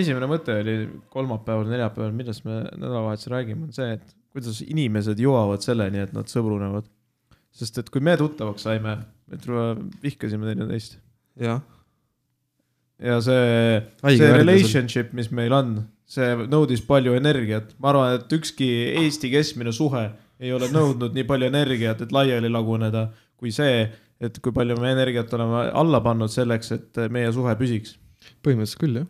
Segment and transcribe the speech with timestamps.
[0.00, 0.76] esimene mõte oli
[1.12, 6.30] kolmapäeval, neljapäeval, millest me nädalavahetusel räägime, on see, et kuidas inimesed jõuavad selleni, et nad
[6.30, 6.88] sõbrunevad.
[7.50, 9.64] sest et kui me tuttavaks saime, me
[10.02, 11.00] vihkasime teineteist
[11.40, 11.62] jah,
[13.00, 15.72] ja see, see relationship, mis meil on,
[16.10, 17.74] see nõudis palju energiat.
[17.78, 18.68] ma arvan, et ükski
[19.02, 20.08] Eesti keskmine suhe
[20.40, 23.08] ei ole nõudnud nii palju energiat, et laiali laguneda,
[23.40, 23.86] kui see,
[24.20, 27.96] et kui palju me energiat oleme alla pannud selleks, et meie suhe püsiks.
[28.44, 29.08] põhimõtteliselt küll jah.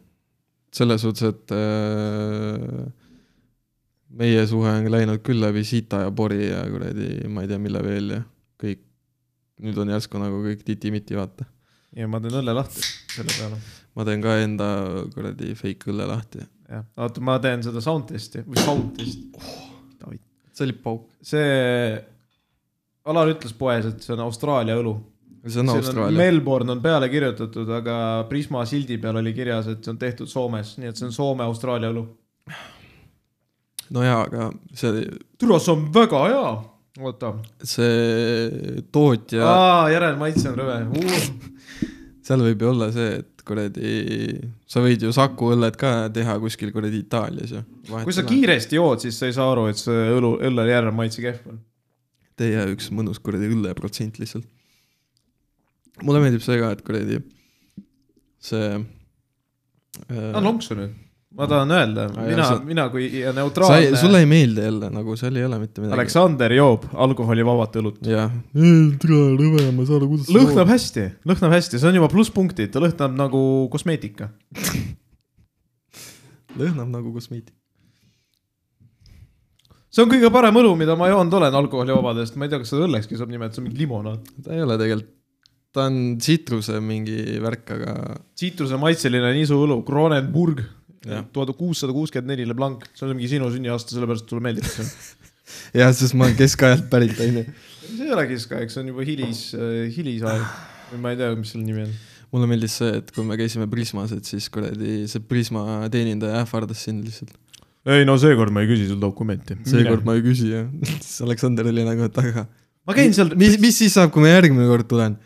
[0.75, 2.85] Selles suhtes, et äh,
[4.21, 7.83] meie suhe on läinud küll läbi sita ja pori ja kuradi, ma ei tea, mille
[7.85, 8.21] veel ja
[8.61, 8.87] kõik.
[9.61, 11.45] nüüd on järsku nagu kõik titi-miti, vaata.
[11.97, 12.83] ja ma teen õlle lahti
[13.15, 13.61] selle peale.
[13.99, 14.71] ma teen ka enda
[15.15, 16.47] kuradi fake õlle lahti.
[16.71, 20.17] jah, oota, ma teen seda sound testi või sound testi oh,.
[20.53, 21.11] see oli pauk.
[21.23, 22.01] see,
[23.11, 24.93] Alar ütles poes, et see on Austraalia õlu.
[25.47, 26.19] See on Austraalia.
[26.19, 27.95] Melbourne on peale kirjutatud, aga
[28.29, 31.93] Prisma sildi peal oli kirjas, et see on tehtud Soomes, nii et see on Soome-Austraalia
[31.95, 32.05] õlu.
[33.97, 35.07] no jaa, aga see,
[35.41, 36.51] türa, see on väga hea.
[37.01, 37.33] oota,
[37.65, 39.55] see tootja,
[39.95, 41.31] järelmaitse on rõve uh.
[42.31, 43.95] seal võib ju olla see, et kuradi,
[44.71, 47.65] sa võid ju Saku õlled ka teha kuskil kuradi Itaalias ju.
[47.89, 48.25] kui sa.
[48.29, 51.61] kiiresti jood, siis sa ei saa aru, et see õlu, õlle järelmaitse kehv on.
[52.39, 54.47] tee üks mõnus kuradi õlleprotsent lihtsalt.
[56.07, 57.21] Mulle meeldib see ka, et kuradi
[58.41, 58.73] see
[60.07, 60.93] ta on lonksu nüüd,
[61.37, 65.15] ma tahan öelda, mina jaa,, mina kui sa ei, neutraalne sulle ei meeldi jälle nagu
[65.19, 65.97] seal ei ole mitte midagi.
[65.99, 68.01] Aleksander joob alkoholivabat õlut.
[68.07, 68.33] jah.
[68.57, 70.33] rõve, ma ei saa aru, kuidas.
[70.35, 74.31] lõhnab hästi, lõhnab hästi, see on juba plusspunktid, ta lõhnab nagu kosmeetika.
[76.61, 77.55] lõhnab nagu kosmeetik.
[79.91, 82.91] see on kõige parem õlu, mida ma joonud olen alkoholivabadest, ma ei tea, kas seda
[82.91, 84.35] õllekski saab nimetada, see on mingi limonaad.
[84.43, 85.15] ta ei ole tegelikult,
[85.75, 87.97] ta on tsitruse mingi värk, aga
[88.35, 90.65] tsitruse maitseline nisuõlu, Kronenburg
[91.01, 94.85] Jah., tuhat kuussada kuuskümmend neli Leblanc, see on mingi sinu sünniaasta, sellepärast sulle meeldib see.
[95.81, 97.45] jah, sest ma olen keskajalt pärit, onju.
[97.87, 99.41] see ei ole keskaeg, see on juba hilis,
[99.97, 100.45] hilisaeg
[100.91, 101.95] või ma ei tea, mis selle nimi on.
[102.35, 106.85] mulle meeldis see, et kui me käisime Prismas, et siis kuradi see Prisma teenindaja ähvardas
[106.85, 107.33] sind lihtsalt.
[107.89, 109.57] ei no seekord ma ei küsi sul dokumenti.
[109.73, 110.69] seekord ma ei küsi jah,
[111.07, 112.45] siis Aleksander oli nagu, et aga
[112.85, 115.17] ma käin seal, mis, mis siis saab, kui ma järgmine kord tulen?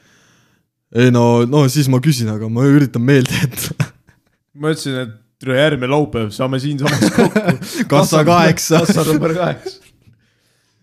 [0.95, 3.91] Ei no, no siis ma küsin, aga ma üritan meelde jätta.
[4.61, 7.87] ma ütlesin, et tere, järgmine laupäev saame siinsamas kokku.
[7.91, 8.85] kassa kaheksa.
[8.85, 9.95] kassa number kaheksa.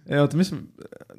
[0.09, 0.51] ja oota, mis,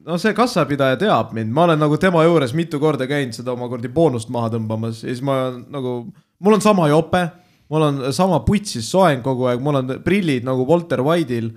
[0.07, 3.71] no see kassapidaja teab mind, ma olen nagu tema juures mitu korda käinud seda oma
[3.71, 5.39] kuradi boonust maha tõmbamas ja siis ma
[5.73, 6.01] nagu,
[6.43, 7.25] mul on sama jope,
[7.73, 11.53] mul on sama putsis soeng kogu aeg, mul on prillid nagu Walter White'il.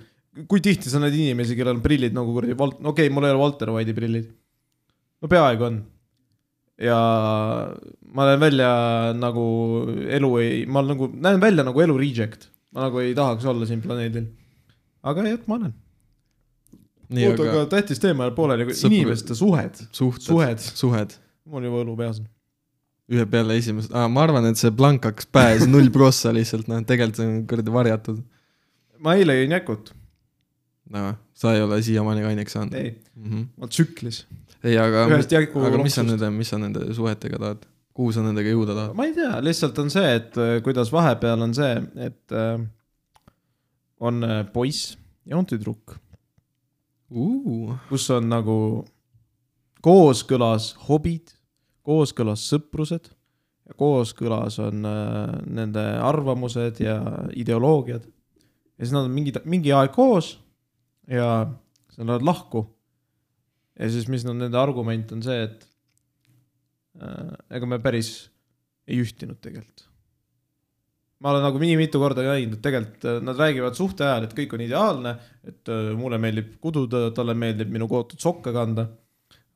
[0.48, 3.34] kui tihti sa näed inimesi, kellel on prillid nagu kuradi Walt-, okei okay,, mul ei
[3.34, 4.32] ole Walter White'i prillid.
[5.20, 5.84] no peaaegu on.
[6.82, 6.98] Ja
[8.12, 8.68] ma näen välja
[9.16, 9.46] nagu
[10.18, 12.48] elu ei, ma nagu näen välja nagu elu reject.
[12.74, 14.28] ma nagu ei tahaks olla siin planeedil.
[15.02, 15.74] aga jah, ma olen.
[17.30, 21.18] oota, aga tähtis teema jääb pooleli, inimeste suhed, suhted, suhed, suhed.
[21.48, 22.28] mul juba õlu peas on.
[23.12, 26.68] ühe peale esimesed ah,, ma arvan, et see blank hakkas pähe, see null prossa lihtsalt,
[26.68, 28.24] noh, tegelikult see on kuradi varjatud.
[29.00, 29.94] ma eile jõin jäkut,
[30.92, 32.76] noh, sa ei ole siiamaani kaineks saanud.
[32.76, 33.44] ei, Mm -hmm.
[33.56, 34.26] ma tsüklis.
[34.64, 37.66] ei, aga, aga mis sa nende, mis sa nende suhetega tahad?
[37.96, 38.96] kuhu sa nendega jõuda tahad?
[38.98, 41.76] ma ei tea, lihtsalt on see, et äh, kuidas vahepeal on see,
[42.08, 42.58] et äh,
[44.00, 44.96] on äh, poiss
[45.26, 45.96] ja on tüdruk,
[47.88, 48.58] kus on nagu
[49.84, 51.30] kooskõlas hobid,
[51.86, 53.12] kooskõlas sõprused
[53.66, 56.98] ja kooskõlas on äh, nende arvamused ja
[57.34, 58.06] ideoloogiad.
[58.06, 60.36] ja siis nad on mingi, mingi aeg koos
[61.10, 61.46] ja
[61.88, 62.66] siis nad lähevad lahku.
[63.76, 65.66] Ja siis, mis on nende argument, on see, et
[67.02, 68.14] äh, ega me päris
[68.86, 69.86] ei ühtinud tegelikult.
[71.20, 74.36] ma olen nagu nii mitu korda näinud, et tegelikult äh, nad räägivad suhte ajal, et
[74.36, 75.16] kõik on ideaalne,
[75.48, 78.88] et äh, mulle meeldib kududa, talle meeldib minu kootud sokke kanda.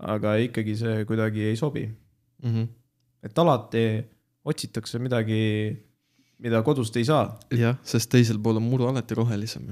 [0.00, 2.50] aga ikkagi see kuidagi ei sobi, mm.
[2.50, 2.68] -hmm.
[3.22, 3.82] et alati
[4.48, 5.76] otsitakse midagi,
[6.38, 7.38] mida kodust ei saa.
[7.52, 9.68] jah, sest teisel pool on muru alati rohelisem.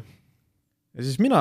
[0.99, 1.41] Ja siis mina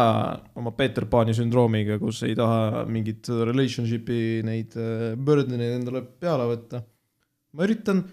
[0.57, 6.83] oma Peeter Paani sündroomiga, kus ei taha mingit relationship'i neid äh, burden'eid endale peale võtta.
[7.57, 8.03] ma üritan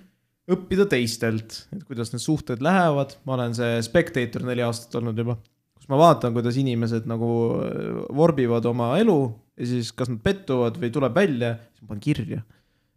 [0.55, 5.37] õppida teistelt, et kuidas need suhted lähevad, ma olen see spectator neli aastat olnud juba,
[5.77, 7.31] kus ma vaatan, kuidas inimesed nagu
[7.61, 9.19] äh, vorbivad oma elu
[9.61, 12.41] ja siis kas nad pettuvad või tuleb välja, siis ma panen kirja.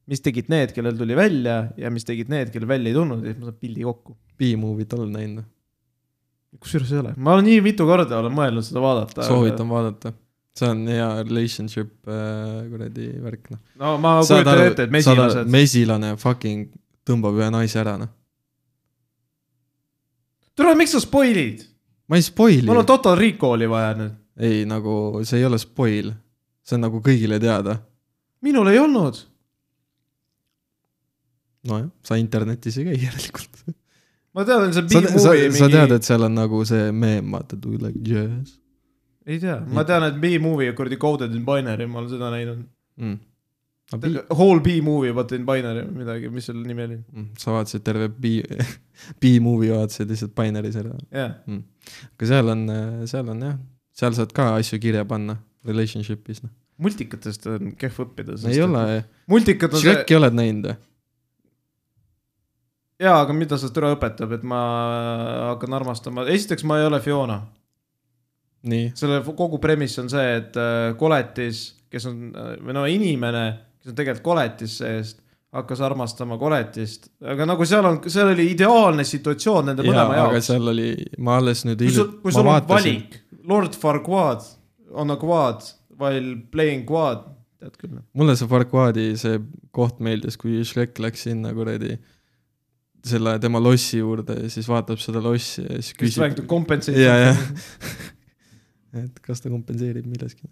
[0.08, 3.34] mis tegid need, kellel tuli välja ja mis tegid need, kellel välja ei tulnud ja
[3.34, 4.16] siis ma saan pildi kokku.
[4.40, 5.52] B-movie't oled näinud?
[6.62, 9.28] Kusjuures ei ole, ma olen nii mitu korda olen mõelnud seda vaadata.
[9.28, 10.14] soovitan vaadata.
[10.58, 13.64] see on hea relationship äh, kuradi värk, noh.
[13.82, 16.72] no ma kujutan ette, et mesilased, mesilane fucking
[17.08, 18.14] tõmbab ühe naise ära, noh.
[20.58, 21.66] tule, miks sa spoil'id?
[22.08, 24.18] ma ei spoil'i mul on Total Recall'i vaja nüüd.
[24.40, 26.12] ei, nagu see ei ole spoil,
[26.66, 27.80] see on nagu kõigile teada.
[28.46, 29.22] minul ei olnud.
[31.70, 33.57] nojah, sa internetis ei käi järelikult.
[34.38, 35.60] Ma tean, see on B-movie sa, mingi...
[35.60, 38.56] sa tead, et seal on nagu see meem, vaata, do you like jazz
[39.28, 42.62] ei tea, ma tean, et B-movie kuradi Coded in Binary, ma olen seda näinud.
[43.02, 43.18] mm..
[44.36, 46.98] Whole B-movie, but in binary või midagi, mis selle nimi oli?
[47.00, 48.42] mm, sa vaatasid terve B,
[49.24, 50.92] B-movie vaatasid lihtsalt Binary's ära.
[51.16, 51.38] jah,
[52.10, 52.66] aga seal on,
[53.08, 53.56] seal on jah,
[53.96, 55.38] seal saad ka asju kirja panna
[55.68, 56.52] relationship'is, noh.
[56.84, 58.36] multikatest on kehv õppida.
[58.52, 58.84] ei ole,
[59.32, 60.78] multikad on see, Shreki oled näinud või?
[63.02, 64.62] jaa, aga mida see türa õpetab, et ma
[65.54, 67.42] hakkan armastama, esiteks ma ei ole Fiona.
[68.68, 71.64] nii, selle kogu premise on see, et äh, koletis,
[71.94, 72.20] kes on,
[72.66, 73.46] või no inimene,
[73.80, 75.22] kes on tegelikult koletis seest,
[75.58, 80.50] hakkas armastama koletist, aga nagu seal on, seal oli ideaalne situatsioon nende mõlema aga jaoks.
[80.52, 80.92] seal oli,
[81.24, 84.44] ma alles nüüd sul, kui sul on valik, Lord Farquaad
[84.92, 85.64] on a quad
[85.98, 87.24] while playing quad,
[87.62, 87.96] tead küll.
[88.18, 89.40] mulle see Farquaadi see
[89.72, 91.96] koht meeldis, kui Shrek läks sinna kuradi
[93.10, 97.04] selle tema lossi juurde ja siis vaatab seda lossi ja siis just räägitud küsib, kompensatsioon.
[97.04, 97.44] Jaa, jah.
[99.04, 100.48] et kas ta kompenseerib milleski.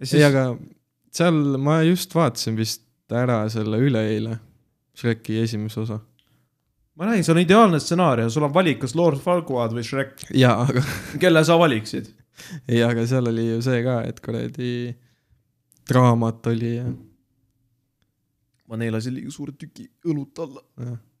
[0.00, 0.50] ei, siis, aga
[1.16, 4.38] seal ma just vaatasin vist ära selle üleeile,
[4.96, 5.98] Shreki esimese osa.
[6.96, 10.64] ma räägin, see on ideaalne stsenaarium, sul on valik, kas Lord Farquaad või Shrek, jaa,
[10.64, 10.84] aga
[11.22, 12.08] kelle sa valiksid?
[12.68, 14.70] ei, aga seal oli ju see ka, et kuradi
[15.88, 16.86] draamat oli ja,
[18.66, 20.64] ma neelasin liiga suure tüki õlut alla.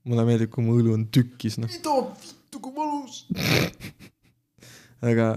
[0.06, 1.70] Mulle meeldib, kui mu õlu on tükkis, noh.
[1.70, 3.24] mida vittu, kui valus.
[5.10, 5.32] aga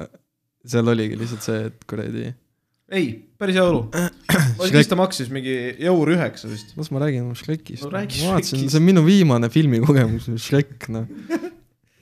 [0.69, 2.30] seal oligi lihtsalt see, et kuradi,
[2.89, 3.83] ei, päris hea õlu.
[4.74, 6.74] mis ta maksis, mingi eur üheksa vist?
[6.77, 11.06] las ma räägin oma Shrekist No ma vaatasin, see on minu viimane filmikogemus, Shrek, noh.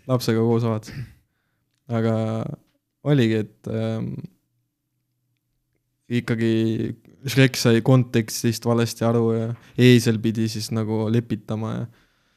[0.08, 1.06] lapsega koos vaatasin.
[1.92, 2.16] aga
[3.08, 4.14] oligi, et ähm,
[6.08, 6.96] ikkagi
[7.28, 9.48] Shrek sai kontekstist valesti aru ja
[9.90, 11.88] eesel pidi siis nagu lepitama ja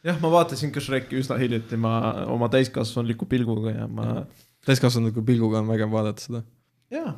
[0.06, 1.94] jah, ma vaatasin ka Shreki üsna hiljuti, ma
[2.31, 4.25] oma täiskasvanuliku pilguga ja ma,
[4.69, 6.43] täiskasvanliku pilguga on vägev vaadata seda.
[6.93, 7.14] jaa,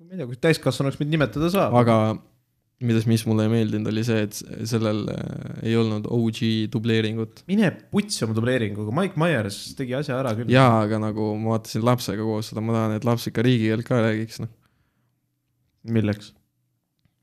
[0.00, 1.76] ma ei tea, kui täiskasvanuks mind nimetada saab.
[1.82, 1.98] aga
[2.86, 6.42] milles, mis mulle ei meeldinud, oli see, et sellel äh, ei olnud OG
[6.72, 7.42] dubleeringut.
[7.48, 10.52] mine putsi oma dubleeringuga, Mike Myers tegi asja ära küll.
[10.52, 14.04] jaa, aga nagu ma vaatasin lapsega koos seda, ma tahan, et laps ikka riigikeelt ka
[14.04, 14.52] räägiks, noh
[15.86, 16.32] milleks?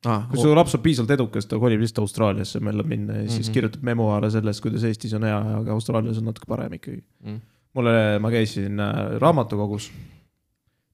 [0.06, 0.26] ah,.
[0.30, 3.40] kui su laps on piisavalt edukas, ta kolib lihtsalt Austraaliasse möllab minna ja siis mm
[3.40, 3.48] Mhm.
[3.50, 3.54] -hmm.
[3.54, 7.04] kirjutab memuaare sellest, kuidas Eestis on hea, aga Austraalias on natuke parem ikkagi.
[7.26, 7.42] Mm.
[7.74, 9.92] mulle, ma käisin äh, raamatukogus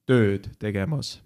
[0.07, 1.19] tööd tegemas.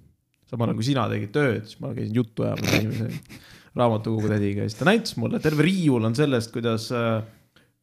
[0.49, 3.07] samal ajal kui sina tegid tööd, siis ma käisin juttu ajamas inimese
[3.79, 7.23] raamatukogu tädiga ja siis ta näitas mulle, terve riiul on sellest, kuidas äh,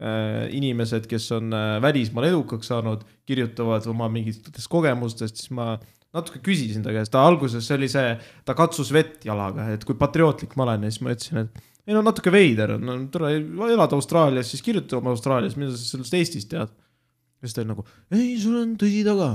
[0.03, 5.79] äh, inimesed, kes on äh, välismaal edukaks saanud, kirjutavad oma mingitest kogemustest, siis ma
[6.17, 8.15] natuke küsisin ta käest, ta alguses oli see,
[8.47, 11.97] ta katsus vett jalaga, et kui patriootlik ma olen ja siis ma ütlesin, et ei
[11.97, 13.33] no natuke veider no tule
[13.71, 16.71] elad Austraalias, siis kirjuta oma Austraalias, mida sa sellest Eestist tead.
[16.71, 19.33] ja siis ta oli nagu, ei, sul on tõsi taga.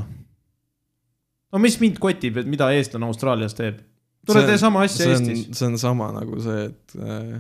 [1.52, 3.80] no mis mind kotib, et mida eestlane Austraalias teeb?
[4.28, 7.36] tule tee sama asja on Eestis., see on sama nagu see, et äh,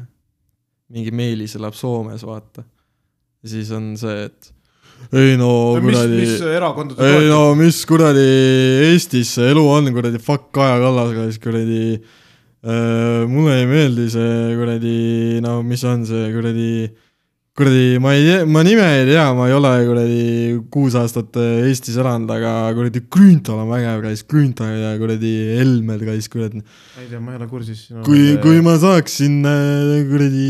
[0.96, 2.63] mingi Meelis elab Soomes, vaata.
[3.44, 4.51] ja siis on see, et
[5.16, 5.50] ei no
[5.80, 8.25] mis, kuradi mis erakonda ta ei no mis kuradi
[8.90, 11.82] Eestis see elu on, kuradi fuck Kaja Kallas, kuradi kuradi
[12.66, 13.25] äh,.
[13.30, 14.98] mulle ei meeldi see kuradi,
[15.46, 16.72] no mis on see kuradi,
[17.56, 20.24] kuradi, ma ei tea, ma nime ei tea, ma ei ole kuradi
[20.74, 26.04] kuus aastat äh, Eestis elanud, aga kuradi Grünthal on vägev, käis Grünthal ja kuradi Helmed
[26.04, 26.60] käis kuradi.
[26.60, 27.86] ma ei tea, ma ei ole kursis.
[28.04, 30.50] kui, kui ma saaksin äh, kuradi,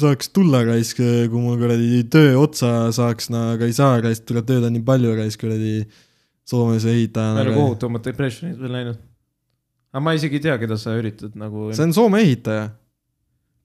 [0.00, 4.48] saaks tulla, käis, kui mul kuradi töö otsa saaks, no aga ei saa, käis, tuleb
[4.48, 5.82] tööd on nii palju, käis kuradi
[6.46, 7.42] Soomes ehitajana.
[7.52, 9.04] kohutavat impressionit veel näinud.
[9.92, 11.68] aga ma isegi ei tea, keda sa üritad nagu.
[11.76, 12.70] see on Soome ehitaja.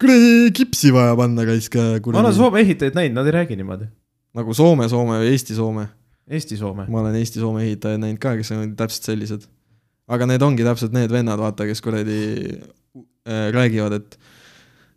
[0.01, 3.87] kuradi kipsi vaja panna, käis ka ma olen Soome ehitajaid näinud, nad ei räägi niimoodi.
[4.33, 5.87] nagu Soome, Soome või Eesti-Soome.
[6.31, 6.87] Eesti-Soome.
[6.89, 9.47] ma olen Eesti-Soome ehitajaid näinud ka, kes on täpselt sellised.
[10.07, 12.19] aga need ongi täpselt need vennad, vaata, kes kuradi
[12.57, 14.19] äh, räägivad, et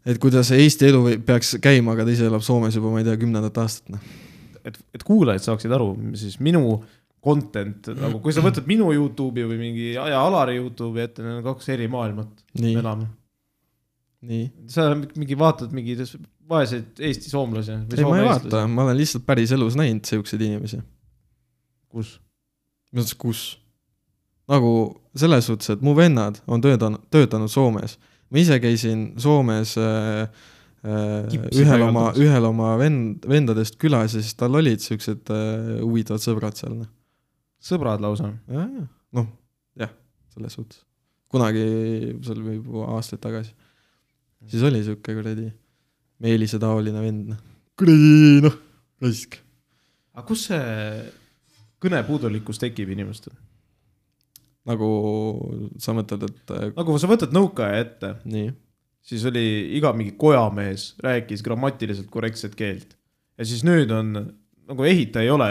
[0.07, 3.01] et kuidas see Eesti elu või- peaks käima, aga ta ise elab Soomes juba, ma
[3.03, 4.13] ei tea, kümnendat aastat, noh.
[4.65, 6.81] et, et kuulajad saaksid aru, siis minu
[7.25, 11.47] content nagu, kui sa võtad minu Youtube'i või mingi ja Alari Youtube'i ette, need on
[11.53, 12.81] kaks eri maailmat, nii.
[14.71, 15.97] Sa mingi vaatad mingi
[16.49, 17.73] vaeseid Eesti soomlasi.
[17.73, 20.81] ei, ma ei vaata, ma olen lihtsalt päris elus näinud siukseid inimesi.
[21.89, 22.19] kus?
[22.93, 23.45] mis mõttes, kus?
[24.51, 24.73] nagu
[25.17, 27.99] selles suhtes, et mu vennad on töötanud, töötanud Soomes.
[28.31, 30.27] ma ise käisin Soomes äh,
[30.85, 36.25] äh, ühel oma, ühel oma vend, vendadest külas ja siis tal olid siuksed äh, huvitavad
[36.25, 36.77] sõbrad seal.
[36.83, 36.91] noh.
[37.63, 38.35] sõbrad lausa.
[38.49, 39.31] noh,
[39.81, 39.93] jah,
[40.37, 40.85] selles suhtes.
[41.33, 41.65] kunagi,
[42.37, 43.55] oli juba aastaid tagasi,
[44.51, 45.51] siis oli sihuke kuradi
[46.25, 47.41] Meelise taoline vend, noh.
[47.79, 48.59] kuradi noh,
[49.03, 49.39] raisk.
[50.15, 50.61] aga kus see
[51.85, 53.35] kõnepuudulikkus tekib inimestel?
[54.65, 54.91] nagu
[55.83, 58.53] sa mõtled, et äh, nagu sa võtad nõukaaja ette, nii,
[59.05, 59.45] siis oli
[59.77, 62.97] iga mingi kojamees rääkis grammatiliselt korrektset keelt
[63.39, 64.15] ja siis nüüd on
[64.65, 65.51] nagu ehitaja ei ole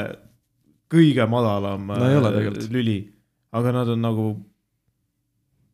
[0.93, 2.73] kõige madalam No ei ole äh, tegelikult.
[2.73, 2.97] lüli,
[3.53, 4.27] aga nad on nagu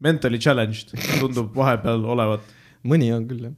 [0.04, 2.44] mentally challenged, tundub vahepeal olevat.
[2.88, 3.56] Mõni on küll jah.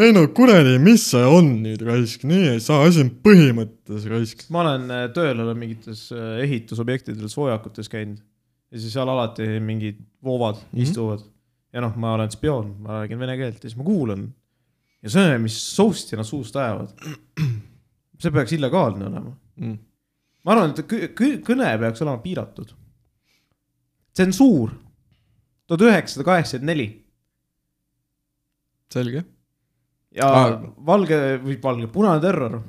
[0.00, 4.46] ei no kuradi, mis see on nüüd raisk, nii ei saa, asi on põhimõttes raisk.
[4.54, 8.20] ma olen äh, tööl olen mingites äh, ehitusobjektidel soojakutes käinud
[8.70, 10.68] ja siis seal alati mingid voovad mm.
[10.72, 10.82] -hmm.
[10.86, 11.26] istuvad
[11.72, 14.28] ja noh, ma olen spioon, ma räägin vene keelt ja siis ma kuulan
[15.02, 16.92] ja see, mis sousti nad suust ajavad,
[18.20, 19.32] see peaks illegaalne olema.
[19.60, 19.78] Mm.
[20.44, 22.74] ma arvan, et kõ- kõne peaks olema piiratud.
[24.12, 24.72] tsensuur,
[25.66, 26.88] tuhat üheksasada kaheksakümmend neli
[28.92, 29.24] selge.
[30.14, 30.60] ja Aa.
[30.86, 32.60] valge või valge, punane terror.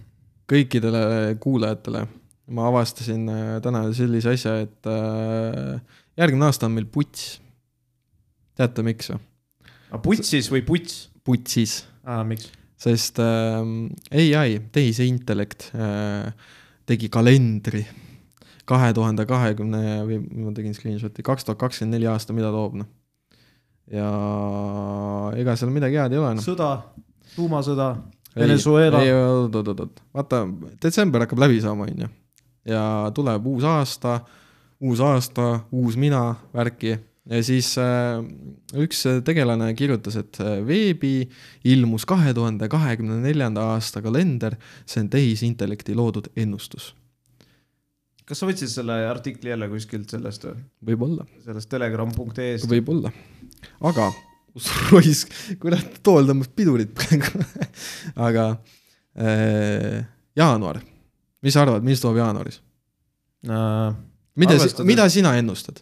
[0.52, 2.06] kõikidele kuulajatele,
[2.52, 5.80] ma avastasin äh, täna sellise asja, et äh,
[6.20, 7.40] järgmine aasta on meil puts.
[8.56, 9.22] teate, miks või?
[10.02, 12.50] putsis või puts putsis, ah,, miks?
[12.82, 13.62] sest äh,
[14.12, 16.32] ai, tehisintellekt äh,
[16.90, 17.84] tegi kalendri
[18.66, 22.90] kahe tuhande kahekümne või ma tegin screenshot'i, kaks tuhat kakskümmend neli aasta, mida toob noh.
[23.92, 24.10] Ja
[25.38, 26.46] ega seal midagi head ei ole noh.
[26.46, 26.72] sõda,
[27.36, 27.92] tuumasõda,
[28.36, 29.02] Venezuela.
[29.04, 30.46] ei, oot, oot, oot, oot, vaata,
[30.84, 32.08] detsember hakkab läbi saama, onju.
[32.72, 32.84] ja
[33.16, 34.20] tuleb uus aasta,
[34.82, 36.24] uus aasta, uus mina,
[36.56, 36.96] värki.
[37.32, 38.24] ja siis äh,
[38.80, 41.28] üks tegelane kirjutas, et äh, veebi
[41.68, 44.56] ilmus kahe tuhande kahekümne neljanda aasta kalender,
[44.86, 46.94] see on tehisintellekti loodud ennustus.
[48.24, 50.48] kas sa võtsid selle artikli jälle kuskilt sellest,
[50.88, 52.72] võib-olla, sellest telegram.ee-st?
[52.72, 53.12] võib-olla,
[53.82, 54.10] aga
[54.92, 55.32] raisk,
[55.62, 57.46] kurat, tool tõmbas pidurit praegu.
[58.28, 58.48] aga
[59.16, 60.02] äh,
[60.38, 60.82] jaanuar,
[61.44, 62.62] mis sa arvad, mis toob jaanuaris?
[63.48, 63.96] Äh,
[64.36, 65.82] mida, mida sina ennustad?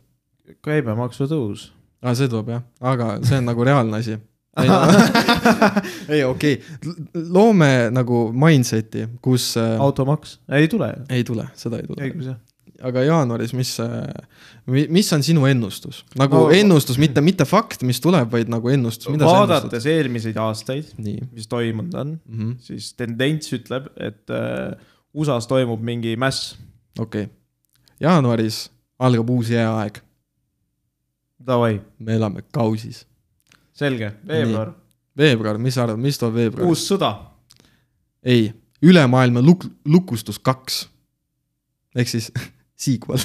[0.66, 1.70] käibemaksu tõus.
[2.02, 4.18] aa, see tuleb jah, aga see on nagu reaalne asi.
[6.10, 6.94] ei, okei okay.,
[7.32, 12.02] loome nagu mindset'i, kus äh, automaks, ei tule ei tule, seda ei tule.
[12.08, 12.40] õigus jah.
[12.86, 13.72] Aga jaanuaris, mis,
[14.68, 16.04] mis on sinu ennustus?
[16.20, 21.48] nagu No- ennustus, mitte, mitte fakt, mis tuleb, vaid nagu ennustus, vaadates eelmiseid aastaid, mis
[21.50, 24.78] toimunud on, mm -hmm., siis tendents ütleb, et äh,
[25.14, 26.56] USA-s toimub mingi mäss.
[27.00, 27.36] okei okay..
[28.00, 28.70] jaanuaris
[29.00, 30.00] algab uus jääaeg,
[31.48, 33.06] Davai, me elame kausis.
[33.74, 34.74] selge, veebruar,
[35.18, 36.68] veebruar, mis sa arvad, mis toob veebruar?
[36.68, 37.14] uus sõda.
[38.24, 40.90] ei, ülemaailmne luk-, lukustus kaks.
[41.96, 42.32] ehk siis
[42.80, 43.22] sequel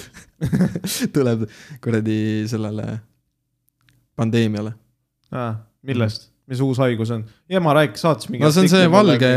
[1.15, 1.45] tuleb
[1.85, 2.17] kuradi
[2.51, 2.87] sellele
[4.19, 4.73] pandeemiale.
[5.85, 7.25] millest, mis uus haigus on?
[7.51, 8.45] ema rääkis, saatis mingi.
[8.45, 9.31] no see on see valge,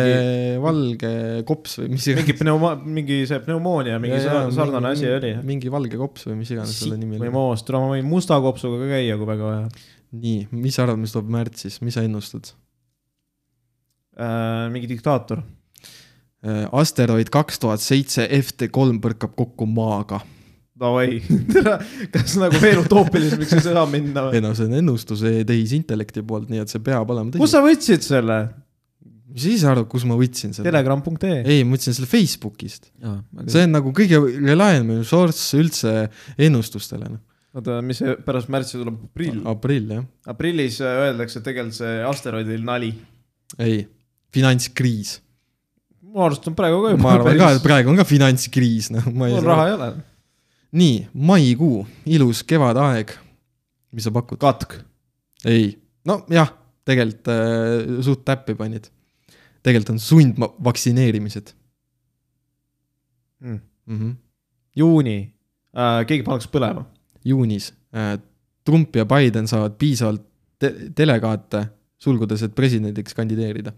[0.64, 1.12] valge
[1.50, 5.34] kops või mis mingi pneuma-, mingi see pneumoonia, mingi Ja, ja, sa- sarnane asi oli.
[5.48, 7.32] mingi valge kops või mis iganes selle nimi oli.
[7.34, 9.68] moost, ma võin musta kopsuga ka käia, kui väga vaja
[10.18, 12.54] nii, mis sa arvad, mis tuleb märtsis, mis sa ennustad?
[14.18, 14.68] äh,.
[14.74, 15.42] mingi diktaator.
[16.72, 20.22] Asteroid kaks tuhat seitse FT3 põrkab kokku maaga.
[20.78, 21.18] Davai,
[22.14, 24.38] kas nagu veel utoopilisem, miks ei saa minna või?
[24.38, 27.64] ei no see on ennustus e- tehisintellekti poolt, nii et see peab olema kus sa
[27.66, 28.38] võtsid selle?
[29.38, 30.70] mis sa ise arvad, kus ma võtsin selle?
[30.70, 31.42] Telegram.ee.
[31.44, 32.92] ei, ma võtsin selle Facebookist.
[33.02, 35.94] see see on nagu kõige reliable source üldse
[36.38, 37.22] ennustustele, noh.
[37.58, 39.44] oota, mis see pärast märtsi tuleb, aprill.
[39.50, 40.08] aprill, jah.
[40.34, 42.94] aprillis äh, öeldakse, et tegelikult see asteroidil nali.
[43.58, 43.82] ei,
[44.34, 45.18] finantskriis.
[46.14, 49.40] Mu arust on praegu ka ma arvan ka, et praegu on ka finantskriis, noh, mul
[49.46, 49.90] raha ei ole.
[50.82, 51.00] nii,
[51.32, 51.86] maikuu,
[52.18, 53.14] ilus kevadaeg.
[53.92, 54.40] mis sa pakud?
[54.42, 54.80] katk.
[55.46, 55.76] ei,
[56.08, 56.54] nojah,
[56.88, 58.90] tegelikult äh, suht täppi panid.
[59.64, 61.56] tegelikult on sundvaktsineerimised
[63.40, 63.60] Mm.
[63.86, 63.98] mm.
[64.00, 64.14] -hmm.
[64.76, 65.34] juuni
[65.78, 66.86] äh,, keegi paneks põlema.
[67.26, 68.18] juunis äh,
[68.66, 70.24] Trump ja Biden saavad piisavalt
[70.60, 71.68] te delegaate,
[72.02, 73.72] sulgudes, et presidendiks kandideerida.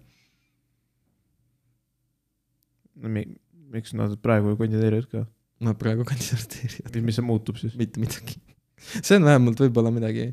[2.99, 5.25] Miks nad praegu kandideerivad ka?
[5.63, 7.75] Nad praegu kandideerivad, mis see muutub siis?
[7.79, 8.39] mitte midagi.
[9.01, 10.31] see on vähemalt võib-olla midagi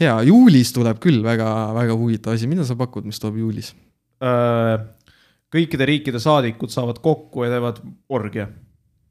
[0.00, 3.72] hea, juulis tuleb küll väga, väga huvitav asi, mida sa pakud, mis tuleb juulis?
[4.24, 4.76] Äh,
[5.52, 7.80] kõikide riikide saadikud saavad kokku ja teevad
[8.12, 8.50] orgia.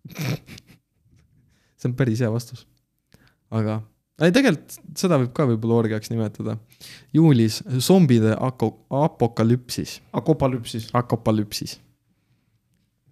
[1.80, 2.66] see on päris hea vastus.
[3.56, 3.80] aga,
[4.26, 6.58] ei tegelikult seda võib ka võib-olla orgiaks nimetada.
[7.14, 8.76] juulis zombide ako-,
[9.06, 10.92] apokalüpsis, apokalüpsis.
[10.94, 11.80] apokalüpsis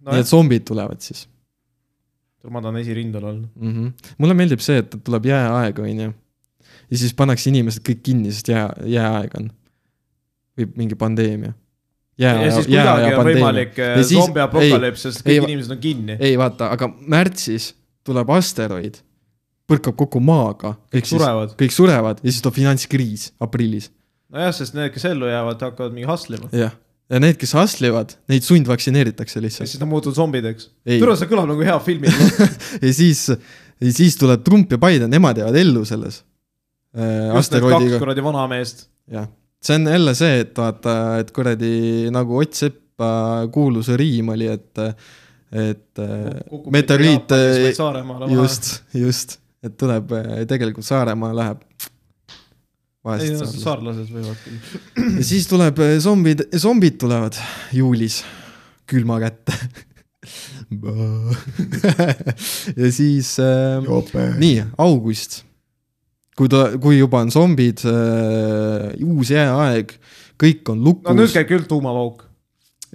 [0.04, 0.12] no,.
[0.12, 1.24] nii et, zombid tulevad siis.
[2.50, 3.48] ma tahan esirindel olla.
[3.56, 3.72] mm.
[3.72, 3.92] -hmm.
[4.18, 6.12] mulle meeldib see, et tuleb jääaeg, onju.
[6.90, 9.50] ja siis pannakse inimesed kõik kinni, sest jää, jääaeg on.
[10.58, 11.52] või mingi pandeemia.
[12.18, 15.72] ja, siis kuidagi on võimalik äh, Ja siis- zombi apokalüps, sest ei, kõik va- inimesed
[15.72, 16.16] on kinni.
[16.20, 17.72] ei vaata, aga märtsis
[18.04, 19.00] tuleb asteroid,
[19.66, 20.76] põrkab kokku maaga.
[20.94, 21.56] kõik surevad.
[21.58, 23.90] kõik surevad ja siis tuleb finantskriis aprillis.
[24.30, 26.48] nojah, sest need, kes ellu jäävad, hakkavad mingi hustlema.
[26.52, 26.76] jah,
[27.12, 29.70] ja need, kes hustlevad, neid sundvaktsineeritakse ja lihtsalt.
[29.70, 30.70] siis nad muutuvad zombideks.
[30.88, 32.06] tule, see kõlab nagu hea film.
[32.84, 36.22] ja siis, ja siis tuleb Trump ja Biden, nemad jäävad ellu selles
[36.96, 38.86] äh, just need kaks kuradi vanameest.
[39.12, 39.28] jah,
[39.64, 41.74] see on jälle see, et vaata, et kuradi
[42.14, 43.12] nagu Ott Seppa
[43.52, 44.84] kuulus riim oli, et,
[45.52, 47.36] et äh, meteoriit,
[48.32, 50.16] just, just, et tuleb,
[50.48, 51.90] tegelikult Saaremaa läheb.
[53.12, 54.08] ei, no saarlased.
[54.12, 55.16] võivad küll.
[55.18, 57.36] ja siis tuleb äh, zombid, zombid tulevad
[57.76, 58.22] juulis
[58.88, 59.56] külma kätte.
[62.80, 63.84] ja siis äh,,
[64.40, 65.42] nii, august.
[66.34, 69.92] kui ta, kui juba on zombid äh,, uus jääaeg,
[70.40, 72.24] kõik on lukus no nüüd käib küll tuumapauk.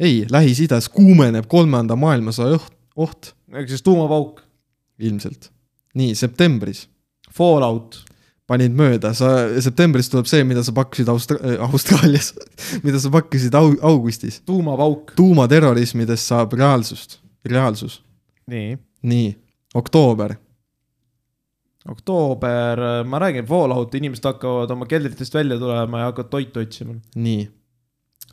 [0.01, 4.41] ei, Lähis-Idas kuumeneb kolmanda maailmasõja oht, oht ehk siis tuumapauk.
[4.99, 5.51] ilmselt.
[5.93, 6.87] nii, septembris
[7.29, 8.08] Fallout.
[8.49, 12.31] Panid mööda, sa, septembris tuleb see, mida sa pakkusid Austra-, Austraalias,
[12.85, 14.41] mida sa pakkusid au-, augustis.
[14.49, 15.13] tuumapauk.
[15.19, 17.99] tuumaterrorismidest saab reaalsust, reaalsus.
[18.49, 18.73] nii.
[19.09, 19.29] nii,
[19.79, 20.35] oktoober,
[21.89, 26.97] oktoober, ma räägin, Fallout, inimesed hakkavad oma keldritest välja tulema ja hakkavad toitu otsima.
[27.15, 27.47] nii.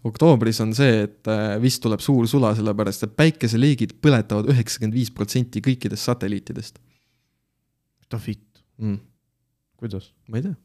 [0.07, 5.13] oktoobris on see, et äh, vist tuleb suur sula, sellepärast et päikeseliigid põletavad üheksakümmend viis
[5.15, 6.83] protsenti kõikidest satelliitidest
[8.07, 8.99] mida fitt, mm..
[9.81, 10.11] kuidas?
[10.29, 10.57] ma ei tea.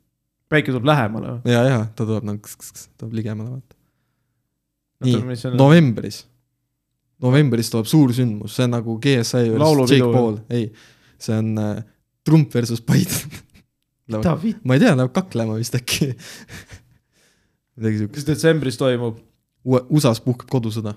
[0.52, 1.54] päike tuleb lähemale või?
[1.54, 2.56] ja, ja ta tuleb nagu,
[2.98, 3.80] tuleb ligemale, vaata.
[5.08, 6.24] nii novembris,
[7.24, 10.12] novembris tuleb suur sündmus, see on nagu GSI versus Jake?
[10.16, 10.68] Paul, ei,
[11.22, 11.82] see on äh,
[12.28, 13.42] Trump versus Biden.
[14.68, 16.12] ma ei tea, läheb kaklema vist äkki.
[17.78, 18.18] midagi siukest.
[18.20, 19.20] mis detsembris toimub?
[19.66, 20.96] USA-s puhkeb kodusõda.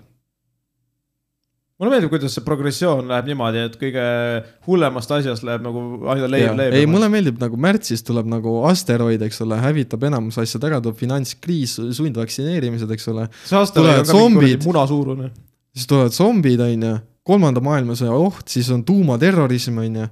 [1.80, 4.04] Mulle meeldib, kuidas see progressioon läheb niimoodi, et kõige
[4.68, 5.82] hullemast asjast läheb nagu
[6.12, 6.92] aina leib, ei, leibemaks.
[6.92, 11.76] mulle meeldib nagu märtsis tuleb nagu asteroid, eks ole, hävitab enamus asjad ära, tuleb finantskriis,
[11.98, 13.26] sundvaktsineerimised, eks ole.
[13.42, 14.68] see oli tulevad ka mingi zombid.
[14.68, 15.30] munasuurune.
[15.74, 16.94] siis tulevad zombid, on ju,
[17.26, 20.10] kolmanda maailmasõja oht, siis on tuumaterrorism, on ju.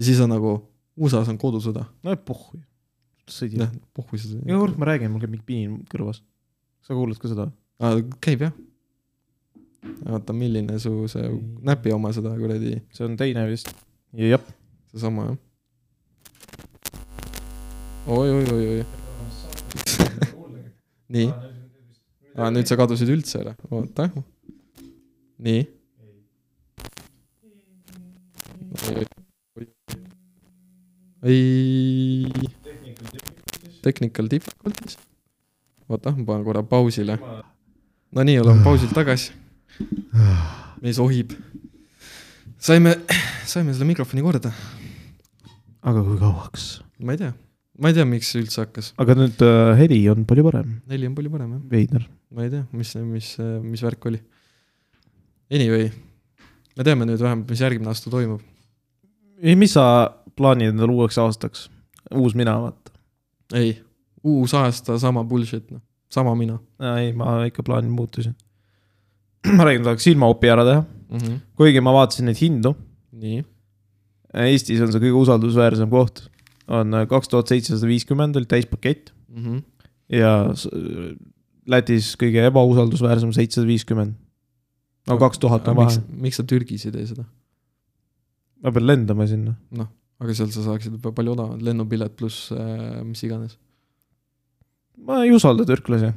[0.00, 0.58] ja siis on nagu
[0.96, 1.86] USA-s on kodusõda.
[2.02, 2.58] no pohhu.
[3.30, 3.62] sõdi.
[3.62, 4.40] noh, pohhu siis.
[4.42, 6.24] iga kord ma räägin, mul käib mingi piin kõrvas.
[6.82, 7.52] sa kuulad ka seda?
[8.24, 8.56] käib jah.
[10.04, 11.30] vaata, milline su see
[11.66, 13.72] näpi oma seda kuradi, see on teine vist.
[14.16, 14.42] jah.
[14.92, 15.38] seesama jah.
[18.06, 18.84] oi-oi-oi-oi,
[21.16, 21.30] nii,
[22.36, 24.10] aa nüüd sa kadusid üldse ära, oota.
[25.38, 25.64] nii.
[31.26, 32.26] ei,
[33.82, 34.98] technical difficulties.
[35.88, 37.18] oota, ma panen korra pausile.
[38.12, 39.45] no nii, oleme pausilt tagasi.
[40.82, 41.34] mees ohib.
[42.58, 42.96] saime,
[43.46, 44.52] saime selle mikrofoni korda.
[45.82, 46.66] aga kui kauaks?
[46.98, 47.32] ma ei tea,
[47.80, 48.92] ma ei tea, miks see üldse hakkas.
[49.02, 50.76] aga nüüd äh, heli on palju parem.
[50.90, 52.08] neli on palju parem jah, veider.
[52.30, 53.32] ma ei tea, mis, mis,
[53.64, 54.20] mis värk oli.
[55.52, 55.90] Anyway,
[56.76, 58.42] me teame nüüd vähemalt, mis järgmine aasta toimub.
[59.62, 59.86] mis sa
[60.36, 61.68] plaanid endale uueks aastaks?
[62.14, 62.94] uus mina, vaata.
[63.54, 63.76] ei,
[64.24, 66.58] uus aasta, sama bullshit, noh, sama mina
[66.96, 68.32] ei, ma ikka plaanin muutusi.
[69.56, 71.18] Ma räägin, tahaks silmaopi ära teha, mm.
[71.18, 71.38] -hmm.
[71.56, 72.74] kuigi ma vaatasin neid hindu.
[73.12, 73.44] nii,
[74.46, 76.26] Eestis on see kõige usaldusväärsem koht,
[76.68, 79.62] on kaks tuhat seitsesada viiskümmend oli täispakett mm -hmm.
[80.18, 80.32] ja
[81.66, 84.14] Lätis kõige ebausaldusväärsem seitsesada viiskümmend.
[85.06, 87.24] no kaks tuhat on vahe,, miks sa Türgis ei tee seda?
[88.62, 89.54] ma pean lendama sinna.
[90.20, 93.58] aga seal sa saaksid palju odavamalt, lennupilet pluss äh, mis iganes.
[94.96, 96.12] ma ei usalda türklasi.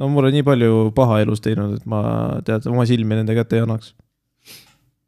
[0.00, 2.02] No mul on nii palju paha elus teinud, et ma
[2.46, 3.94] tead oma silmi nende kätte ei annaks.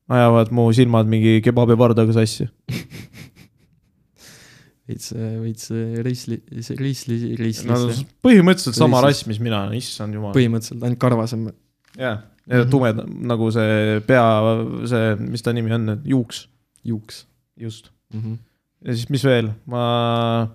[0.08, 2.48] ajavad mu silmad mingi kebabipardaga sassi.
[4.88, 5.70] veits, veits
[6.04, 6.38] reisli,
[6.76, 7.78] reisli, reisli no
[8.24, 10.34] põhimõtteliselt sama rass, mis mina olen, issand jumal.
[10.36, 11.46] põhimõtteliselt ainult karvasem.
[11.96, 12.70] jah, ja Mhm.
[12.70, 12.90] tume
[13.24, 14.24] nagu see pea,
[14.90, 16.48] see, mis ta nimi on, juuks,
[16.84, 17.24] juuks
[17.56, 17.90] just.
[18.12, 18.20] mm.
[18.20, 18.36] -hmm.
[18.84, 20.48] ja siis, mis veel, ma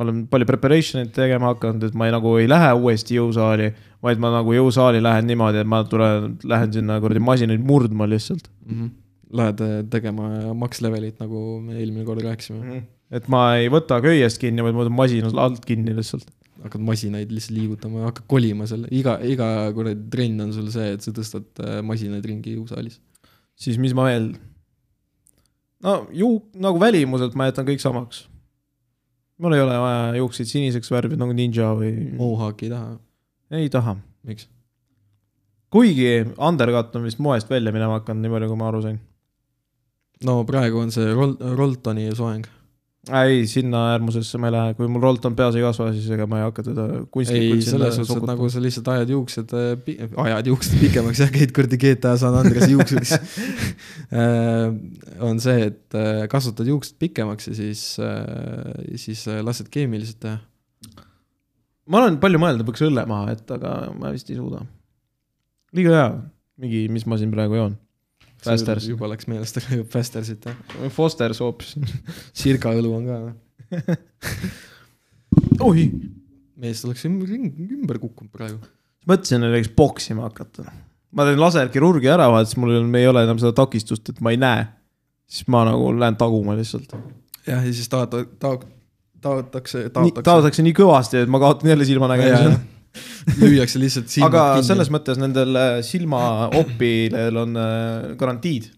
[0.00, 3.68] olen palju preparation'it tegema hakanud, et ma ei, nagu ei lähe uuesti jõusaali,
[4.04, 8.50] vaid ma nagu jõusaali lähen niimoodi, et ma tulen, lähen sinna kuradi masinaid murdma lihtsalt
[8.70, 8.90] Mm -hmm.
[9.32, 12.66] Lähed äh, tegema max levelit, nagu me eelmine kord rääkisime mm.
[12.66, 12.78] mm.
[12.78, 12.82] -hmm.
[13.10, 16.30] et ma ei võta köiest kinni, vaid ma võtan masina alt kinni lihtsalt.
[16.62, 21.00] hakkad masinaid lihtsalt liigutama, hakkad kolima selle, iga, iga kuradi trenn on sul see, et
[21.00, 23.00] sa tõstad äh, masinaid ringi jõusaalis.
[23.56, 24.32] siis mis ma veel,
[25.82, 28.29] no juuk, nagu välimuselt ma jätan kõik samaks.
[29.40, 32.96] Mul ei ole vaja juukseid siniseks värvida nagu ninja või Mohawki ei taha,
[33.56, 33.96] ei taha.
[34.28, 34.48] miks?
[35.70, 38.98] kuigi undercut on vist moest välja minema hakanud, nii palju kui ma aru sain.
[40.26, 42.46] no praegu on see Rol-, Roltoni soeng.
[43.08, 46.40] ei, sinna äärmusesse ma ei lähe, kui mul Rolton peas ei kasva, siis ega ma
[46.40, 49.54] ei hakka teda ei, kunstlikult selles suhtes, et nagu sa lihtsalt ajad juuksed,
[50.24, 53.14] ajad juuksed pikemaks ja käid kuradi GTA San Andreasi juuksuriks.
[55.30, 57.84] on see, et äh, kasvatad juuksed pikemaks ja siis,
[59.00, 60.36] siis äh, lased keemiliselt teha.
[61.88, 64.60] ma olen palju mõelnud, võiks õlle maha jätta, aga ma vist ei suuda.
[65.72, 66.10] liiga hea,
[66.60, 67.80] mingi, mis ma siin praegu joon.
[68.44, 68.86] Fasters.
[68.88, 70.56] juba läks meelest, aga Fastersit jah.
[70.94, 71.74] Foster's hoopis.
[72.32, 73.96] Sirka õlu on ka.
[75.68, 75.86] oi,
[76.60, 78.58] mees oleks ümber, kukkunud praegu.
[79.08, 80.66] mõtlesin, et võiks poksima hakata.
[81.12, 84.40] ma teen laserkirurgi ära, vaata siis mul ei ole- enam seda takistust, et ma ei
[84.40, 84.66] näe.
[85.30, 86.92] siis ma nagu lähen taguma lihtsalt.
[87.46, 88.66] jah, ja siis taota-, taot-,
[89.20, 90.22] taotakse, taotakse.
[90.26, 92.60] taotakse nii kõvasti, et ma kaotan jälle silmanägemise.
[93.38, 94.66] Lüüakse lihtsalt silmad aga kinni.
[94.70, 98.70] selles mõttes nendel äh, silmaopidel on äh, garantiid.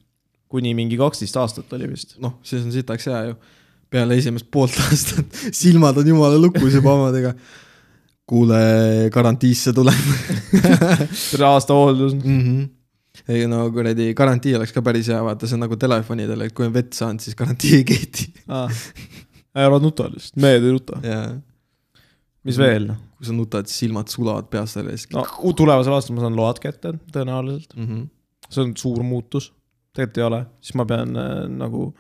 [0.53, 2.19] kuni mingi kaksteist aastat oli vist.
[2.21, 3.37] noh, siis on sitaks hea ju.
[3.93, 7.35] peale esimest poolt aastat, silmad on jumala lukus juba omadega.
[8.29, 8.61] kuule,
[9.13, 10.19] garantiisse tuleme
[11.31, 12.15] terve aasta hooldus.
[12.15, 12.43] mm.
[12.43, 12.69] -hmm.
[13.29, 16.69] ei no kuradi garantii oleks ka päris hea, vaata, see on nagu telefonidel, et kui
[16.69, 18.29] on vett saanud, siis garantii ei kehti.
[19.53, 21.01] ära nuta lihtsalt, mehed ei nuta.
[21.03, 21.25] ja
[22.49, 22.91] mis veel?
[23.17, 26.61] kui sa nutad, siis silmad sulavad peast välja, siis no tulevasel aastal ma saan load
[26.63, 27.89] kätte tõenäoliselt, mm.
[27.89, 28.09] -hmm.
[28.49, 29.53] see on suur muutus.
[29.93, 31.93] tegelikult ei ole, siis ma pean äh, nagu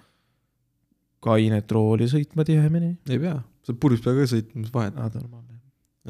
[1.22, 2.96] kainet rooli sõitma tihemini.
[3.10, 5.60] ei pea, sa purjus peaga ka sõitma, mis vahet, aa, normaalne.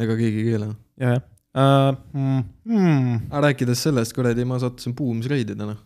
[0.07, 0.73] ega keegi ei keela.
[0.97, 1.23] jah, jah
[1.55, 1.97] uh,.
[2.17, 3.17] Mm, mm.
[3.29, 5.77] aga rääkides sellest, kuradi, ma sattusin puhumisreidi täna.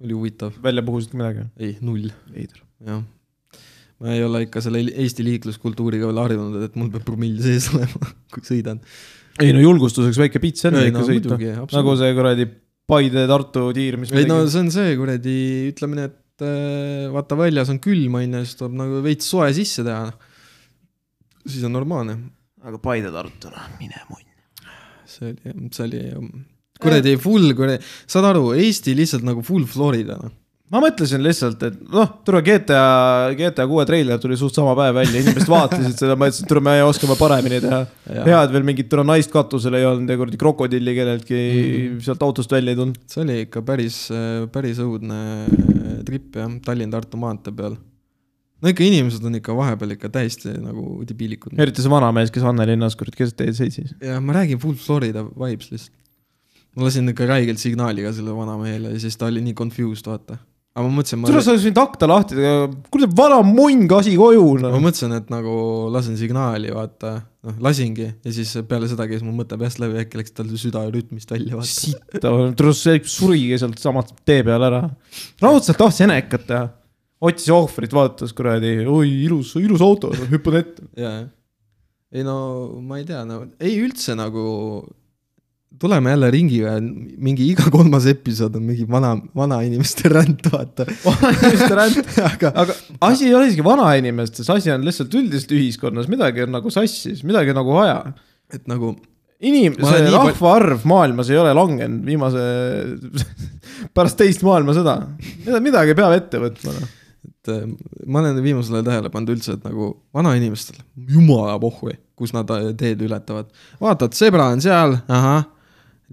[0.00, 0.56] oli huvitav.
[0.62, 1.48] välja puhusid midagi?
[1.56, 2.64] ei, null, veider.
[2.86, 3.04] jah.
[4.00, 8.12] Ma ei ole ikka selle Eesti liikluskultuuriga veel harjunud, et mul peab promill sees olema,
[8.32, 8.80] kui sõidan.
[9.40, 11.38] ei no julgustuseks väike pits enne ei ikka no sõita.
[11.76, 12.48] nagu see kuradi
[12.90, 15.36] Paide-Tartu tiir, mis ei no see on see kuradi,
[15.70, 19.84] ütleme nii, et äh, vaata väljas on külm onju, siis tuleb nagu veits soe sisse
[19.86, 20.08] teha.
[21.44, 22.16] siis on normaalne.
[22.64, 24.26] aga Paide-Tartu, noh, mine munn.
[25.10, 26.02] see oli, see oli
[26.80, 30.34] kuradi full kuradi, saad aru, Eesti lihtsalt nagu full Florida noh.
[30.70, 32.82] Ma mõtlesin lihtsalt, et noh, tule GTA,
[33.38, 36.62] GTA kuue treiler tuli suht sama päev välja, inimesed vaatasid seda, ma ütlesin, et tule,
[36.66, 37.80] me oskame paremini teha.
[38.06, 42.22] hea, et veel mingit tule naist katusel ei olnud ja kuradi krokodilli kelleltki mm sealt
[42.24, 42.98] autost välja ei tulnud.
[43.10, 43.96] see oli ikka päris,
[44.52, 45.18] päris õudne
[46.06, 47.76] trip jah, Tallinn-Tartu maantee peal.
[48.60, 51.56] no ikka inimesed on ikka vahepeal ikka täiesti nagu debiilikud.
[51.60, 53.96] eriti see vanamees, kes Annelinnas kuradi keset teed sõitsis.
[54.04, 55.96] ja ma räägin full Florida vibes lihtsalt.
[56.76, 60.38] ma lasin ikka räigelt signaali ka sellele vanamehele ja siis ta oli nii confused, vaata.
[60.70, 64.44] Aga ma mõtlesin, tule, ma, sa võinud akta lahti teha, kuule vana munn kasi koju
[64.60, 64.82] ma no..
[64.84, 65.54] mõtlesin, et nagu
[65.90, 70.20] lasen signaali, vaata, noh lasingi ja siis peale seda käis mul mõte peast läbi, äkki
[70.20, 74.84] läks tal süda rütmist välja, sitta, tule see surigi sealt samast tee peal ära.
[75.42, 76.62] raudselt tahtis enekat teha.
[77.20, 80.86] otsis ohvrit, vaatas kuradi, oi ilus, ilus auto, hüppan ette.
[81.02, 81.24] jaa,
[82.14, 82.38] ei no
[82.78, 84.46] ma ei tea, no ei üldse nagu
[85.80, 86.74] tuleme jälle ringiga,
[87.24, 90.84] mingi iga kolmas episood on mingi vana, vanainimeste ränd, vaata.
[91.04, 92.00] vanainimeste ränd.
[92.30, 92.76] aga aga
[93.08, 97.54] asi ei ole isegi vanainimestes, asi on lihtsalt üldiselt ühiskonnas, midagi on nagu sassis, midagi
[97.54, 98.02] on nagu vaja.
[98.52, 98.92] et nagu
[99.40, 102.42] inim-, see rahvaarv maailmas ei ole langenud viimase,
[103.96, 104.98] pärast teist maailmasõda.
[105.64, 106.90] midagi peab ette võtma, noh.
[107.30, 107.62] et äh,
[108.04, 112.68] ma olen viimasel ajal tähele pannud üldse, et nagu vanainimestel jumala pohhui, kus nad äh,
[112.76, 113.48] teed ületavad.
[113.80, 115.48] vaatad, zebra on seal, ahah,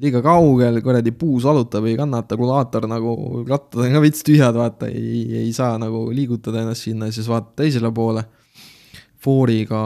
[0.02, 3.14] liiga kaugel, kuradi puu salutab, ei kannata, rulaator nagu,
[3.48, 7.56] rattad on ka veits tühjad, vaata, ei, ei saa nagu liigutada ennast sinna siis vaatad
[7.64, 8.28] teisele poole.
[9.28, 9.80] fooriga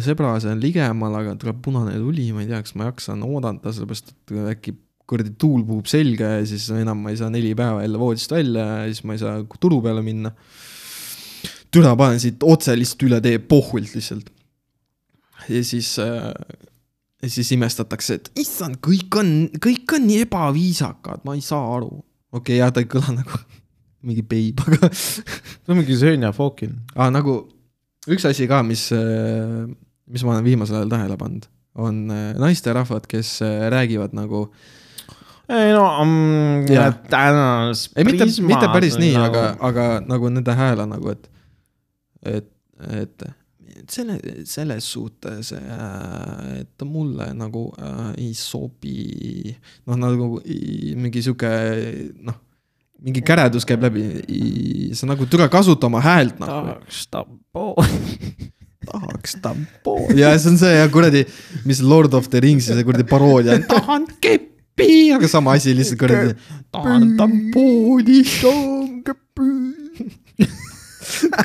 [0.00, 3.72] zebra, see on ligemal, aga tuleb punane tuli, ma ei tea, kas ma jaksan oodata,
[3.74, 4.76] sellepärast et äkki
[5.10, 8.66] kuradi tuul puhub selga ja siis enam ma ei saa neli päeva jälle voodist välja
[8.84, 10.30] ja siis ma ei saa turu peale minna
[11.74, 14.30] türa panen siit otse lihtsalt üle tee pohhuilt lihtsalt.
[15.48, 16.30] ja siis äh,,
[17.20, 21.92] ja siis imestatakse, et issand, kõik on, kõik on nii ebaviisakad, ma ei saa aru.
[22.32, 23.40] okei okay,, jah, ta ei kõla nagu
[24.08, 26.78] mingi beib, aga see on mingi Sõnja Fokin.
[26.96, 27.42] ah, nagu
[28.10, 28.88] üks asi ka, mis,
[30.10, 31.48] mis ma olen viimasel ajal tähele pannud,
[31.80, 34.48] on äh, naisterahvad, kes äh, räägivad nagu
[35.50, 36.94] ei no um, Jah.
[37.10, 37.72] täna.
[37.98, 41.30] ei, mitte, mitte päris nii, aga, aga nagu nende hääl on nagu, et,
[42.22, 43.24] et et
[43.88, 49.54] selle, selles suhtes, et mulle nagu äh, ei sobi,
[49.88, 50.30] noh nagu
[51.00, 51.50] mingi sihuke
[52.26, 52.36] noh,
[53.00, 54.04] mingi käredus käib läbi,
[54.96, 57.74] sa nagu tule kasuta oma häält noh, tahaks tampoo.
[58.90, 60.06] tahaks tampoo.
[60.16, 61.24] ja see on see ja kuradi,
[61.68, 66.00] mis Lord of the Ringsi see kuradi paroodia on, tahan keppi, aga sama asi lihtsalt
[66.00, 66.36] kuradi,
[66.74, 68.22] tahan tampooni.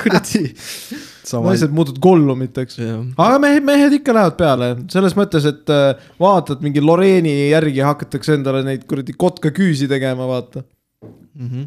[0.00, 1.15] sama asi.
[1.34, 2.78] Naised muutuvad kollumiteks.
[2.80, 7.84] jah, aga mehed, mehed ikka lähevad peale, selles mõttes, et äh, vaatad mingi Loreeni järgi
[7.86, 10.64] hakatakse endale neid kuradi kotkaküüsi tegema, vaata.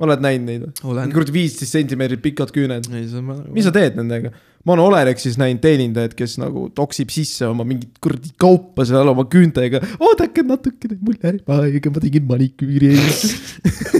[0.02, 1.10] oled näinud neid või?
[1.14, 2.88] Kuradi viisteist sentimeetrit pikad küüned.
[2.90, 3.44] on.
[3.54, 4.32] mis sa teed nendega?
[4.66, 9.28] ma olen Olerexis näinud teenindajaid, kes nagu toksib sisse oma mingit kuradi kaupa seal oma
[9.30, 9.84] küüntega.
[10.00, 13.90] oodake natukene, mul järg aega, ma tegin maniküüri eile.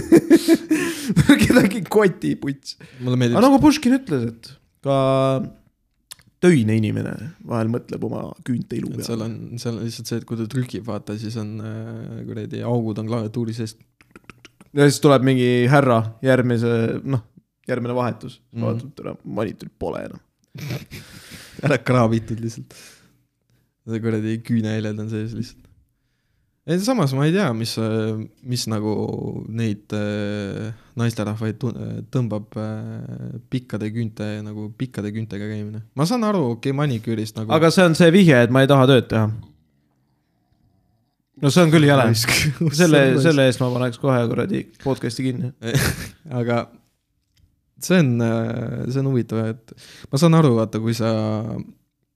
[1.44, 2.76] kedagi kotiputs.
[3.00, 4.50] mulle aga nagu Puškin ütles, et
[4.84, 4.98] ka
[6.40, 7.12] töine inimene
[7.46, 9.28] vahel mõtleb oma küünte ilu et seal peale.
[9.28, 13.00] on, seal on lihtsalt see, et kui ta trükib, vaata, siis on äh, kuradi augud
[13.02, 13.76] on klaviatuuri sees.
[14.72, 16.72] ja siis tuleb mingi härra järgmise,
[17.04, 17.26] noh,
[17.68, 18.62] järgmine vahetus mm.
[18.62, 18.66] -hmm.
[18.66, 20.22] vaatab, et monitorit pole enam.
[21.64, 22.74] ära kraabitud lihtsalt.
[23.86, 25.59] kuradi küünehäljed on sees lihtsalt.
[26.68, 27.72] Ei samas ma ei tea, mis,
[28.46, 28.92] mis nagu
[29.48, 30.70] neid äh,
[31.00, 31.62] naisterahvaid
[32.12, 35.84] tõmbab äh, pikkade küünte nagu pikkade küüntega käimine.
[35.96, 37.52] ma saan aru, okei okay,, maniküürist nagu.
[37.56, 39.30] aga see on see vihje, et ma ei taha tööd teha.
[41.40, 42.10] no see on küll jäle.
[42.82, 45.54] selle, selle eest ma paneks kohe kuradi podcast'i kinni.
[46.42, 46.66] aga
[47.80, 48.16] see on,
[48.84, 49.76] see on huvitav, et
[50.12, 51.14] ma saan aru, vaata, kui sa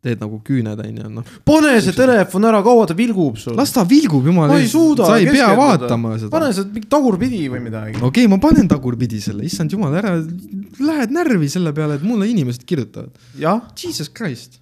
[0.04, 1.28] teed nagu küüned, onju, noh.
[1.48, 3.56] pane see telefon ära, kaua ta vilgub sul?
[3.58, 6.32] las ta vilgub, ei suuda sa ei pea vaatama seda.
[6.34, 7.96] pane see mingi tagurpidi või midagi.
[8.00, 12.28] okei okay,, ma panen tagurpidi selle, issand jumal, ära lähed närvi selle peale, et mulle
[12.30, 13.14] inimesed kirjutavad.
[13.40, 14.60] jah, Jesus Christ.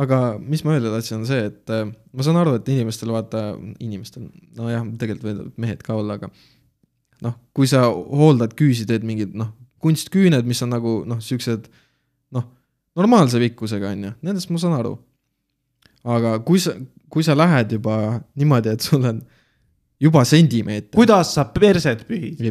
[0.00, 1.84] aga mis ma öelda tahtsin, on see, et äh,
[2.16, 3.50] ma saan aru, et inimestel vaata,
[3.84, 6.32] inimestel, nojah, tegelikult võivad mehed ka olla, aga
[7.26, 11.68] noh, kui sa hooldad küüsi, teed mingid noh, kunstküüned, mis on nagu noh, siuksed
[12.32, 12.48] noh,
[12.98, 14.96] normaalse pikkusega on ju, nendest ma saan aru.
[16.16, 16.74] aga kui sa,
[17.12, 17.96] kui sa lähed juba
[18.38, 19.22] niimoodi, et sul on
[20.02, 20.96] juba sentimeeter.
[20.98, 22.42] kuidas sa perset pühid?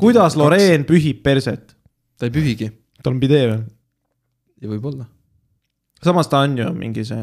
[0.00, 0.36] kuidas?
[0.40, 1.76] Loreen pühib perset?
[2.18, 2.70] ta ei pühigi
[3.02, 3.62] tal on pidee või?
[4.60, 5.08] ja võib-olla
[6.04, 7.22] samas ta on ju mingi see,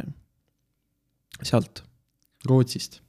[1.42, 1.84] sealt,
[2.48, 3.02] Rootsist.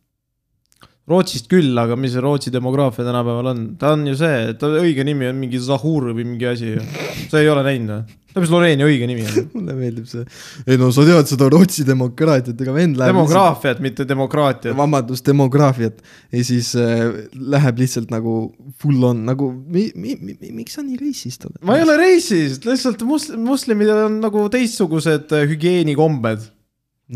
[1.08, 5.04] Rootsist küll, aga mis see Rootsi demograafia tänapäeval on, ta on ju see, ta õige
[5.08, 6.84] nimi on mingi Zahur või mingi asi ju.
[7.30, 8.18] sa ei ole näinud või?
[8.38, 9.48] tead, mis Loreeni õige nimi on?
[9.56, 10.24] mulle meeldib see.
[10.66, 14.76] ei no sa tead seda Rootsi demokraatiat, ega vend läheb demograafiat, mitte demokraatiat.
[14.78, 16.00] vabandust, demograafiat
[16.34, 18.38] ja siis äh, läheb lihtsalt nagu
[18.80, 21.60] full on nagu mi,, mi, mi, mi, miks sa nii racist oled?
[21.66, 26.46] ma ei ole reisist, lihtsalt mus-, moslemid on nagu teistsugused äh, hügieenikombed.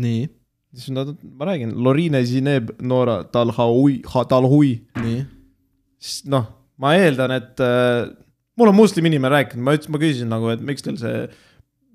[0.03, 0.25] nii,
[0.73, 5.23] siis nad, ma räägin, Lorine Zineb Noora Talhaui, Talhui, nii,
[6.01, 6.49] siis noh,
[6.81, 8.09] ma eeldan, et äh,
[8.59, 11.25] mul on moslem inimene rääkinud, ma ütlesin, ma küsisin nagu, et miks teil see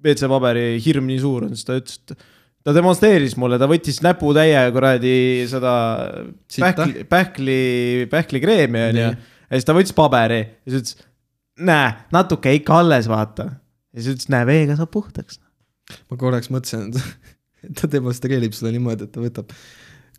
[0.05, 2.27] WC-paberi hirm nii suur on, siis ta ütles, et
[2.66, 5.16] ta demonstreeris mulle, ta võttis näputäie kuradi
[5.51, 5.73] seda
[6.59, 7.61] pähkli, pähkli,
[8.12, 9.29] pähklikreemi onju Nii.
[9.49, 11.09] ja siis ta võttis paberi ja siis ütles,
[11.68, 13.51] näe, natuke ikka alles, vaata.
[13.94, 15.40] ja siis ütles, näe, veega saab puhtaks.
[16.11, 19.55] ma korraks mõtlesin, et ta demonstreerib seda niimoodi, et ta võtab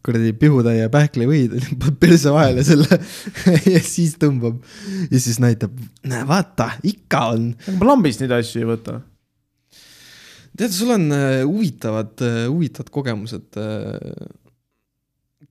[0.05, 2.99] kuradi pihutäie pähklivõid, paneb perse vahele selle
[3.73, 4.59] ja siis tõmbab
[5.09, 5.75] ja siis näitab,
[6.07, 8.99] näe vaata, ikka on ma lambist neid asju ei võta.
[10.55, 14.25] tead, sul on äh, huvitavad äh,, huvitavad kogemused äh,.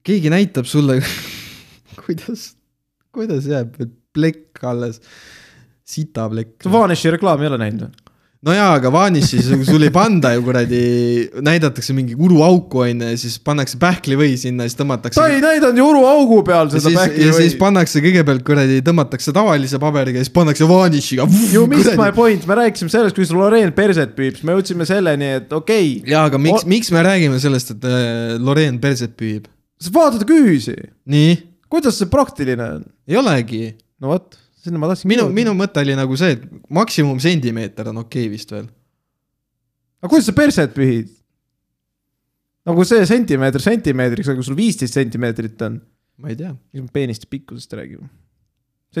[0.05, 0.99] keegi näitab sulle,
[2.03, 2.51] kuidas,
[3.15, 3.77] kuidas jääb
[4.13, 4.97] plekk alles,
[5.89, 6.65] sitaplekk.
[6.69, 8.08] Vanishi reklaami ei ole näinud või?
[8.45, 10.79] No jaa, aga Vanissi sul sul ei panda ju kuradi,
[11.43, 15.19] näidatakse mingi uruauku onju ja siis pannakse pähklivõi sinna siis tõmmatakse.
[15.19, 19.81] ta ei näidanud ju uruaugu peal seda siis, ja siis pannakse kõigepealt kuradi, tõmmatakse tavalise
[19.83, 21.27] paberiga ja siis pannakse Vanishiga.
[21.51, 25.33] ju mis my point, me rääkisime sellest, kuidas Loreen perset püüb, siis me jõudsime selleni,
[25.41, 29.19] et okei okay,, jaa, aga miks O-, miks me räägime sellest, et äh, Loreen perset
[29.19, 29.51] püüb?
[29.79, 30.77] sa vaatad küüsi,
[31.11, 31.35] nii,
[31.71, 32.87] kuidas see praktiline on?
[33.03, 33.65] ei olegi
[33.99, 35.09] no vot, sinna ma tahtsin.
[35.11, 36.43] minu, minu mõte oli nagu see, et
[36.73, 38.67] maksimum sentimeeter on okei okay vist veel.
[40.01, 41.11] aga kuidas sa perset pühid?
[42.67, 45.79] nagu see sentimeeter sentimeetriks, aga kui sul viisteist sentimeetrit on,
[46.19, 48.09] ma ei tea, mis me peeniste pikkusest räägime?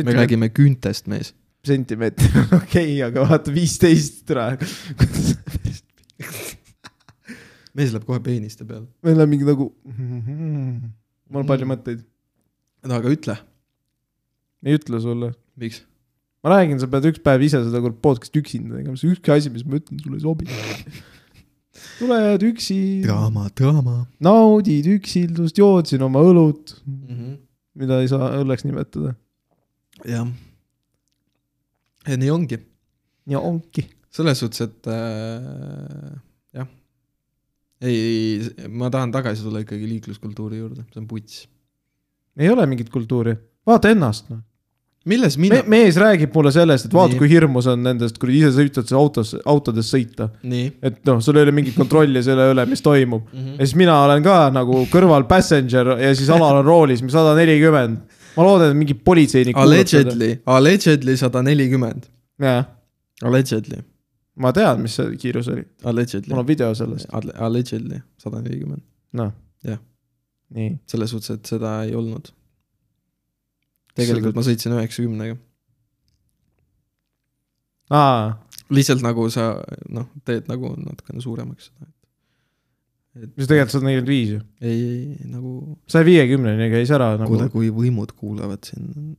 [0.05, 1.33] me räägime küüntest, mees.
[1.67, 4.53] sentimeeter, okei okay,, aga vaata viisteist, tere.
[7.75, 8.87] mees läheb kohe peeniste peale.
[9.03, 12.07] meil on mingi nagu, mul on palju mõtteid,
[12.87, 13.37] no aga ütle,
[14.63, 15.83] ei ütle sulle miks?
[16.43, 19.65] ma räägin, sa pead üks päev ise seda podcast'i üksinda tegema, see ükski asi, mis
[19.67, 20.47] ma ütlen, sulle ei sobi.
[21.99, 27.03] tuled üksi, draama, draama naudid üksildust, jood siin oma õlut, mm.
[27.09, 27.35] -hmm.
[27.83, 29.13] mida ei saa õlleks nimetada.
[30.07, 30.31] jah,
[32.07, 32.59] ja nii ongi,
[33.27, 33.89] ja ongi.
[34.09, 36.19] selles suhtes, et äh,
[36.61, 36.67] jah.
[37.83, 41.47] ei, ma tahan tagasi tulla ikkagi liikluskultuuri juurde, see on puts.
[42.39, 43.35] ei ole mingit kultuuri,
[43.67, 44.45] vaata ennast noh.
[45.07, 48.95] Milles Me, mina, mees räägib mulle sellest, et vaata, kui hirmus on nendest kuradi isesõitvates
[48.97, 50.29] autos, autodes sõita.
[50.83, 53.23] et noh, sul ei ole mingit kontrolli selle üle, mis toimub.
[53.31, 53.39] mm.
[53.39, 53.59] -hmm.
[53.59, 57.97] ja siis mina olen ka nagu kõrval passenger ja siis Alar on roolis, sada nelikümmend.
[58.35, 59.57] ma loodan, et mingi politseinik.
[59.57, 62.03] Allegedly, allegedly sada nelikümmend,
[63.23, 63.83] allegedly,
[64.35, 67.07] ma tean, mis see kiirus oli, allegedly mul on video sellest,
[67.37, 68.83] Allegedly sada nelikümmend,
[69.13, 69.31] noh.
[69.63, 69.79] Jah.
[70.87, 72.31] selles suhtes, et seda ei olnud.
[73.99, 75.37] Tegelikult ma sõitsin üheksakümnega,
[78.73, 79.51] lihtsalt nagu sa
[79.89, 81.89] noh, teed nagu natukene suuremaks seda.
[83.33, 84.41] mis tegelikult sada nelikümmend viis ju.
[84.61, 84.81] ei,
[85.19, 85.53] ei nagu,
[85.89, 89.15] saja viiekümneni käis ära kuule nagu., kui võimud kuulavad siin,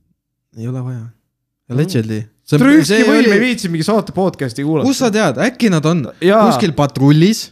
[0.57, 1.03] ei ole vaja.
[1.03, 1.75] Mm.
[1.75, 2.21] Allegedly.
[2.51, 4.87] trühki võim ei viitsi mingi saate podcast'i kuulata.
[4.87, 7.49] kust sa tead, äkki nad on jaa, kuskil patrullis,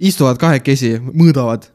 [0.00, 1.68] istuvad kahekesi, mõõdavad,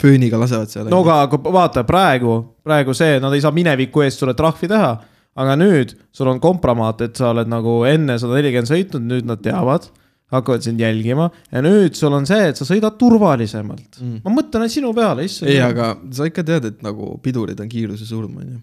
[0.00, 0.90] fööniga lasevad seal.
[0.90, 4.92] no aga vaata praegu, praegu see, nad ei saa mineviku eest sulle trahvi teha.
[5.40, 9.40] aga nüüd sul on kompromaat, et sa oled nagu enne sada nelikümmend sõitnud, nüüd nad
[9.44, 9.86] teavad,
[10.34, 14.00] hakkavad sind jälgima ja nüüd sul on see, et sa sõidad turvalisemalt.
[14.00, 14.18] mm..
[14.24, 15.52] ma mõtlen ainult sinu peale, issand.
[15.52, 18.60] ei, aga sa ikka tead, et nagu pidurid on kiiruse surm, onju.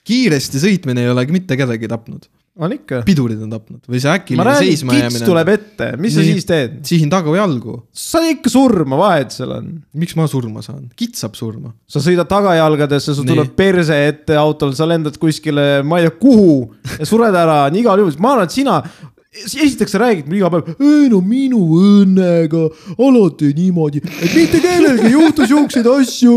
[0.09, 2.27] kiiresti sõitmine ei olegi mitte kedagi tapnud,
[2.59, 3.01] on ikka.
[3.07, 5.29] pidurid on tapnud või see äkiline seisma kits jäämine.
[5.29, 6.33] tuleb ette, mis sa Nii.
[6.35, 6.75] siis teed?
[6.85, 9.71] sihin tagajalgu, sa ikka surma, vahet seal on.
[9.97, 11.73] miks ma surma saan, kits saab surma.
[11.89, 16.53] sa sõidad tagajalgadesse, sul tuleb perse ette autol, sa lendad kuskile, ma ei tea kuhu
[16.99, 18.77] ja sured ära, on igal juhul, ma arvan, et sina.
[19.33, 22.67] Esiteks sa räägid mulle iga päev, ei no minu õnnega
[23.01, 26.35] alati niimoodi, et mitte kellelgi ei juhtu siukseid asju.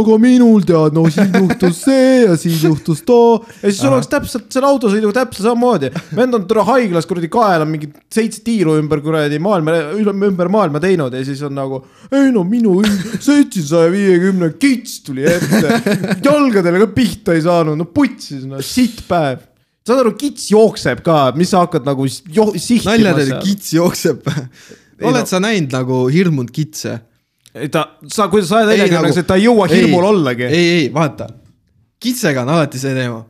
[0.00, 3.96] aga minul tead, no siin juhtus see ja siin juhtus too ja siis Ahah.
[3.96, 5.90] oleks täpselt selle autosõiduga täpselt samamoodi.
[6.16, 10.80] vend on tule haiglas kuradi kael on mingi seitse tiiru ümber kuradi maailma, ümber maailma
[10.80, 11.84] teinud ja siis on nagu.
[12.12, 15.80] ei no minu õnn- sõitsin saja viiekümne, kits tuli ette,
[16.24, 19.49] jalgadele ka pihta ei saanud, no putsis, no sitt päev.
[19.86, 24.26] Saad aru, kits jookseb ka, mis sa hakkad nagu jo- sihtima nalja teed, kits jookseb.
[25.00, 26.98] Oled no- sa näinud nagu hirmunud kitse?
[27.54, 30.44] ei ta, sa, kui sa Ei, neljakümneks nagu-, ta ei jõua hirmul ei, ollagi.
[30.46, 31.26] ei, ei vaata,
[32.00, 33.24] kitsega on alati see teema,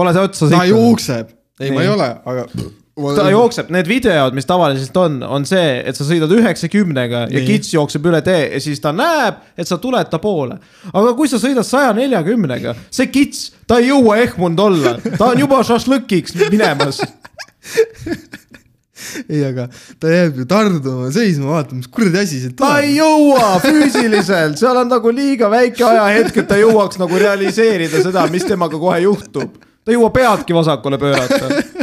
[0.00, 2.46] ole sa otsa ta jookseb, ei, ma ei ole, aga.
[2.96, 7.74] Ta jookseb, need videod, mis tavaliselt on, on see, et sa sõidad üheksakümnega ja kits
[7.74, 10.56] jookseb üle tee ja siis ta näeb, et sa tuled ta poole.
[10.92, 15.44] aga kui sa sõidad saja neljakümnega, see kits, ta ei jõua ehmunud olla, ta on
[15.44, 17.02] juba šašlõkiks minemas.
[19.28, 19.68] ei, aga
[20.00, 24.84] ta jääb ju tarduma, seisma, vaatama, mis kuradi asi see ta ei jõua füüsiliselt, seal
[24.86, 29.60] on nagu liiga väike ajahetk, et ta jõuaks nagu realiseerida seda, mis temaga kohe juhtub.
[29.84, 31.75] ta ei jõua peadki vasakule pöörata.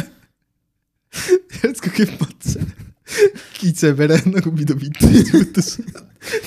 [1.62, 2.64] Järsku kipmata.
[3.60, 5.70] kitsepere nagu mida vittu siis juhtus.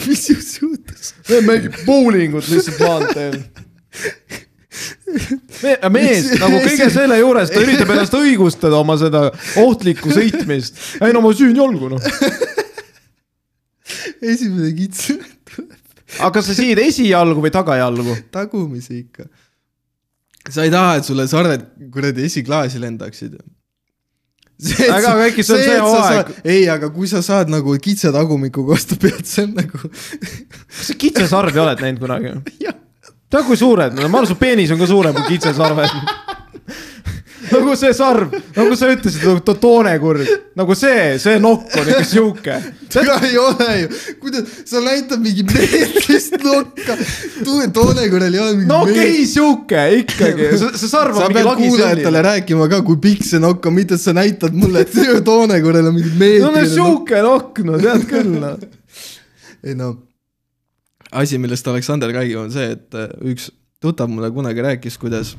[0.07, 1.15] mis just juhtus?
[1.47, 3.41] mängib bowlingut lihtsalt maanteel.
[5.93, 9.29] mees nagu kõige selle juures, ta üritab ennast õigustada oma seda
[9.63, 10.81] ohtlikku sõitmist.
[11.01, 12.13] ei no ma süün jalgu noh.
[14.35, 15.11] esimene kits
[16.21, 18.17] aga kas sa siid esijalgu või tagajalgu?
[18.35, 19.27] tagumise ikka.
[20.49, 23.37] sa ei taha, et sulle sarved kuradi esiklaasi lendaksid.
[24.57, 28.97] Aga äkki see on see hooaeg- ei, aga kui sa saad nagu kitse tagumiku vastu
[29.01, 29.83] pead, see on nagu.
[29.91, 32.33] kas sa kitsesarvi oled näinud kunagi?
[33.31, 35.93] tead, kui suured nad on, ma arvan, su peenis on ka suurem kui kitsesarved.
[37.51, 40.29] Nagu see sarv, nagu sa ütlesid, nagu Totone kurg,
[40.59, 42.57] nagu see, see nokk on ikka sihuke.
[42.97, 43.91] ega ei ole ju,
[44.23, 46.97] kuidas, sa näitad mingi meetrist nokka.
[47.77, 51.51] Toonekõrel ei ole mingi no okei okay,, sihuke ikkagi, see sarv sa on mingi pead
[51.51, 52.25] lagi kuulajatele selline.
[52.31, 55.93] rääkima ka, kui pikk see nokk on, mitte et sa näitad mulle, et see Toonekõrel
[55.93, 56.75] on mingi no no meetrine nokk.
[56.75, 58.59] sihuke nokk, no tead küll noh.
[59.67, 59.93] ei no,
[61.13, 63.51] asi, millest Aleksander räägib, on see, et äh, üks
[63.83, 65.35] tuttav mulle kunagi rääkis, kuidas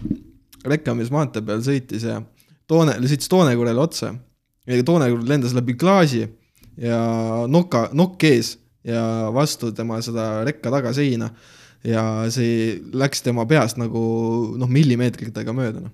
[0.67, 2.21] Rekkamis maantee peal sõitis ja
[2.67, 4.11] Toone, sõitis Toonekurele otsa
[4.67, 6.25] ja Toonekur lendas läbi klaasi
[6.77, 6.99] ja
[7.49, 8.55] noka, nokk ees
[8.87, 9.03] ja
[9.33, 11.29] vastu tema seda rekka tagaseina
[11.87, 12.03] ja
[12.33, 14.01] see läks tema peast nagu
[14.59, 15.93] noh, millimeetritega mööda noh.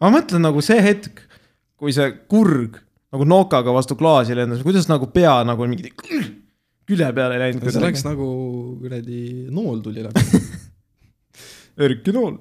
[0.00, 1.24] ma mõtlen nagu see hetk,
[1.76, 2.80] kui see kurg
[3.12, 7.82] nagu nokaga vastu klaasi lendas, kuidas nagu pea nagu mingi külje peale ei läinud see
[7.82, 8.04] läks.
[8.08, 8.26] nagu
[8.80, 10.22] kuradi nool tuli läbi.
[11.80, 12.34] Erki Nool.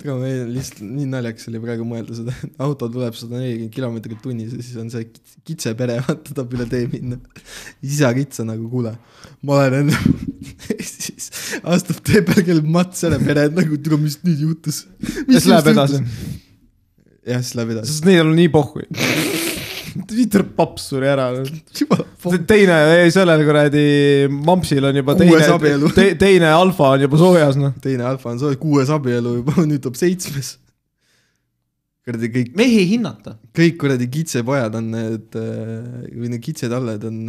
[0.51, 4.59] lihtsalt nii naljakas oli praegu mõelda seda, et auto tuleb sada nelikümmend kilomeetrit tunnis ja
[4.59, 7.19] siis on see kits- kitsepere, vaata tahab üle tee minna.
[7.81, 8.91] isa kits on nagu, kuule,
[9.47, 10.01] ma olen enne,
[10.83, 11.31] siis
[11.63, 14.83] astub tee peal, kellel mats ära pere, et nagu tule, mis nüüd juhtus.
[15.29, 16.03] mis läheb edasi?
[17.23, 17.93] jah, siis läheb edasi.
[17.95, 18.83] sest neil on nii pohhu.
[20.09, 21.29] Twitter paps suri ära.
[22.47, 22.77] teine,
[23.13, 23.85] sellel kuradi
[24.31, 25.91] mampsil on juba Kuues teine abielu.
[25.95, 27.73] te,, teine alfa on juba soojas, noh.
[27.83, 30.53] teine alfa on soo-, kuues abielu juba, nüüd tuleb seitsmes.
[32.05, 33.35] kuradi kõik, mehi hinnata.
[33.57, 37.19] kõik kuradi kitsepojad on need äh, või need kitsetalled on,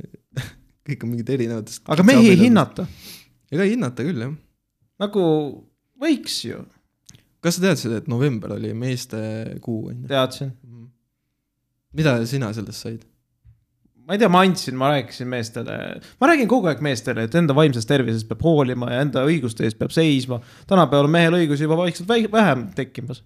[0.90, 1.84] kõik on mingid erinevatest.
[1.90, 2.42] aga mehi ei.
[2.46, 2.86] hinnata.
[3.50, 4.36] ega ei hinnata küll jah.
[5.02, 5.24] nagu
[6.00, 6.62] võiks ju,
[7.44, 9.20] kas sa teadsid, et november oli meeste
[9.64, 10.10] kuu on ju?
[10.10, 10.54] teadsin.
[11.96, 13.06] Mida sina sellest said?
[14.06, 15.74] ma ei tea, ma andsin, ma rääkisin meestele,
[16.18, 19.78] ma räägin kogu aeg meestele, et enda vaimsest tervisest peab hoolima ja enda õiguste eest
[19.78, 20.40] peab seisma.
[20.70, 23.22] tänapäeval on mehel õigusi juba vaikselt vähem tekkimas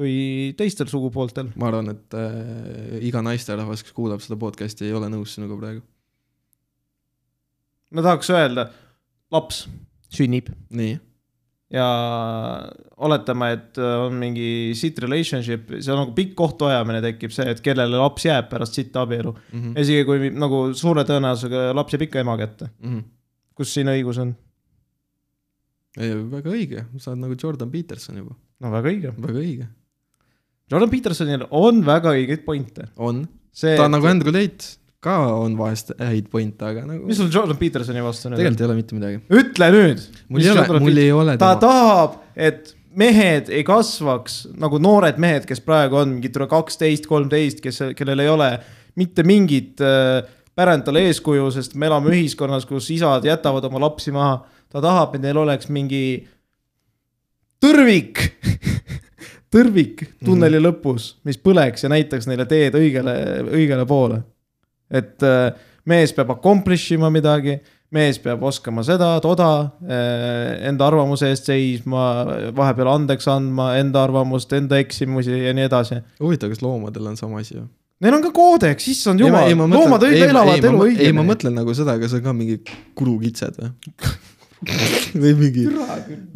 [0.00, 1.50] kui teistel sugupooltel.
[1.60, 5.82] ma arvan, et äh, iga naisterahvas, kes kuulab seda podcast'i, ei ole nõus sinuga praegu.
[7.90, 8.68] ma tahaks öelda,
[9.34, 9.64] laps
[10.10, 10.96] sünnib nii,
[11.70, 11.86] ja
[13.06, 18.00] oletame, et on mingi sitt relationship, see on nagu pikk kohtuajamine tekib see, et kellele
[18.00, 19.32] laps jääb pärast sitta abielu.
[19.32, 19.60] mm.
[19.60, 19.80] -hmm.
[19.80, 23.04] isegi kui nagu suure tõenäosusega laps jääb ikka ema kätte, Mm -hmm.
[23.54, 24.34] kus siin õigus on?
[25.98, 29.14] ei, väga õige, sa oled nagu Jordan Peterson juba, no väga õige.
[29.16, 29.68] väga õige.
[30.70, 32.88] Jordan Petersonil on väga õigeid pointe.
[32.96, 37.16] on, see, ta on nagu Andrew Tate ka on vahest häid pointe, aga nagu mis
[37.20, 38.36] sul Jordan Petersoni vastu on?
[38.36, 39.22] tegelikult ei ole mitte midagi.
[39.40, 40.02] ütle nüüd.
[40.28, 45.46] mul ei ole, mul ei ole ta tahab, et mehed ei kasvaks nagu noored mehed,
[45.48, 48.50] kes praegu on mingi tule kaksteist, kolmteist, kes, kellel ei ole
[48.98, 50.20] mitte mingit äh,
[50.58, 54.42] parental eeskuju, sest me elame ühiskonnas, kus isad jätavad oma lapsi maha.
[54.70, 56.20] ta tahab, et neil oleks mingi
[57.62, 58.20] tõrvik,
[59.54, 60.66] tõrvik tunneli mm -hmm.
[60.68, 63.14] lõpus, mis põleks ja näitaks neile teed õigele,
[63.50, 64.22] õigele poole.
[64.90, 65.52] Et äh,
[65.88, 67.58] mees peab accomplish ima midagi
[67.94, 69.48] mees peab oskama seda, toda,
[69.82, 72.04] enda arvamuse eest seisma,
[72.54, 76.00] vahepeal andeks andma enda arvamust, enda eksimusi ja nii edasi.
[76.22, 77.66] huvitav, kas loomadel on sama asi või?
[78.00, 81.26] Neil on ka koodeks, issand jumal, loomad ei, elavad elu ei, ei ma õigesti.
[81.34, 83.72] mõtlen nagu seda, kas on ka mingid kulukitsed või?
[85.22, 85.66] või mingi,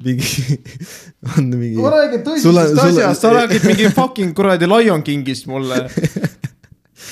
[0.05, 0.59] mingi,
[1.37, 1.79] on mingi.
[1.79, 5.87] ma räägin tõsisest asjast, sa räägid mingi fucking kuradi Lion Kingist mulle.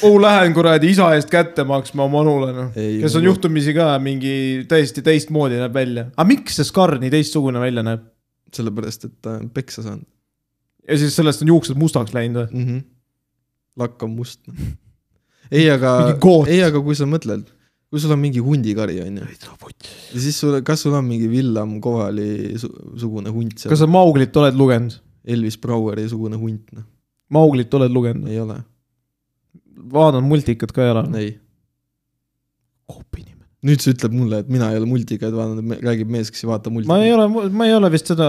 [0.02, 2.72] oh, lähen kuradi isa eest kätte maksma oma onule, noh.
[2.74, 4.34] Kes on juhtumisi ka mingi
[4.68, 6.08] täiesti teistmoodi näeb välja.
[6.16, 8.08] aga miks see Scar nii teistsugune välja näeb?
[8.52, 10.04] sellepärast, et ta on peksa saanud
[10.88, 12.52] ja siis sellest on juuksed mustaks läinud või?
[12.52, 12.68] mm.
[12.68, 12.84] -hmm.
[13.82, 14.40] lakk on must.
[15.50, 16.14] ei, aga
[16.46, 17.46] ei, aga kui sa mõtled,
[17.90, 19.28] kui sul on mingi hundikari, onju,
[20.14, 23.90] ja siis sul, kas sul on mingi Villam Kovali su sugune hunt seal kas, sa
[23.90, 24.98] Mauglit oled lugenud?
[25.22, 26.86] Elvis Braueri sugune hunt, noh,
[27.30, 28.28] Mauglit oled lugenud?
[28.28, 28.58] ei ole,
[29.92, 31.04] vaadanud multikat ka ei ole?
[31.20, 31.30] ei.
[32.90, 33.46] kopp inimene.
[33.68, 36.72] nüüd sa ütled mulle, et mina ei ole multikaid vaadanud, räägib mees, kes ei vaata
[36.74, 36.92] multikaid.
[36.94, 38.28] ma ei ole, ma ei ole vist seda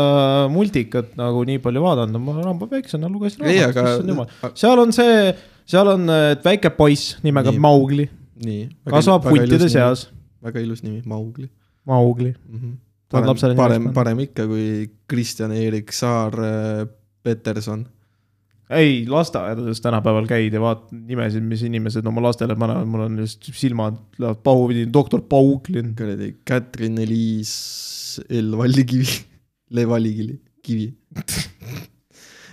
[0.53, 5.33] multikat nagu nii palju vaadanud, ma Rambo väiksena lugesin raamatut, aga seal on see,
[5.69, 6.07] seal on
[6.45, 7.65] väike poiss nimega Nii.
[7.65, 8.07] Maugli,
[8.45, 8.69] nii.
[8.93, 9.69] kasvab huntide.
[9.73, 10.07] seas.
[10.43, 11.49] väga ilus nimi, Maugli
[11.85, 12.59] Maugli, mm.
[12.59, 12.77] -hmm.
[13.13, 16.87] Parem parem parem ikka kui Kristjan-Erik Saar äh,
[17.23, 17.85] Peterson.
[18.79, 23.49] Ei lasteaedades tänapäeval käid ja vaatad nimesid, mis inimesed oma lastele panevad, mul on just
[23.53, 25.93] silmad lähevad pahupidi, doktor Pauklin.
[25.97, 27.53] kuradi Katrin Eliis
[28.29, 29.07] L Vallikivi,
[29.75, 30.87] Le Vallikivi, kivi.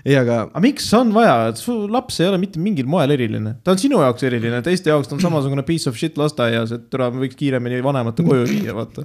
[0.04, 3.58] ei, aga aga miks on vaja, et su laps ei ole mitte mingil moel eriline,
[3.64, 6.88] ta on sinu jaoks eriline, teiste jaoks ta on samasugune piece of shit lasteaias, et
[6.92, 9.04] türa võiks kiiremini vanemate koju viia, vaata.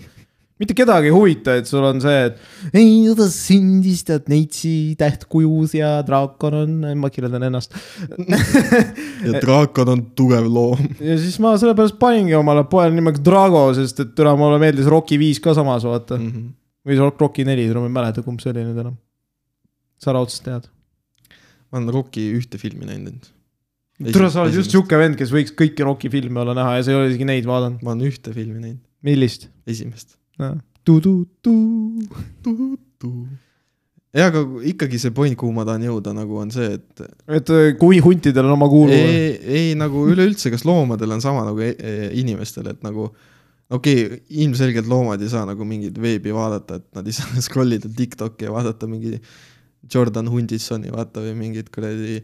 [0.61, 5.75] Mitte kedagi ei huvita, et sul on see, et ei, ta sündis tead neitsi tähtkujus
[5.75, 7.75] ja draakon on, ma kirjeldan ennast.
[9.25, 10.85] ja draakon on tugev loom.
[11.03, 15.19] ja siis ma sellepärast paningi omale poele nimeks Drago, sest et türa mulle meeldis Rocki
[15.19, 16.19] viis ka samas, vaata.
[16.21, 16.47] Mhm.
[16.85, 18.97] või Rock- Rocki neli, ma ei mäleta, kumb see oli nüüd enam.
[19.99, 20.67] sa raudselt tead.
[21.71, 23.31] ma olen Rocki ühte filmi näinud.
[24.11, 24.71] türa, sa oled just.
[24.71, 27.47] sihuke vend, kes võiks kõiki Rocki filme olla näha ja sa ei ole isegi neid
[27.49, 27.83] vaadanud.
[27.83, 29.49] ma olen ühte filmi näinud, millist?
[29.67, 30.15] esimest.
[32.43, 33.11] tu-tu-tu.
[34.15, 37.05] ja aga ikkagi see point, kuhu ma tahan jõuda nagu on see, et
[37.39, 38.95] et äh, kui huntidel on oma kuulu.
[38.95, 43.09] ei, ei nagu üleüldse, kas loomadel on sama nagu e- e- inimestel, et nagu
[43.69, 47.77] okei okay,, ilmselgelt loomad ei saa nagu mingit veebi vaadata, et nad ei saa scroll
[47.77, 49.19] ida Tiktoki ja vaadata mingi
[49.91, 52.21] Jordan Hundissoni vaata või mingit kuradi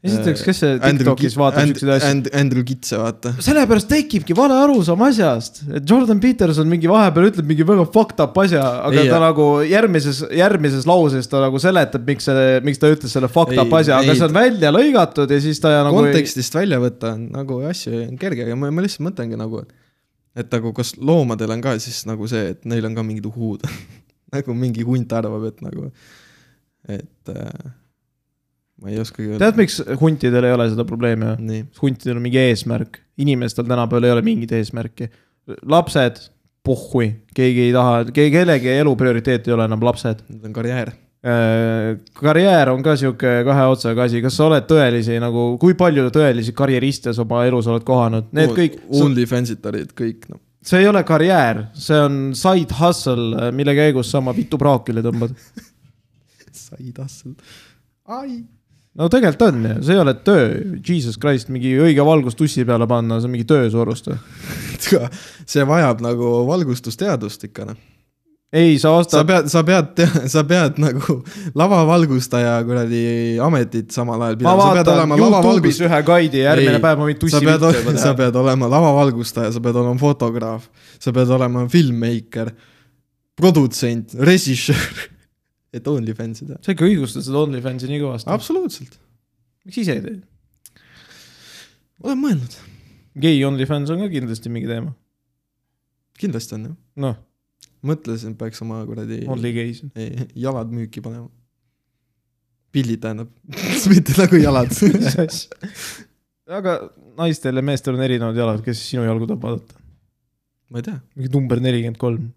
[0.00, 2.08] esiteks, kes see Tiktokis vaatab siukseid asju?
[2.10, 3.32] And- Andrew Kitse vaata.
[3.44, 8.38] sellepärast tekibki vale arusaam asjast, et Jordan Peterson mingi vahepeal ütleb mingi väga fucked up
[8.40, 12.80] asja, aga Ei, ta ja- nagu järgmises, järgmises lauses ta nagu seletab, miks see, miks
[12.80, 14.16] ta ütles selle fucked Ei, up asja, aga ei.
[14.22, 16.00] see on välja lõigatud ja siis ta nagu.
[16.00, 19.66] kontekstist välja võtta on nagu asju on kerge, aga ma, ma lihtsalt mõtlengi nagu,
[20.36, 23.68] et nagu kas loomadel on ka siis nagu see, et neil on ka mingid uhud.
[24.34, 25.90] nagu mingi hunt arvab, et nagu,
[26.88, 27.70] et äh,
[28.80, 29.44] ma ei oskagi öelda.
[29.44, 31.60] tead, miks huntidel ei ole seda probleemi või?
[31.82, 35.10] huntidel on mingi eesmärk, inimestel tänapäeval ei ole mingit eesmärki.
[35.68, 36.20] lapsed,
[36.64, 40.24] pohhui, keegi ei taha, kellegi elu prioriteet ei ole enam lapsed.
[40.32, 40.92] nüüd on karjäär.
[42.16, 46.54] karjäär on ka sihuke kahe otsaga asi, kas sa oled tõelisi nagu, kui palju tõelisi
[46.56, 50.40] karjeriste sa oma elus oled kohanud, need kõik, OnlyFansid olid kõik, noh.
[50.64, 55.36] see ei ole karjäär, see on side hustle, mille käigus sa oma vitu praakile tõmbad.
[56.62, 57.36] sai tassel.
[58.08, 58.40] ai.
[59.00, 60.48] No tegelikult on ju, see ei ole töö,
[60.86, 64.18] jesus christ, mingi õige valgus tussi peale panna, see on mingi töö suurust või?
[65.50, 67.78] see vajab nagu valgustusteadust ikka, noh.
[68.52, 70.02] ei, sa sa ostad, pead, sa pead,
[70.34, 71.20] sa pead nagu
[71.60, 73.04] lavavalgustaja kuradi
[73.44, 76.02] ametit samal ajal ma pidama, sa pead vaatan olema Youtube'is ühe
[76.42, 79.64] ja järgmine Ei, päev ma võin tussi sa pead, pilte sa pead olema lavavalgustaja, sa
[79.64, 80.68] pead olema fotograaf,
[81.00, 82.52] sa pead olema filmmaker,
[83.40, 85.08] produtsent, režissöör,
[85.74, 86.58] et OnlyFansi teha.
[86.64, 88.32] sa ikka õigustad seda OnlyFansi nii kõvasti.
[88.34, 88.98] absoluutselt,
[89.66, 90.20] miks ise ei tee?
[92.04, 92.56] olen mõelnud,
[93.22, 94.94] gei OnlyFans on ka kindlasti mingi teema.
[96.20, 96.78] kindlasti on jah.
[97.06, 97.18] noh,
[97.86, 101.28] mõtlesin, peaks oma kuradi only ei, jalad müüki panema.
[102.74, 103.30] pildid tähendab,
[103.92, 104.74] mitte nagu jalad.
[106.60, 106.76] aga
[107.18, 109.78] naistel ja meestel on erinevad jalad, kes sinu jalgu tahab vaadata?
[110.70, 112.28] ma ei tea, mingi number nelikümmend kolm.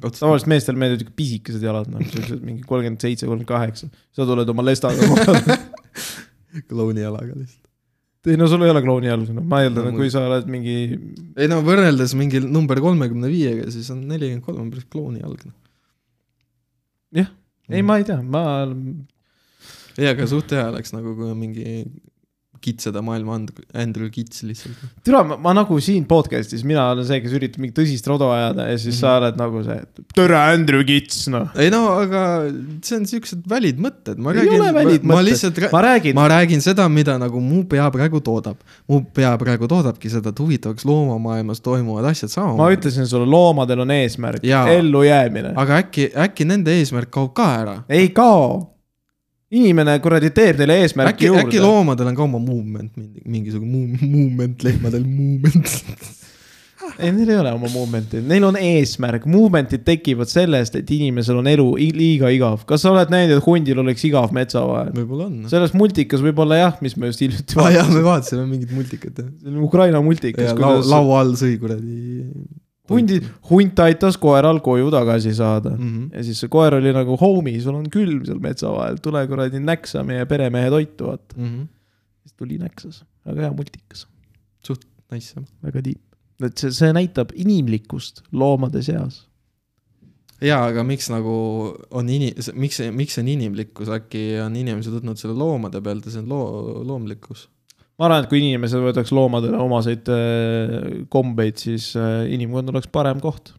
[0.00, 3.88] Tavaliselt meestel meeldivad ikka pisikesed jalad, noh, siuksed mingi kolmkümmend seitse, kolmkümmend kaheksa.
[4.16, 5.58] sa tuled oma lestaga kohale.
[6.70, 7.68] klouni jalaga lihtsalt.
[8.32, 10.48] ei no sul ei ole klouni jalg, noh, ma eeldan No mul- kui sa oled
[10.52, 10.76] mingi,
[11.36, 15.42] ei no võrreldes mingi number kolmekümne viiega, siis on nelikümmend kolm on päris klouni jalg.
[15.48, 15.56] noh.
[17.22, 17.32] jah,
[17.68, 18.44] ei, ma ei tea, ma,
[19.98, 21.82] ei, aga suht hea oleks nagu, kui on mingi
[22.62, 24.78] kitseda maailma and-, Andrew Kits lihtsalt.
[25.04, 28.68] türa, ma, ma nagu siin podcast'is, mina olen see, kes üritab mingit tõsist rodu ajada
[28.70, 29.00] ja siis mm -hmm.
[29.00, 29.78] sa oled nagu see,
[30.14, 31.50] tere, Andrew Kits, noh.
[31.58, 32.22] ei no aga
[32.84, 35.28] see on siuksed valid mõtted, ma Ei valid ma, ma mõtted.
[35.30, 38.56] lihtsalt rää- ma räägin, ma räägin seda, mida nagu mu pea praegu toodab.
[38.88, 42.76] mu pea praegu toodabki seda, et huvitavaks loomamaailmas toimuvad asjad ma samamoodi.
[42.76, 45.52] ütlesin sulle, loomadel on eesmärk, ellujäämine.
[45.56, 47.82] aga äkki, äkki nende eesmärk kaob ka ära?
[47.88, 48.71] ei kao.
[49.52, 51.60] Inimene kuradi teeb neile eesmärki äkki, juurde äkki.
[51.62, 52.92] loomadel on ka oma movement,
[53.28, 56.18] mingisugune movement, lehmadel movement.
[56.98, 61.50] ei, neil ei ole oma movement'id, neil on eesmärk, movement'id tekivad sellest, et inimesel on
[61.52, 62.64] elu liiga igav.
[62.68, 64.92] kas sa oled näinud, et hundil oleks igav metsa vahel?
[64.96, 65.38] võib-olla on.
[65.52, 68.08] selles multikas võib-olla jah, mis me just hiljuti aa jaa, me vaatasime.
[68.08, 69.30] vaatasime mingit multikat jah.
[69.42, 72.22] see on Ukraina multikas, laua all sõi kuradi.
[72.90, 73.20] hundi,
[73.50, 75.90] hunt aitas koeral koju tagasi saada mm.
[75.90, 76.16] -hmm.
[76.16, 79.60] ja siis see koer oli nagu, homie, sul on külm seal metsa vahel, tule kuradi
[79.62, 81.36] näksa meie peremehe toitu, vaata.
[82.22, 84.06] siis tuli näksas, väga hea multikas,
[85.12, 85.44] Nice jah.
[85.62, 86.00] väga tiip.
[86.42, 89.26] et see, see näitab inimlikkust loomade seas.
[90.42, 91.34] jaa, aga miks nagu
[91.94, 96.14] on ini-, miks, miks see on inimlikkus, äkki on inimesed võtnud selle loomade pealt ja
[96.14, 97.46] see on loo-, loomlikkus?
[98.02, 100.72] Ma arvan, et kui inimesed võtaks loomadele omaseid äh,
[101.12, 103.52] kombeid, siis äh, inimkond oleks parem koht.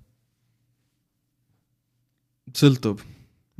[2.53, 2.99] sõltub,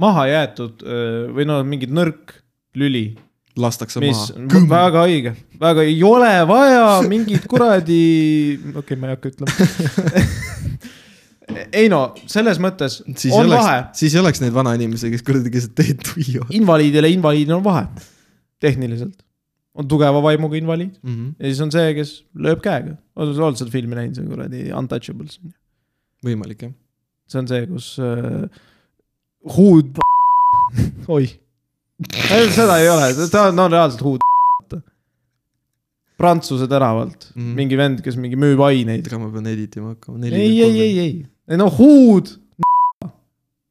[0.04, 2.36] maha jäetud äh, või no mingi nõrk
[2.76, 3.14] lüli,
[3.56, 4.66] lastakse mis maha.
[4.74, 8.04] väga õige, väga ei ole vaja mingit kuradi,
[8.74, 10.28] okei okay,, ma ei hakka ütlema.
[11.80, 15.54] ei no selles mõttes siis on oleks vahe,, siis ei oleks neid vanainimesi, kes kuradi
[15.54, 17.88] keset teed tuiavad invaliidil ja invaliidil on vahe,
[18.60, 19.23] tehniliselt.
[19.74, 21.14] On tugeva vaimuga invaliid mm.
[21.14, 21.34] -hmm.
[21.40, 22.96] ja siis on see, kes lööb käega.
[23.16, 25.40] oled sa filmi näinud, see kuradi Untouchables?
[26.26, 26.74] võimalik jah.
[27.28, 28.46] see on see, kus äh,
[29.58, 29.98] huud,
[31.16, 31.34] oih,
[32.54, 34.22] seda ei ole, ta on, on reaalselt huud.
[36.18, 37.42] Prantsuse tänavalt mm.
[37.42, 37.56] Mhm.
[37.58, 39.08] mingi vend, kes mingi müüb aineid.
[39.10, 40.22] ega ma pean editima hakkama.
[40.30, 41.16] ei, ei, ei, ei,
[41.50, 42.30] ei no huud,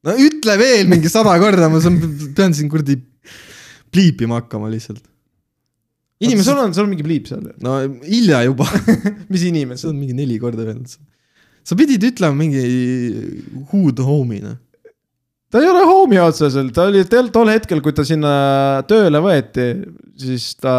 [0.03, 1.97] no ütle veel mingi sada korda, ma saan,
[2.37, 2.99] pean siin kuradi
[3.93, 5.05] pliipima hakkama lihtsalt.
[6.23, 8.67] Sul inimesed, on, sul on mingi pliip seal, no hilja juba,
[9.31, 9.91] mis see inimesed?
[9.91, 10.83] on mingi neli korda veel.
[11.67, 12.63] sa pidid ütlema mingi
[13.71, 14.59] who the homie noh.
[15.53, 18.35] ta ei ole homie otseselt, ta oli tel- tol hetkel, kui ta sinna
[18.91, 19.69] tööle võeti,
[20.21, 20.77] siis ta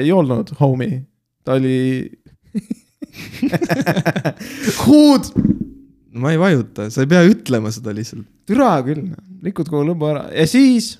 [0.00, 1.02] ei olnud homie,
[1.46, 1.78] ta oli
[4.84, 5.32] huud,
[6.16, 8.28] ma ei vajuta, sa ei pea ütlema seda lihtsalt.
[8.48, 9.10] türa küll,
[9.44, 10.94] rikud kogu lõbu ära ja siis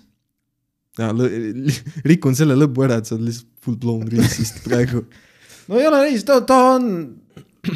[0.98, 1.30] ja lõ-
[2.10, 5.04] rikun selle lõbu ära, et sa oled lihtsalt full blown racist praegu.
[5.68, 6.88] no ei ole reis, ta, ta on,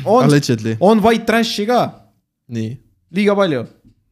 [0.04, 0.38] on,
[0.78, 1.82] on white trash'i ka,
[2.54, 2.72] nii,
[3.16, 3.66] liiga palju.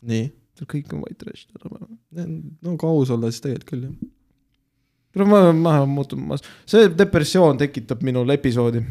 [0.09, 0.28] nii.
[0.66, 1.90] kõik on white trash tänapäeval.
[2.66, 3.98] no kui aus olla, siis tegelikult küll jah.
[5.14, 6.38] kuule, ma, ma muutun, ma,
[6.68, 8.82] see depressioon tekitab minul episoodi.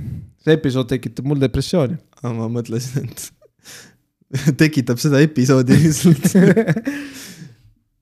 [0.43, 1.99] see episood tekitab mul depressiooni.
[2.23, 3.27] ma mõtlesin, et
[4.61, 6.31] tekitab seda episoodi lihtsalt.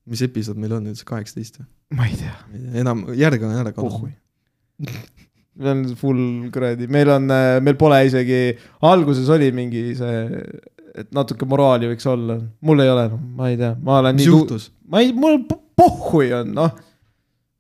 [0.10, 1.68] Mis episood meil on nüüd, kaheksateist või?
[1.98, 2.36] ma ei tea,
[2.82, 4.14] enam, järg on ära kadunud..
[5.56, 7.30] meil on full kuradi, meil on,
[7.66, 8.40] meil pole isegi,
[8.86, 10.24] alguses oli mingi see,
[10.96, 13.06] et natuke moraali võiks olla, mul ei ole,
[13.38, 14.70] ma ei tea, ma olen mis juhtus?
[14.92, 16.76] ma ei, mul po- pohhui on, noh.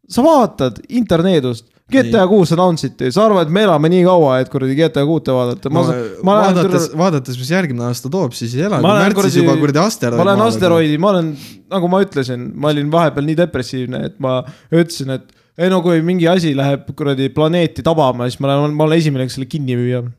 [0.09, 4.49] sa vaatad interneedust, GTA kuus announce iti, sa arvad, et me elame nii kaua, et
[4.49, 8.55] kuradi GTA kuute vaadata, ma no,, ma lähen vaadates, vaadates, mis järgmine aasta toob, siis
[8.57, 10.41] ei ela, Ma lähen kuradi- ma olen.
[10.47, 11.29] asteroidi, ma olen,
[11.75, 14.39] nagu ma ütlesin, ma olin vahepeal nii depressiivne, et ma
[14.73, 15.29] ütlesin, et
[15.61, 19.29] ei no kui mingi asi läheb kuradi planeeti tabama, siis ma olen, ma olen esimene,
[19.29, 20.09] kes selle kinni müüab.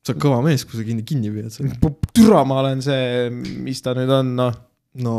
[0.00, 1.76] sa oled kõva mees, kui sa kinni, kinni püüad selle.
[2.16, 3.28] türa, ma olen see,
[3.68, 4.56] mis ta nüüd on, noh.
[5.04, 5.18] no,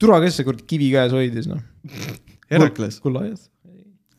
[0.00, 1.60] türa, kes see kuradi kivi käes hoidis, noh.
[2.50, 3.49] Herakles, Goliath,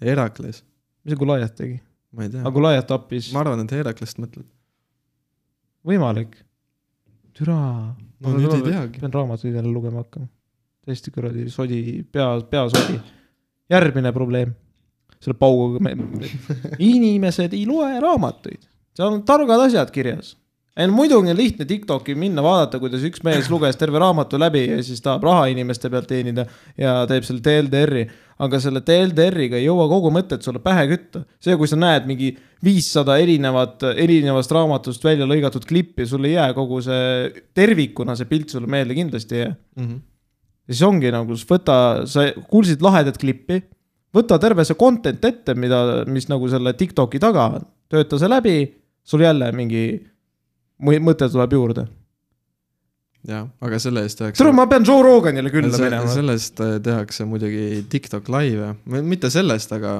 [0.01, 0.63] Herakles,
[1.03, 1.79] mis see Goliath tegi?
[2.11, 2.53] ma ei tea aga.
[2.55, 4.47] Goliath tappis, ma arvan, et Heraklest mõtled.
[5.87, 6.35] võimalik.
[7.37, 7.57] türa.
[8.19, 8.99] no nüüd ei teagi.
[8.99, 10.27] pean raamatuid jälle lugema hakkama.
[10.85, 12.99] täiesti kuradi sodi, pea, peasodi.
[13.71, 14.55] järgmine probleem
[15.21, 15.95] selle pauguga me...
[16.91, 18.63] inimesed ei loe raamatuid,
[18.97, 20.35] seal on targad asjad kirjas.
[20.77, 24.65] ei no muidugi on lihtne Tiktoki minna vaadata, kuidas üks mees luges terve raamatu läbi
[24.69, 26.47] ja siis tahab raha inimeste pealt teenida
[26.79, 28.05] ja teeb selle TLDR-i.
[28.41, 31.23] Aga selle TLDR-iga ei jõua kogu mõtet sulle pähe kütta.
[31.39, 32.31] see, kui sa näed mingi
[32.65, 38.49] viissada erinevat, erinevast raamatust välja lõigatud klippi, sul ei jää kogu see tervikuna see pilt
[38.49, 39.95] sulle meelde kindlasti ei jää Mhm.
[40.67, 41.77] ja siis ongi nagu, võta,
[42.07, 43.61] sa kuulsid lahedat klippi,
[44.15, 48.55] võta terve see content ette, mida, mis nagu selle Tiktoki taga on, tööta see läbi,
[49.03, 49.85] sul jälle mingi
[50.81, 51.87] mõ- mõte tuleb juurde.
[53.27, 54.41] jah, aga selle eest tehakse.
[54.41, 56.09] tule, ma pean Joe Roganile külla minema.
[56.09, 58.73] sellest äh, tehakse muidugi Tiktok laive,
[59.05, 59.99] mitte sellest, aga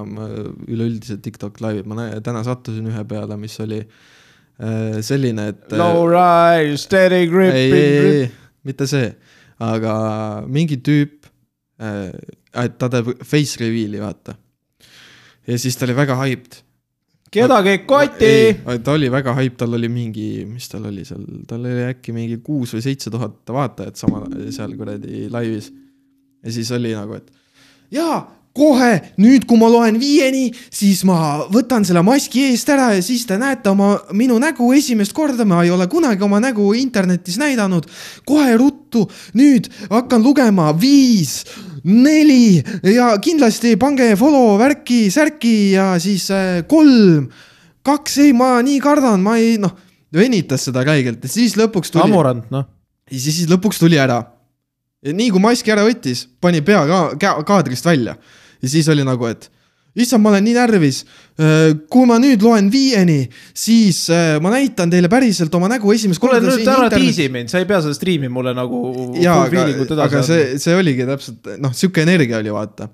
[0.67, 5.67] üleüldiselt Tiktok laivid, ma täna sattusin ühe peale, mis oli äh, selline, et.
[5.78, 8.09] Low rise, steady ei, ei, gripping.
[8.09, 8.26] ei,
[8.67, 9.13] mitte see,
[9.61, 9.93] aga
[10.49, 11.30] mingi tüüp
[11.82, 12.09] äh,,
[12.65, 14.36] et ta teeb face reveal'i, vaata.
[15.47, 16.63] ja siis ta oli väga hyped.
[17.32, 18.34] Kedagi ei koti.
[18.84, 22.41] ta oli väga hype, tal oli mingi, mis tal oli seal, tal oli äkki mingi
[22.43, 25.71] kuus või seitse tuhat vaatajat sama seal kuradi laivis.
[26.43, 27.32] ja siis oli nagu, et
[27.95, 28.21] jaa,
[28.57, 33.23] kohe nüüd, kui ma loen viieni, siis ma võtan selle maski eest ära ja siis
[33.27, 37.88] te näete oma, minu nägu esimest korda, ma ei ole kunagi oma nägu internetis näidanud.
[38.27, 39.07] kohe ruttu,
[39.39, 41.45] nüüd hakkan lugema viis,
[41.88, 42.61] neli
[42.93, 47.29] ja kindlasti pange follow värki, särki ja siis äh, kolm,
[47.86, 49.73] kaks, ei, ma nii kardan, ma ei noh,
[50.13, 52.05] venitas seda räigelt ja siis lõpuks tuli.
[52.05, 52.67] Amorant, noh.
[53.11, 54.21] ja siis, lõpuks tuli ära.
[55.05, 56.86] ja nii kui maski ära võttis, pani pea
[57.19, 58.17] ka kaadrist välja
[58.61, 59.49] ja siis oli nagu, et
[59.99, 61.03] issand, ma olen nii närvis.
[61.91, 63.23] kui ma nüüd loen viieni,
[63.57, 67.49] siis äh, ma näitan teile päriselt oma nägu esimest kuule korda nüüd ära tiisi mind,
[67.49, 68.81] sa ei pea seda striimi mulle nagu.
[69.17, 69.63] jaa, aga,
[70.05, 72.91] aga see, see oligi täpselt noh, sihuke energia oli vaata.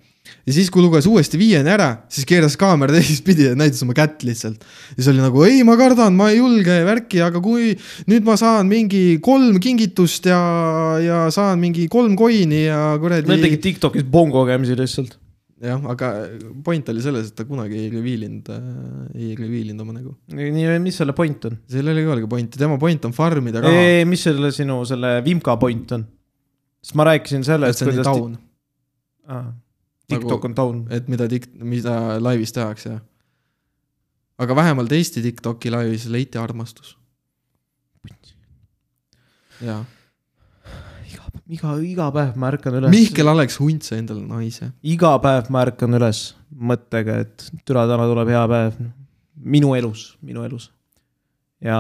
[0.47, 4.23] ja siis, kui luges uuesti viieni ära, siis keeras kaamera teistpidi ja näitas oma kätt
[4.23, 4.63] lihtsalt.
[4.95, 7.73] ja siis oli nagu ei, ma kardan, ma ei julge värki, aga kui
[8.07, 10.41] nüüd ma saan mingi kolm kingitust ja,
[11.03, 13.27] ja saan mingi kolm coin'i ja kuradi.
[13.27, 15.19] Need tegid Tiktokis bongo käimisi lihtsalt.
[15.63, 16.09] jah, aga
[16.65, 18.65] point oli selles, et ta kunagi ei reveal inud äh,,
[19.17, 20.13] ei reveal inud oma nägu.
[20.37, 21.57] nii, mis selle point on?
[21.71, 23.85] seal ei ole ka pointi, tema point on farm ida raha.
[23.87, 26.05] ei, mis selle sinu selle Vimka point on?
[26.83, 28.37] sest ma rääkisin et sellest, see on nii kuidas taun,
[29.33, 29.49] ah,
[30.13, 30.85] TikTok on taun.
[30.93, 32.99] et mida tik-, mida laivis tehakse.
[34.37, 36.95] aga vähemalt Eesti Tiktoki laivis leiti armastus.
[39.61, 39.81] jaa,
[41.51, 42.91] iga, iga, päev ma ärkan üles.
[42.93, 44.71] Mihkel Alex Hunt sai endale naise.
[44.83, 46.21] iga päev ma ärkan üles
[46.51, 48.77] mõttega, et türa, täna tuleb hea päev.
[49.38, 50.69] minu elus, minu elus.
[51.63, 51.79] ja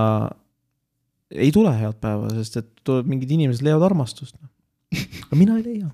[1.31, 4.35] ei tule head päeva, sest et tuleb mingid inimesed leiavad armastust.
[4.93, 5.91] aga mina ei leia.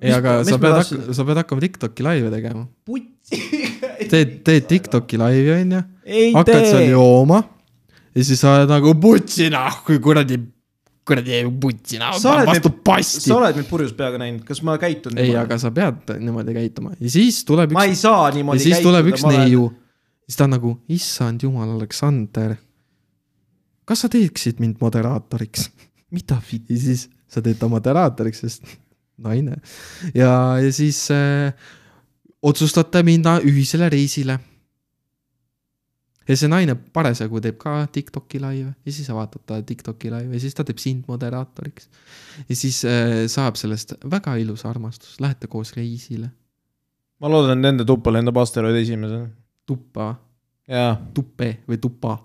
[0.00, 2.66] ei, aga sa pead hakkama, sa pead hakkama Tiktoki laive tegema.
[4.10, 6.94] teed, teed Tiktoki laivi, onju, ei hakkad seal tee.
[6.94, 7.42] jooma
[8.16, 10.38] ja siis sa oled nagu putsi nahku, kuradi,
[11.06, 11.36] kuradi
[12.34, 13.38] oled vastu pasti sa.
[13.38, 17.10] oled mind purjus peaga näinud, kas ma käitun ei, aga sa pead niimoodi käituma ja
[17.12, 19.68] siis tuleb ma üks ei saa ja niimoodi siis tuleb üks neiu,
[20.26, 22.56] siis ta on nagu, issand jumal, Aleksander.
[23.86, 25.70] kas sa teeksid mind moderaatoriks?
[26.16, 26.68] mida fit-?
[26.70, 28.76] ja siis sa teed ta moderaatoriks, sest
[29.22, 29.60] naine.
[30.14, 30.32] ja,
[30.62, 31.54] ja siis äh,
[32.42, 34.38] otsustate minna ühisele reisile.
[36.28, 40.34] Ja see naine parasjagu teeb ka Tiktoki laive ja siis sa vaatad ta Tiktoki laive
[40.34, 41.88] ja siis ta teeb sind moderaatoriks.
[42.48, 46.30] ja siis äh, saab sellest väga ilus armastus, lähete koos reisile,
[47.20, 49.28] ma loodan, et nende tuppa lendab asteroid esimesena.
[49.66, 50.14] tuppa,
[51.14, 52.18] tuppe või tupa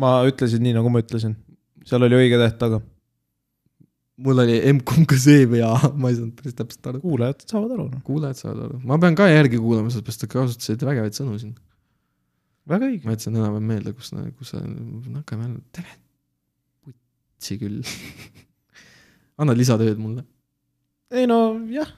[0.00, 1.36] ma ütlesin nii, nagu ma ütlesin.
[1.86, 2.80] seal oli õige täht taga.
[4.24, 7.02] mul oli M-kumb ka see või A, ma ei saanud päris täpselt aru.
[7.02, 8.02] kuulajad saavad aru, noh.
[8.06, 11.54] kuulajad saavad aru, ma pean ka järgi kuulama, sellepärast et kasutasid vägevaid sõnu siin.
[12.70, 13.04] Väga õige.
[13.06, 14.62] ma jätsin enam-vähem meelde, kus, kus sa,
[15.18, 15.98] hakkame jälle, tere,
[16.84, 17.82] putsi küll.
[19.40, 20.24] anna lisatööd mulle.
[21.14, 21.40] ei no
[21.72, 21.90] jah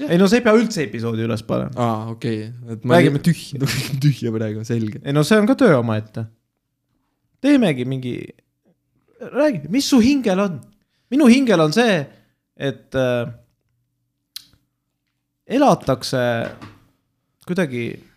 [0.00, 0.08] Jah.
[0.08, 1.74] ei no sa ei pea üldse episoodi üles panema.
[1.76, 3.60] aa, okei okay., et ma räägime tühja.
[4.04, 5.02] tühja praegu, selge.
[5.04, 6.24] ei no see on ka töö omaette.
[7.44, 8.16] teemegi mingi,
[9.20, 10.60] räägi, mis su hingel on?
[11.12, 11.98] minu hingel on see,
[12.56, 13.28] et äh,
[15.58, 16.22] elatakse
[17.44, 18.11] kuidagi, ei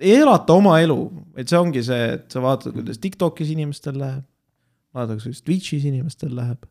[0.00, 0.98] elata oma elu,
[1.36, 4.24] vaid see ongi see, et sa vaatad, kuidas Tiktokis inimestel läheb,
[4.96, 6.64] vaatad, kuidas Twitch'is inimestel läheb,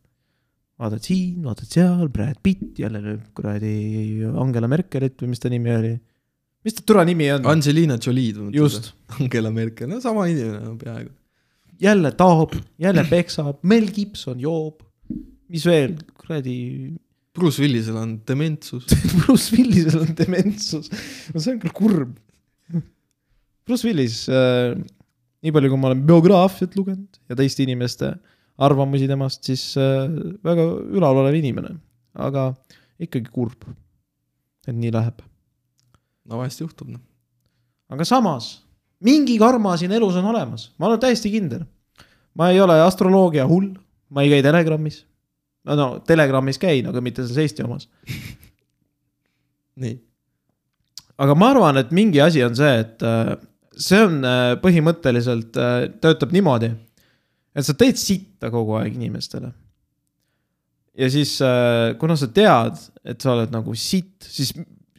[0.82, 3.76] vaatad siin, vaatad seal, Brad Pitt jälle lööb kuradi
[4.30, 5.94] Angela Merkelit või mis ta nimi oli.
[6.66, 7.46] mis ta türa nimi on?
[7.50, 8.58] Angelina Jolie tundub.
[8.58, 11.14] just, Angela Merkel, no sama inimene no, peaaegu.
[11.82, 14.84] jälle taob, jälle peksab, Mel Gibson joob,
[15.50, 16.60] mis veel, kuradi,
[17.36, 18.86] Bruce Willisel on dementsus.
[19.26, 20.88] Bruce Willisel on dementsus,
[21.34, 22.14] no see on küll kurb.
[23.66, 24.76] Bruce Willis äh,,
[25.46, 28.14] nii palju, kui ma olen biograafiat lugenud ja teiste inimeste
[28.56, 30.06] arvamusi temast, siis äh,
[30.46, 31.76] väga ülalolev inimene,
[32.16, 32.52] aga
[33.02, 33.66] ikkagi kurb,
[34.66, 35.24] et nii läheb.
[36.26, 37.02] no vahest juhtub noh.
[37.92, 38.66] aga samas
[39.06, 41.66] mingi karma siin elus on olemas, ma olen täiesti kindel.
[42.36, 43.74] ma ei ole astroloogia hull,
[44.10, 45.04] ma ei käi Telegrammis.
[45.66, 47.90] no, no Telegramis käin, aga mitte selles Eesti omas.
[49.84, 49.98] nii,
[51.18, 53.36] aga ma arvan, et mingi asi on see, et äh,
[53.76, 56.72] see on äh, põhimõtteliselt äh, töötab niimoodi,
[57.56, 59.52] et sa teed sitta kogu aeg inimestele.
[60.96, 61.38] ja siis,
[62.00, 64.54] kuna sa tead, et sa oled nagu sitt, siis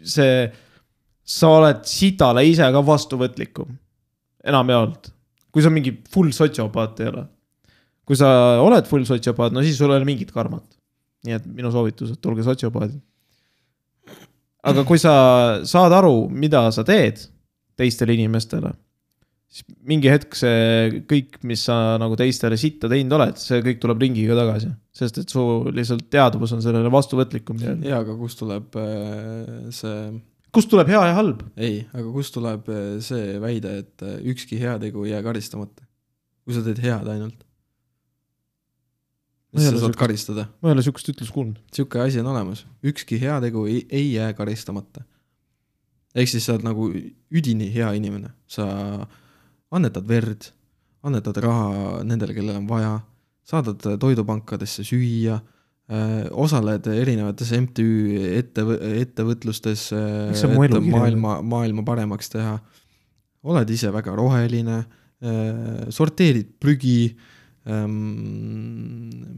[0.04, 0.46] see,
[1.24, 3.76] sa oled sitale ise ka vastuvõtlikum.
[4.46, 5.10] enamjaolt,
[5.50, 7.26] kui sa mingi full sotsiopaat ei ole.
[8.06, 8.28] kui sa
[8.62, 10.64] oled full sotsiopaat, no siis sul ei ole mingit karmat.
[11.26, 13.00] nii et minu soovitus, et olge sotsiopaadid.
[14.62, 15.14] aga kui sa
[15.64, 17.24] saad aru, mida sa teed
[17.76, 18.72] teistele inimestele,
[19.50, 24.06] siis mingi hetk see kõik, mis sa nagu teistele sitta teinud oled, see kõik tuleb
[24.06, 29.68] ringiga tagasi, sest et su lihtsalt teadvus on sellele vastuvõtlikum jaa, aga kust tuleb äh,
[29.74, 29.98] see,
[30.54, 31.44] kust tuleb hea ja halb?
[31.56, 35.86] ei, aga kust tuleb äh, see väide, et äh, ükski heategu ei jää karistamata?
[36.46, 37.40] kui sa teed head ainult.
[39.56, 40.46] Siis sa saad siukest- karistada.
[40.60, 41.58] ma ei ole sihukest ütlust kuulnud.
[41.74, 45.02] sihuke asi on olemas, ükski heategu ei, ei jää karistamata.
[46.16, 46.88] Ehk siis sa oled nagu
[47.34, 48.66] üdini hea inimene, sa
[49.76, 50.48] annetad verd,
[51.06, 52.94] annetad raha nendele, kellel on vaja,
[53.46, 55.38] saadad toidupankadesse süüa,
[56.34, 57.86] osaled erinevates MTÜ
[58.40, 62.56] ettevõ-, ettevõtlustes, elu et maailma, maailma paremaks teha.
[63.46, 64.80] oled ise väga roheline,
[65.94, 67.14] sorteerid prügi
[67.70, 67.94] ähm,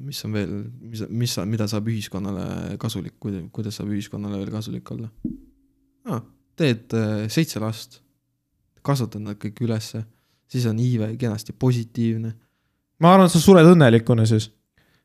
[0.08, 5.10] mis on veel, mis, mis, mida saab ühiskonnale kasulik, kuidas saab ühiskonnale veel kasulik olla
[6.08, 6.24] ah,?
[6.58, 8.00] Teed äh, seitse last,
[8.86, 10.04] kasvatad nad kõik ülesse,
[10.48, 12.32] siis on iive kenasti positiivne.
[12.98, 14.50] ma arvan, et sa sured õnnelikuna siis.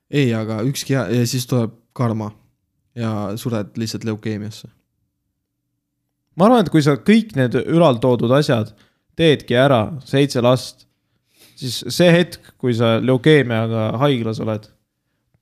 [0.09, 2.31] ei, aga ükski hea, ja siis tuleb karma
[2.95, 4.67] ja sured lihtsalt leukeemiasse.
[6.35, 8.73] ma arvan, et kui sa kõik need ülaltoodud asjad
[9.15, 10.87] teedki ära, seitse last,
[11.59, 14.65] siis see hetk, kui sa leukeemiaga haiglas oled,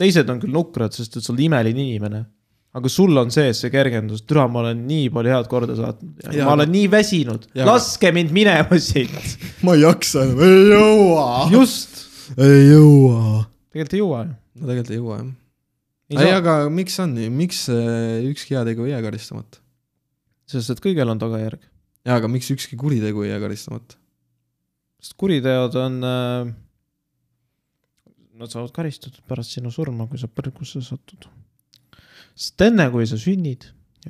[0.02, 2.26] teised on küll nukrad, sest et sa oled imeline inimene.
[2.72, 6.54] Aga sul on sees see kergendus, türa, ma olen nii palju head korda saatnud ma
[6.56, 9.36] olen nii väsinud, laske mind minema siit.
[9.66, 12.04] ma ei jaksa enam, ei jõua, just,
[12.38, 13.44] ei jõua.
[13.74, 14.38] tegelikult ei jõua ju.
[14.62, 15.34] no tegelikult ei jõua jah.
[16.12, 19.60] ei ei, aga miks on nii, miks äh, ükski heategu ei jää karistamata?
[20.52, 21.68] sest et kõigel on tagajärg.
[22.08, 24.00] jaa, aga miks ükski kuritegu ei jää karistamata?
[25.04, 26.56] sest kuriteod on äh,,
[28.40, 31.28] nad saavad karistatud pärast sinu surma, kui sa põrgusse satud.
[32.36, 33.68] Sest enne, kui sa sünnid,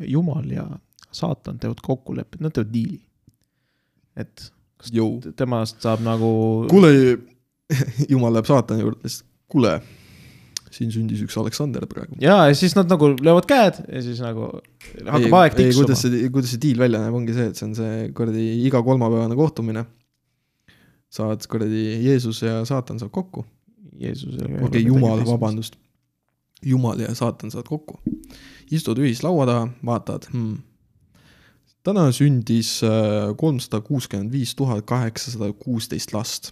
[0.08, 0.66] jumal ja
[1.12, 3.00] saatan teevad kokkulepped, nad teevad diili.
[4.16, 4.52] et
[4.82, 5.20] kas Jõu.
[5.38, 6.32] temast saab nagu,
[6.72, 6.92] kuule,
[8.12, 9.74] jumal läheb saatani juurde, lihtsalt kuule,
[10.72, 12.16] siin sündis üks Aleksander praegu.
[12.24, 14.48] ja, ja siis nad nagu löövad käed ja siis nagu
[15.04, 16.04] hakkab aeg tiksuma kuidas.
[16.06, 19.38] see, kuidas see diil välja näeb, ongi see, et see on see kuradi iga kolmapäevane
[19.40, 19.86] kohtumine.
[21.12, 23.44] saad kuradi Jeesus ja saatan saab kokku.
[24.02, 25.76] Okei, Jumal, vabandust.
[26.66, 28.00] Jumal ja saatan saavad kokku.
[28.72, 30.58] istud ühislaua taha, vaatad hmm..
[31.84, 36.52] täna sündis äh, kolmsada kuuskümmend viis tuhat kaheksasada kuusteist last.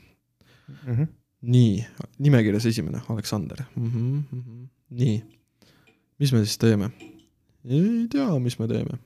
[0.67, 0.95] mm.
[0.95, 1.07] -hmm.
[1.41, 1.85] nii,
[2.19, 3.87] nimekirjas esimene, Aleksander mm.
[3.87, 4.67] -hmm, mm -hmm.
[4.89, 5.23] nii,
[6.19, 6.91] mis me siis teeme?
[7.65, 8.99] ei tea, mis me teeme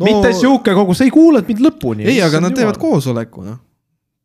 [0.00, 2.06] no, mitte sihuke kogu, sa ei kuulanud mind lõpuni.
[2.08, 3.58] ei, aga nad teevad koosoleku, noh.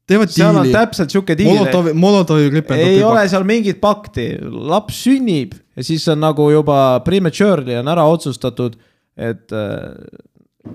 [0.07, 0.73] Teevad seal on diili.
[0.75, 2.87] täpselt sihuke diil, Molotovi, Molotovi ripendab.
[2.87, 8.03] ei ole seal mingit pakti, laps sünnib ja siis on nagu juba prematurely on ära
[8.09, 8.75] otsustatud,
[9.17, 10.69] et äh,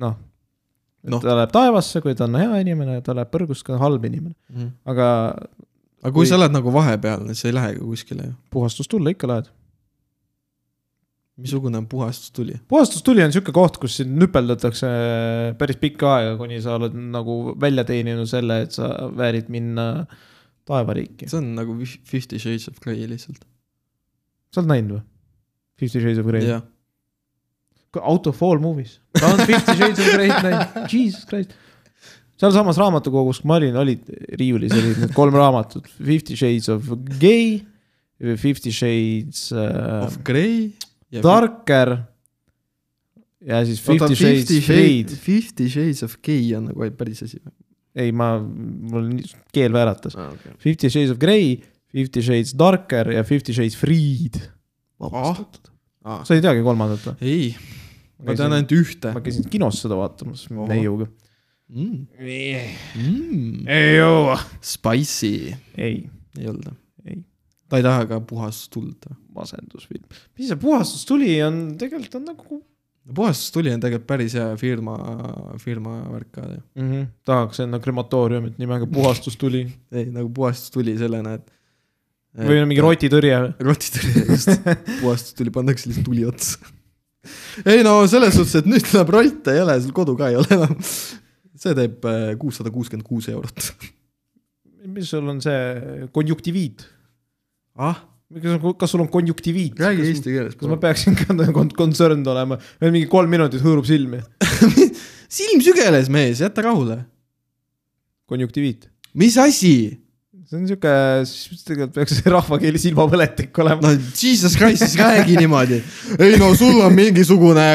[0.00, 0.16] noh,
[1.08, 1.22] Noh.
[1.22, 4.68] ta läheb taevasse, kui ta on hea inimene, ta läheb põrgust ka halb inimene, Mhm.
[4.86, 5.06] aga
[6.02, 8.34] aga kui Kui- sa oled nagu vahepeal, siis sa ei lähe ka kuskile ju.
[8.50, 9.48] puhastustulle ikka lähed.
[11.38, 12.56] Missugune on puhastustuli?
[12.68, 14.88] puhastustuli on sihuke koht, kus sind nüpeldatakse
[15.60, 20.06] päris pikka aega, kuni sa oled nagu välja teeninud selle, et sa väärid minna
[20.68, 21.28] taevariiki.
[21.30, 23.44] see on nagu Fifty Shades of Grey lihtsalt.
[24.52, 25.04] sa oled näinud või?
[25.78, 26.44] Fifty Shades of Grey.
[26.48, 26.66] jah,
[27.98, 28.98] Out of all movies.
[29.16, 31.54] ta on Fifty Shades of Grey'd näinud, jesus christ.
[32.38, 36.90] sealsamas raamatukogus, kui ma olin, olid riiulis olid need kolm raamatut, Fifty Shades of
[37.22, 37.62] Gay,
[38.42, 40.68] Fifty Shades äh, of Grey.
[41.12, 41.94] Darker
[43.48, 45.16] ja siis Fifty Shades Fade.
[45.22, 47.54] Fifty Shades of Gay on nagu päris asi või?
[47.98, 49.10] ei, ma, mul
[49.54, 50.14] keel vääratas.
[50.18, 50.54] aa, okei.
[50.62, 51.56] Fifty Shades of Grey,
[51.90, 54.38] Fifty Shades Darker ja Fifty Shades Freed.
[56.04, 57.16] aa, sa ei teagi kolmandat või?
[57.22, 57.48] ei,
[58.24, 59.22] ma tean ainult ühte ma.
[59.24, 61.08] käisin kinos seda vaatamas neiuga.
[61.68, 62.06] Mm.
[62.96, 63.64] Mm.
[63.68, 64.38] ei jõua.
[64.64, 65.98] Spicy, ei,
[66.38, 66.76] ei olnud.
[67.68, 69.08] Ta ei taha ka puhast tuld.
[69.34, 70.04] masendusfilm.
[70.38, 72.62] mis see puhastustuli on, tegelikult on nagu
[73.14, 74.96] puhastustuli on tegelikult päris hea firma,
[75.62, 76.60] firma värk ka ju.
[76.74, 76.90] mm.
[76.90, 77.06] -hmm.
[77.24, 79.62] tahaks enda krematooriumit nimega puhastustuli
[79.98, 81.52] ei, nagu puhastustuli sellena, et.
[82.38, 82.82] või on mingi.
[82.84, 83.54] rotitõrje või?
[83.70, 84.52] rotituli, just.
[85.02, 86.58] puhastustuli pannakse lihtsalt tuli otsa.
[87.66, 90.60] ei no selles suhtes, et nüüd tuleb rott, ei ole, sul kodu ka ei ole
[90.60, 90.76] enam.
[91.58, 93.72] see teeb äh, kuussada kuuskümmend kuus eurot.
[94.86, 96.86] mis sul on see konjunktiviit?
[97.78, 98.00] ah,
[98.78, 99.78] kas sul on konjunktiviit?
[99.80, 100.56] räägi eesti keeles.
[100.58, 104.20] kas ma peaksin ka nagu concerned olema, veel mingi kolm minutit hõõrub silmi.
[105.38, 107.00] silm sügeles, mees, jäta rahule.
[108.28, 108.90] konjunktiviit.
[109.14, 109.74] mis asi?
[110.48, 110.92] see on siuke,
[111.68, 113.84] tegelikult peaks rahvakeeli silmapõletik olema.
[113.84, 115.82] no jesus christ, siis räägi niimoodi.
[116.18, 117.66] ei no sul on mingisugune.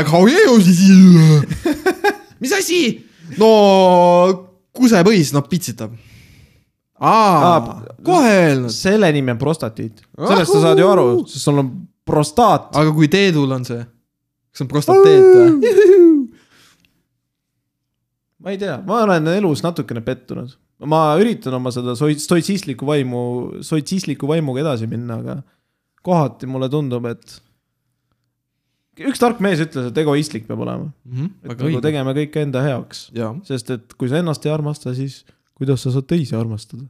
[2.43, 2.81] mis asi?
[3.37, 3.51] no
[4.73, 5.93] kusepõis, no pitsitab.
[8.03, 8.71] Kohe öelnud.
[8.73, 10.03] selle nimi on prostatiit.
[10.17, 11.71] sellest sa saad ju aru, sest sul on
[12.07, 12.71] prostaat.
[12.75, 13.83] aga kui teedul on see,
[14.53, 15.73] kas on prostateet või?
[18.43, 20.55] ma ei tea, ma olen elus natukene pettunud.
[20.89, 23.23] ma üritan oma seda stoitsistlikku vaimu,
[23.63, 25.39] soitsistliku vaimuga edasi minna, aga
[26.03, 27.37] kohati mulle tundub, et
[29.07, 30.91] üks tark mees ütles, et egoistlik peab olema.
[31.43, 33.07] et nagu tegema kõike enda heaks,
[33.47, 35.23] sest et kui sa ennast ei armasta, siis
[35.57, 36.85] kuidas sa saad teisi armastada?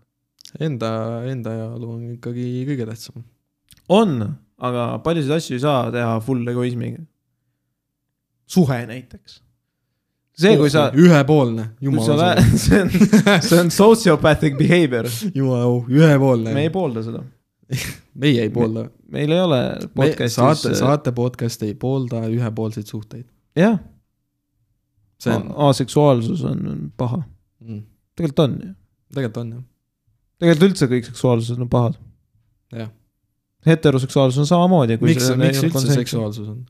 [0.61, 0.89] enda,
[1.29, 3.23] enda heaolu on ikkagi kõige tähtsam.
[3.89, 4.19] on,
[4.63, 7.01] aga paljusid asju ei saa teha full egoismiga.
[8.45, 9.41] suhe näiteks.
[10.37, 12.35] see, kui sa, ühepoolne, jumala
[12.65, 12.91] see on,
[13.41, 16.53] see on sociopathic behavior, jumala au, ühepoolne.
[16.53, 17.23] me ei poolda seda.
[18.21, 18.87] meie ei poolda.
[19.09, 23.25] meil ei ole saate, podcast'is, saate podcast ei poolda ühepoolseid suhteid.
[23.57, 23.79] jah,
[25.21, 27.23] see on, aseksuaalsus on paha,
[28.15, 28.73] tegelikult on ju.
[29.13, 29.63] tegelikult on jah,
[30.41, 31.97] tegelikult üldse kõik seksuaalsused on pahad.
[32.75, 32.91] jah.
[33.67, 34.99] heteroseksuaalsus on samamoodi.
[35.01, 35.99] miks, miks üldse?
[35.99, 36.63] seksuaalsus on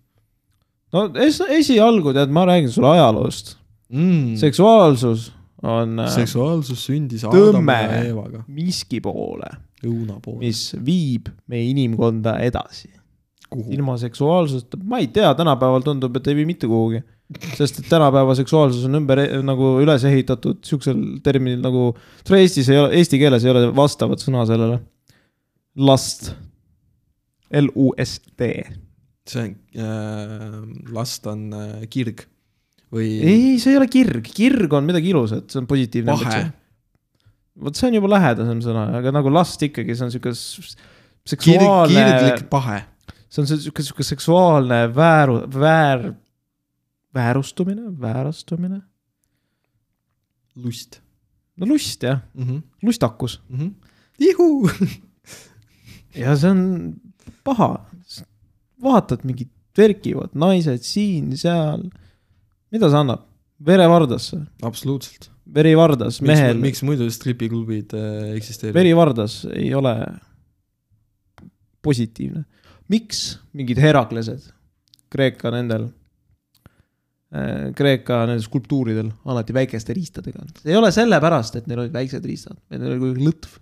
[0.93, 3.55] no es, esialgu tead, ma räägin sulle ajaloost.
[3.89, 4.35] mm.?
[4.41, 5.31] seksuaalsus
[5.63, 7.77] on äh, seksuaalsus sündis Tõmme.
[8.51, 9.49] Miski poole,
[9.85, 10.41] õuna poole.
[10.43, 12.91] mis viib meie inimkonda edasi.
[13.75, 17.03] Ilma seksuaalsuseta, ma ei tea, tänapäeval tundub, et ei vii mitte kuhugi.
[17.57, 21.91] sest et tänapäeva seksuaalsus on ümber nagu üles ehitatud siuksel terminil nagu,
[22.37, 24.81] Eestis ei ole, eesti keeles ei ole vastavat sõna sellele.
[25.75, 26.33] last.
[27.53, 28.47] L-U-S-T.
[29.29, 30.55] see on äh,,
[30.91, 32.25] last on äh, kirg
[32.93, 36.41] või ei, see ei ole kirg, kirg on midagi ilusat, see on positiivne pahe.
[37.65, 42.49] vot see on juba lähedasem sõna, aga nagu last ikkagi, see on siuke seksuaalne, kirglik
[42.51, 42.81] pahe.
[43.33, 46.11] See on see siuke, siuke seksuaalne vääru, väär,
[47.17, 48.81] väärustumine, väärastumine.
[50.55, 51.01] lust
[51.57, 52.43] no lust jah, mm.
[52.43, 52.61] -hmm.
[52.83, 53.71] lustakus Mm -hmm.
[54.19, 54.69] Juhu!
[56.21, 56.93] ja see on
[57.43, 57.85] paha.
[58.83, 61.89] vaatad mingid verkivad naised siin-seal.
[62.71, 63.21] mida see annab?
[63.65, 65.31] verevardasse, absoluutselt.
[65.55, 68.79] verivardas mehel, miks muidu stripiklubid äh, eksisteerivad?
[68.79, 69.95] verivardas ei ole
[71.81, 72.45] positiivne.
[72.91, 73.23] Miks
[73.55, 74.49] mingid Heraklesed,
[75.13, 75.87] Kreeka nendel,
[77.77, 80.51] Kreeka nendel skulptuuridel alati väikeste riistadega on?
[80.65, 83.59] ei ole sellepärast, et neil olid väiksed riistad, neil oli kuidagi lõtv.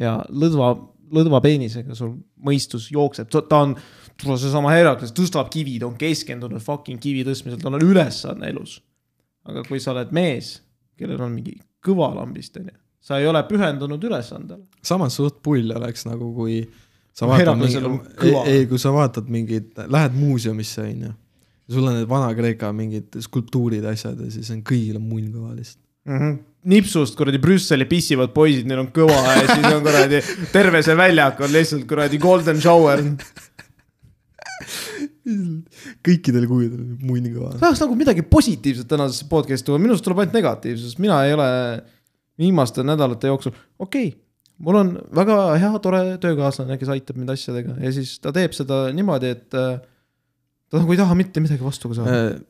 [0.00, 0.70] ja lõdva,
[1.16, 2.14] lõdva peenisega sul
[2.46, 3.74] mõistus jookseb, ta on,
[4.20, 8.78] seesama Herakles tõstab kivi, ta on keskendunud fucking kivi tõstmisel, tal on ülesanne elus.
[9.48, 10.58] aga kui sa oled mees,
[11.00, 12.76] kellel on mingi kõva lambist, onju.
[13.00, 14.64] sa ei ole pühendunud ülesandele.
[14.82, 16.62] samas suht pull oleks nagu, kui
[17.20, 17.80] sa vaatad mingi,
[18.16, 18.44] kõva.
[18.48, 21.10] ei, kui sa vaatad mingit, lähed muuseumisse, onju.
[21.70, 25.82] sul on need Vana-Kreeka mingid skulptuurid, asjad ja siis on kõigil on munn kõva lihtsalt.
[26.08, 26.16] mm.
[26.16, 26.38] -hmm.
[26.72, 30.22] nipsust kuradi Brüsseli pissivad poisid, neil on kõva ja siis on kuradi
[30.56, 33.04] terve see väljak on lihtsalt kuradi golden shower.
[36.06, 37.52] kõikidel kuvidel on munn kõva.
[37.60, 41.50] tahaks nagu midagi positiivset tänasesse podcast'i tuua, minust tuleb ainult negatiivsust, mina ei ole
[42.40, 44.18] viimaste nädalate jooksul, okei okay,,
[44.64, 48.82] mul on väga hea, tore töökaaslane, kes aitab mind asjadega ja siis ta teeb seda
[48.96, 49.78] niimoodi, et äh,
[50.70, 52.40] ta nagu ei taha mitte midagi vastu ka saada.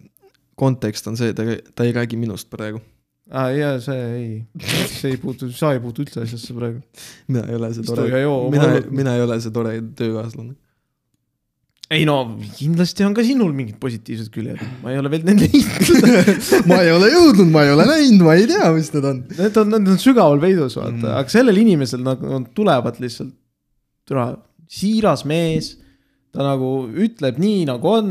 [0.60, 2.82] kontekst on see, ta, ta ei räägi minust praegu.
[3.30, 4.30] aa ah, jaa, see ei,
[4.96, 6.82] see ei puutu, sa ei puutu üldse asjasse praegu.
[7.28, 8.08] mina ei ole see tore
[8.56, 10.56] mina mina ei ole see tore töökaaslane.
[11.90, 12.16] Ei no
[12.54, 16.20] kindlasti on ka sinul mingid positiivsed küljed, ma ei ole veel neid leidnud.
[16.70, 19.18] ma ei ole jõudnud, ma ei ole näinud, ma ei tea, mis need on.
[19.34, 21.16] Need on, need on sügaval peidus, vaata Mm.
[21.18, 23.34] aga sellel inimesel nagu tulevad lihtsalt,
[24.06, 24.32] türa,
[24.70, 25.76] siiras mees.
[26.30, 28.10] ta nagu ütleb nii nagu on,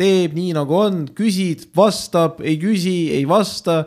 [0.00, 3.82] teeb nii nagu on, küsid, vastab, ei küsi, ei vasta.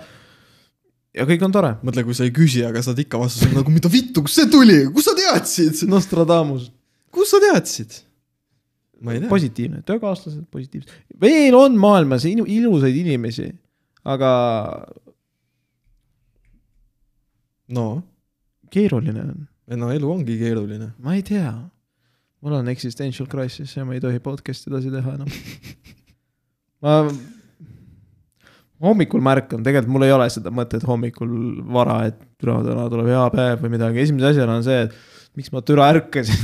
[1.18, 1.74] ja kõik on tore.
[1.82, 4.84] mõtle, kui sa ei küsi, aga saad ikka vastuse nagu mida vittu, kust see tuli,
[4.94, 5.88] kust sa teadsid?
[5.90, 6.70] Nostradamus,
[7.10, 8.04] kust sa teadsid?
[9.02, 10.92] Ma positiivne, töökaaslased positiivsed,
[11.22, 13.48] veel on maailmas ilusaid inimesi,
[14.08, 14.32] aga
[17.78, 17.88] no,
[18.74, 19.48] keeruline on,
[19.80, 20.94] no elu ongi keeruline.
[21.04, 21.54] ma ei tea.
[22.42, 25.30] mul on existential crisis ja ma ei tohi podcast'i edasi teha enam.
[26.86, 26.98] ma
[28.90, 31.32] hommikul märkan, tegelikult mul ei ole seda mõtet hommikul
[31.74, 34.92] vara, et täna tuleb hea päev või midagi, esimese asjana on see, et
[35.38, 36.36] miks ma türa ärkasin.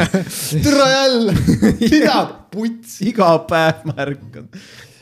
[0.64, 1.32] türa jälle,
[1.80, 2.20] mida
[2.52, 3.00] puts.
[3.04, 4.46] iga päev ma ärkan,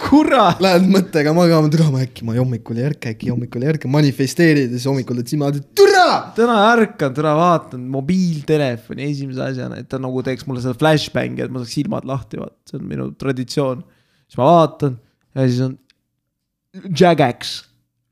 [0.02, 0.58] kurat.
[0.62, 4.66] Lähed mõttega magama, türa ma äkki ma hommikul ei ärka, äkki hommikul ei ärka, manifesteerid
[4.66, 6.08] ja siis hommikul teed silmad, türa.
[6.34, 11.54] täna ärkan, täna vaatan mobiiltelefoni esimese asjana, et ta nagu teeks mulle selle flashbang'i, et
[11.54, 13.84] ma saaks silmad lahti vaata, see on minu traditsioon.
[14.26, 14.98] siis ma vaatan
[15.38, 15.78] ja siis on
[16.98, 17.54] Jagex,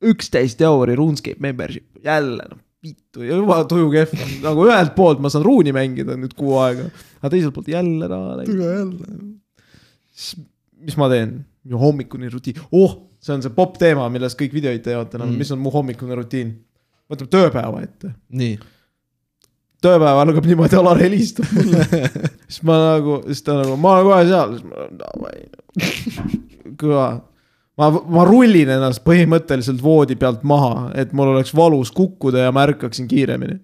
[0.06, 4.12] üksteist euri RuneScape membership, jälle noh, vittu, juba tuju kehv,
[4.44, 6.86] nagu ühelt poolt ma saan ruuni mängida nüüd kuu aega,
[7.20, 8.62] aga teiselt poolt jälle raha läinud.
[8.62, 9.16] jälle.
[10.14, 10.46] siis
[10.86, 14.84] mis ma teen, minu hommikune rutiin, oh, see on see popp teema, millest kõik videoid
[14.84, 16.54] teevad täna mm., mis on mu hommikune rutiin.
[17.10, 18.58] võtame tööpäeva ette nii.
[19.84, 21.86] tööpäev algab niimoodi, Alar helistab mulle.
[22.48, 25.38] siis ma nagu, siis ta nagu, ma olen kohe seal, siis ma davai.
[26.80, 27.08] kõva.
[27.80, 32.66] ma, ma rullin ennast põhimõtteliselt voodi pealt maha, et mul oleks valus kukkuda ja ma
[32.68, 33.58] ärkaksin kiiremini.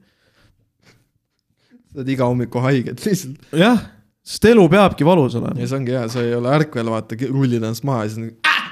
[1.92, 3.42] sa oled iga hommiku haiget lihtsalt.
[3.56, 3.82] jah,
[4.24, 5.68] sest elu peabki valus olema ja.
[5.68, 8.64] see ongi hea, sa ei ole ärkvel, vaata, rullid ennast maha ja siis nagu äh!.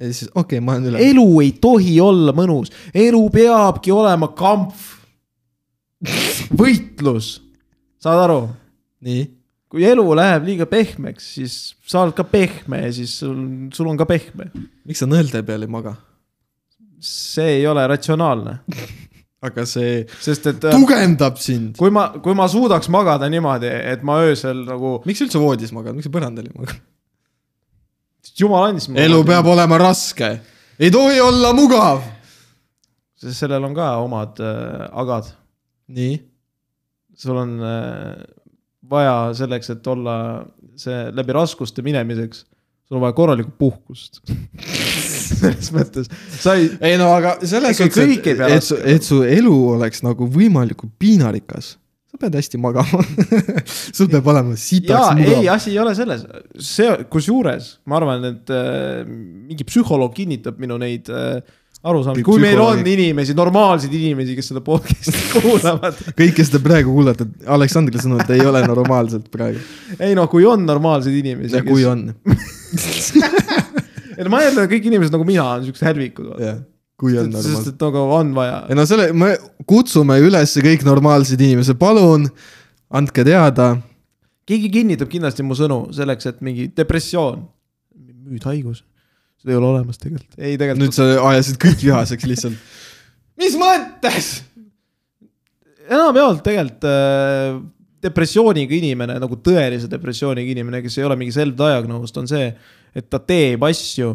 [0.00, 1.04] ja siis okei okay,, ma olen üle.
[1.10, 4.90] elu ei tohi olla mõnus, elu peabki olema kampf.
[6.60, 7.36] võitlus,
[8.02, 8.40] saad aru?
[9.02, 9.22] nii,
[9.72, 11.52] kui elu läheb liiga pehmeks, siis
[11.88, 13.38] sa oled ka pehme ja siis sul,
[13.72, 14.50] sul on ka pehme
[14.84, 15.94] miks sa nõelde peal ei maga?
[17.02, 18.58] see ei ole ratsionaalne,
[19.46, 21.74] aga see sest et äh, tugevdab sind.
[21.80, 25.72] kui ma, kui ma suudaks magada niimoodi, et ma öösel nagu, miks sa üldse voodis
[25.74, 26.76] magad, miks sa põrandal ei maga?
[28.38, 28.90] jumal andis.
[28.92, 29.48] elu peab.
[29.54, 30.34] olema raske,
[30.78, 32.04] ei tohi olla mugav.
[33.18, 35.32] sest sellel on ka omad äh, agad,
[35.96, 36.20] nii,
[37.24, 38.22] sul on äh,
[38.92, 40.16] vaja selleks, et olla
[40.78, 42.44] see läbi raskuste minemiseks,
[42.88, 44.20] sul on vaja korralikku puhkust.
[45.32, 46.10] selles mõttes,
[46.42, 49.54] sa ei, ei no aga selles suhtes, ei et, pea et, su- et su elu
[49.76, 51.72] oleks nagu võimalikult piinarikas,
[52.12, 53.00] sa pead hästi magama.
[53.96, 55.48] sul peab olema sitaks, ei, mugav.
[55.56, 56.26] asi ei ole selles,
[56.60, 61.40] see, kusjuures ma arvan, et äh, mingi psühholoog kinnitab minu neid äh,
[61.82, 65.98] arusaamisi, Kõik kui meil on inimesi, normaalseid inimesi, kes seda podcast'i kuulavad.
[66.18, 69.62] kõik, kes te praegu kuulate, Aleksandri sõnul te ei ole normaalselt praegu.
[70.04, 71.56] ei no kui on normaalseid inimesi.
[71.58, 71.84] ja kui.
[71.88, 72.00] on,
[74.16, 76.30] ei no ma eeldan, et kõik inimesed nagu mina on siuksed hälvikud.
[76.42, 76.60] jah,
[77.00, 77.74] kui on sest normaalselt.
[77.74, 78.60] et nagu on vaja.
[78.70, 79.34] ei no selle, me
[79.66, 82.30] kutsume üles kõik normaalsed inimesed, palun
[82.94, 83.72] andke teada.
[84.46, 87.42] keegi kinnitab kindlasti mu sõnu selleks, et mingi depressioon,
[88.30, 88.86] müüdhaigus,
[89.42, 92.72] seda ei ole olemas tegelikult, ei tegelikult nüüd sa ajasid kõik vihaseks lihtsalt.
[93.42, 94.32] mis mõttes?
[95.92, 97.60] enamjaolt tegelikult äh,
[98.02, 102.52] depressiooniga inimene nagu tõelise depressiooniga inimene, kes ei ole mingi self-diagnosed, on see,
[102.96, 104.14] et ta teeb asju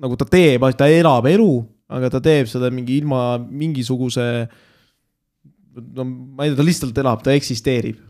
[0.00, 1.50] nagu ta teeb, ta elab elu,
[1.92, 4.46] aga ta teeb seda mingi ilma mingisuguse.
[5.96, 8.00] no ma ei tea, ta lihtsalt elab, ta eksisteerib.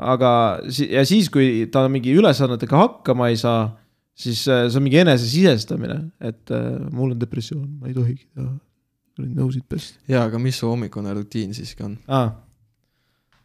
[0.00, 3.68] aga ja siis, kui ta mingi ülesannetega hakkama ei saa,
[4.20, 8.52] siis äh, see on mingi enesesisestamine, et äh, mul on depressioon, ma ei tohigi teha
[9.28, 11.96] nõusid pesta jaa, aga mis su hommikune rutiin siiski on?
[12.10, 12.30] ah..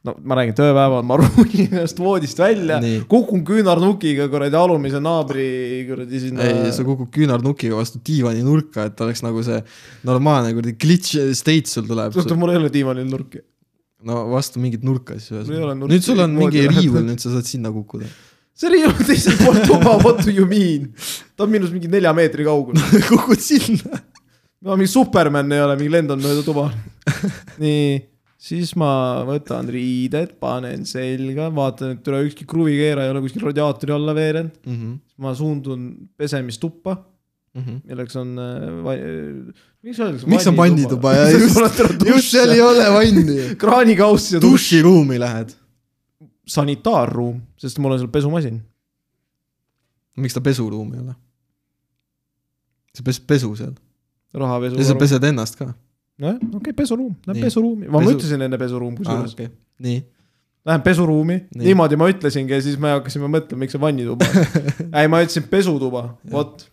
[0.05, 2.79] no ma räägin, tööpäeval ma runin ennast voodist välja,
[3.11, 5.47] kukun küünarnukiga kuradi alumise naabri
[5.89, 6.45] kuradi sinna.
[6.51, 9.59] ei, sa kukud küünarnukiga vastu diivani nurka, et oleks nagu see
[10.07, 12.15] normaalne kuradi glitch state sul tuleb.
[12.15, 13.43] oota, mul ei ole diivanil nurki.
[14.05, 15.81] no vastu mingit nurka siis ühesõnaga.
[15.89, 18.09] nüüd sul on mingi riiul, nüüd sa saad sinna kukkuda.
[18.55, 20.91] See riiul on teiselt poolt tuba, what do you mean?
[21.35, 22.79] ta on minust mingi nelja meetri kaugul.
[23.09, 24.01] kukud sinna.
[24.65, 26.69] ma mingi Superman ei ole, mingi lendan mööda tuba.
[27.63, 27.97] nii,
[28.41, 28.91] siis ma
[29.27, 34.55] võtan riided, panen selga, vaatan, et üle ükski kruvikeera ei ole kuskil radiaatori alla veerenud.
[34.69, 36.95] Mhm, ma suundun pesemistuppa,
[37.55, 38.95] milleks on äh,,
[39.79, 40.27] miks öeldakse?
[40.27, 41.61] miks on vannituba ja just,
[42.03, 43.37] just seal ei ole vanni.
[43.59, 45.53] kraanikauss ja duširuumi lähed.
[46.47, 48.61] sanitaarruum, sest mul on seal pesumasin.
[50.17, 51.15] miks ta pesuruum ei ole?
[52.95, 53.73] sa pesed pesu seal
[54.33, 54.77] rahapesu.
[54.79, 55.73] ja sa pesed ennast ka.
[56.19, 59.39] nojah, okei okay,, pesuruum, lähen pesuruumi, ma Pesu- ütlesin enne pesuruum kusjuures ah,.
[59.39, 60.03] okei, nii.
[60.65, 61.65] Lähen pesuruumi, Nii.
[61.67, 64.47] niimoodi ma ütlesingi ja siis me hakkasime mõtlema, miks see vannituba on.
[64.97, 66.63] ei, ma ütlesin pesutuba, vot,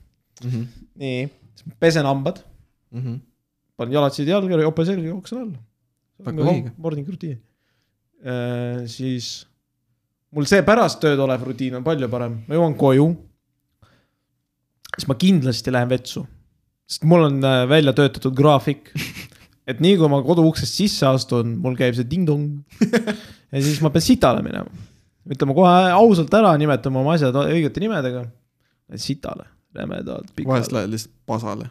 [0.43, 0.63] Mhm,
[0.99, 1.27] nii,
[1.79, 2.41] pesen hambad,
[3.77, 5.61] panen jalatsid jalga, jope selga, jooksen alla.
[6.25, 6.73] Õige.
[6.79, 7.37] morning rutiin.
[8.91, 9.29] siis
[10.33, 13.09] mul see pärast tööd olev rutiin on palju parem, ma jõuan koju.
[14.93, 16.25] siis ma kindlasti lähen vetsu,
[16.89, 18.93] sest mul on äh, välja töötatud graafik.
[19.71, 22.63] et nii kui ma kodu uksest sisse astun, mul käib see ding-dong
[23.53, 24.89] ja siis ma pean sitale minema.
[25.29, 28.27] ütleme kohe ausalt ära, nimetame oma asjad õigete nimedega.
[28.97, 31.71] sitale, rämedalt vahest lähed lihtsalt pasale.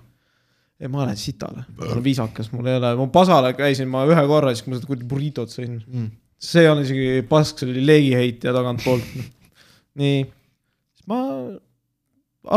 [0.80, 4.26] ei, ma lähen sitale, ma olen viisakas, mul ei ole, ma pasale käisin ma ühe
[4.30, 5.80] korra, siis kui ma seda kuradi burritot sõin.
[6.42, 9.08] See ei olnud isegi pask, see oli leegiheitja tagantpoolt.
[10.02, 11.22] nii, siis ma,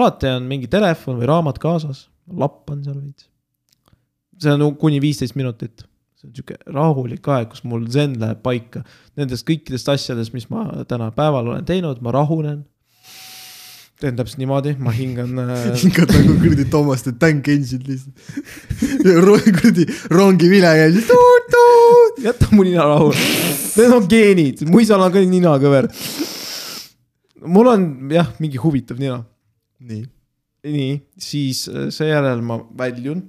[0.01, 2.07] alati on mingi telefon või raamat kaasas,
[2.41, 3.29] lappan seal veits.
[4.41, 5.85] see on kuni viisteist minutit.
[6.17, 8.85] see on sihuke rahulik aeg, kus mul zen läheb paika.
[9.21, 12.65] Nendest kõikidest asjadest, mis ma täna päeval olen teinud, ma rahunen.
[14.03, 18.17] Teen täpselt niimoodi, ma hingan äh, hingad nagu kuradi Toomas the Tank Engine lihtsalt.
[19.61, 22.19] kuradi rongivile käib tuut-tuut.
[22.25, 23.19] jäta mu nina rahule.
[23.75, 25.89] Need on geenid, mu isal on ka ninakõver.
[27.45, 29.23] mul on jah, mingi huvitav nina.
[29.85, 30.03] nii,
[30.75, 33.23] nii, siis äh, seejärel ma väljun.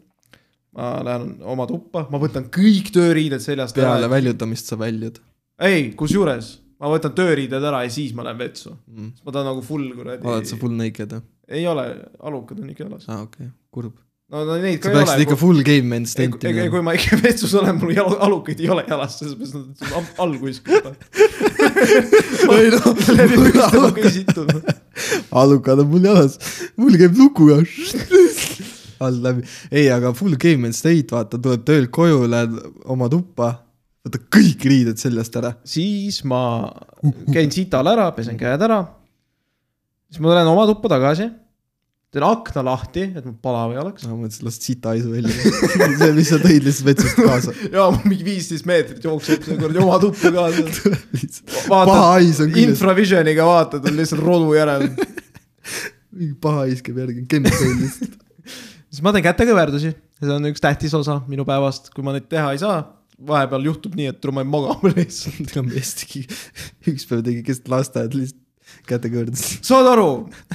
[0.75, 5.21] ma lähen oma tuppa, ma võtan kõik tööriided seljast peale väljutamist sa väljud
[5.55, 8.73] ei, kusjuures ma võtan tööriided ära ja siis ma lähen vetsu.
[8.87, 9.11] mm..
[9.23, 10.25] ma tahan nagu full kuradi.
[10.27, 11.27] oled sa full naked või?
[11.59, 11.85] ei ole,
[12.19, 13.07] alukad on ikka jalas.
[13.07, 13.93] aa, okei okay., kurb.
[14.33, 15.39] no, no neid sa ka ei peaksid ole ikka.
[15.39, 18.85] full game man stenti ei, kui ma ikka vetsus olen, mul jalu- alukaid ei ole
[18.89, 20.89] jalas, selles mõttes nad on all kuskil.
[22.59, 24.71] ei noh, läbi püsti ma ka ei situnud.
[25.43, 26.39] alukad on mul jalas,
[26.81, 27.61] mul käib lukuga.
[29.05, 32.57] all läbi, ei, aga full game man state, vaata, tuled töölt koju, lähed
[32.91, 33.51] oma tuppa,
[34.05, 35.55] võta kõik riided seljast ära.
[35.67, 36.41] siis ma
[37.33, 38.83] käin sital ära, pesen käed ära.
[40.09, 41.27] siis ma tulen oma tuppa tagasi,
[42.15, 44.05] teen akna lahti, et mul palav ei oleks.
[44.07, 45.33] ma mõtlesin, last sita haisu välja.
[45.99, 47.55] see, mis sa tõid lihtsalt vetsust kaasa.
[47.73, 50.93] ja mul mingi viisteist meetrit jookseb seekord oma tuppa kaasa.
[51.73, 54.87] paha hais on küll, infravisioniga vaatad, on lihtsalt rodu järel.
[56.15, 58.19] mingi paha hais käib järgi, chemical lihtsalt.
[58.91, 62.53] siis ma teen kätekõverdusi, see on üks tähtis osa minu päevast, kui ma neid teha
[62.55, 62.83] ei saa.
[63.27, 65.55] Vahepeal juhtub nii, et tule ma jään magama lihtsalt.
[65.75, 66.25] hästi,
[66.91, 69.45] üks päev tegi keset lasteaeda lihtsalt võrdles.
[69.65, 70.09] saad aru,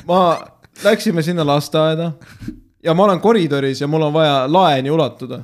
[0.08, 0.20] ma,
[0.84, 2.12] läksime sinna lasteaeda
[2.84, 5.42] ja ma olen koridoris ja mul on vaja laeni ulatuda.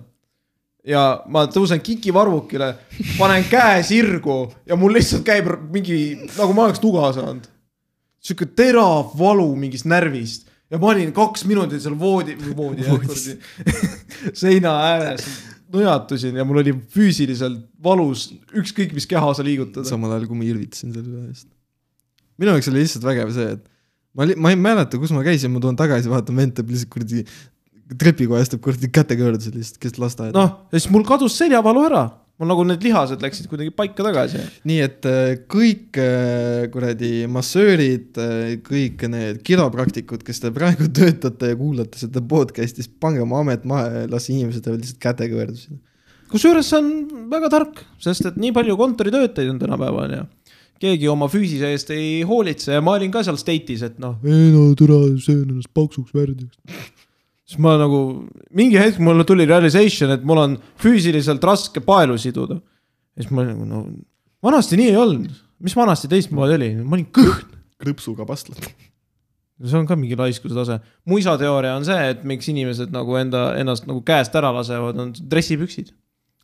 [0.87, 2.75] ja ma tõusen kikivarvukile,
[3.19, 7.49] panen käe sirgu ja mul lihtsalt käib mingi, nagu ma oleks tuga saanud.
[8.21, 14.33] sihuke terav valu mingist närvist ja ma olin kaks minutit seal voodi, voodi jah, kuradi
[14.35, 15.27] seina ääres
[15.75, 19.87] nõjatusin ja mul oli füüsiliselt valus ükskõik mis keha sa liigutada.
[19.89, 21.49] samal ajal, kui ma irvitasin selle üle eest.
[22.41, 23.67] minu jaoks oli lihtsalt vägev see, et
[24.17, 27.25] ma, ma ei mäleta, kus ma käisin, ma tulen tagasi, vaatan, vend teeb lihtsalt kuradi
[28.01, 30.47] trepikojas teeb kuradi kätega võrdlused lihtsalt keset lasteaeda no..
[30.47, 32.07] noh, ja siis mul kadus seljavalu ära,
[32.37, 34.43] mul nagu need lihased läksid kuidagi paika tagasi.
[34.69, 38.21] nii et äh, kõik äh, kuradi massöörid,
[38.67, 43.65] kõik need kiropraktikud, kes te praegu töötate ja kuulate seda podcast'i, siis pange oma amet
[43.69, 45.79] maha ja las inimesed teevad lihtsalt kätega võrdlusi.
[46.33, 46.91] kusjuures see on
[47.33, 50.27] väga tark, sest et nii palju kontoritöötajaid on tänapäeval ja
[50.83, 54.51] keegi oma füüsise eest ei hoolitse ja ma olin ka seal state'is, et noh, ei
[54.53, 56.61] no türa, söön ennast paksuks värdjaks.
[57.47, 58.01] Siis ma nagu
[58.57, 62.59] mingi hetk mulle tuli realization, et mul on füüsiliselt raske paelu siduda.
[63.17, 63.87] ja siis ma nagu no
[64.45, 65.31] vanasti nii ei olnud,
[65.65, 67.55] mis vanasti teistmoodi oli, ma olin kõhn.
[67.83, 68.61] krõpsuga pastlad.
[69.63, 70.81] see on ka mingi laiskuse tase.
[71.07, 74.99] mu isa teooria on see, et miks inimesed nagu enda, ennast nagu käest ära lasevad,
[74.99, 75.93] on dressipüksid.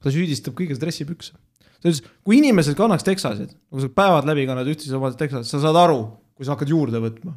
[0.03, 1.35] ta süüdistab kõiges dressipükse.
[1.83, 5.63] ta ütles, kui inimesed kannaks teksasid, kui sa päevad läbi kannad üksteise omad teksasid, sa
[5.67, 6.05] saad aru,
[6.39, 7.35] kui sa hakkad juurde võtma.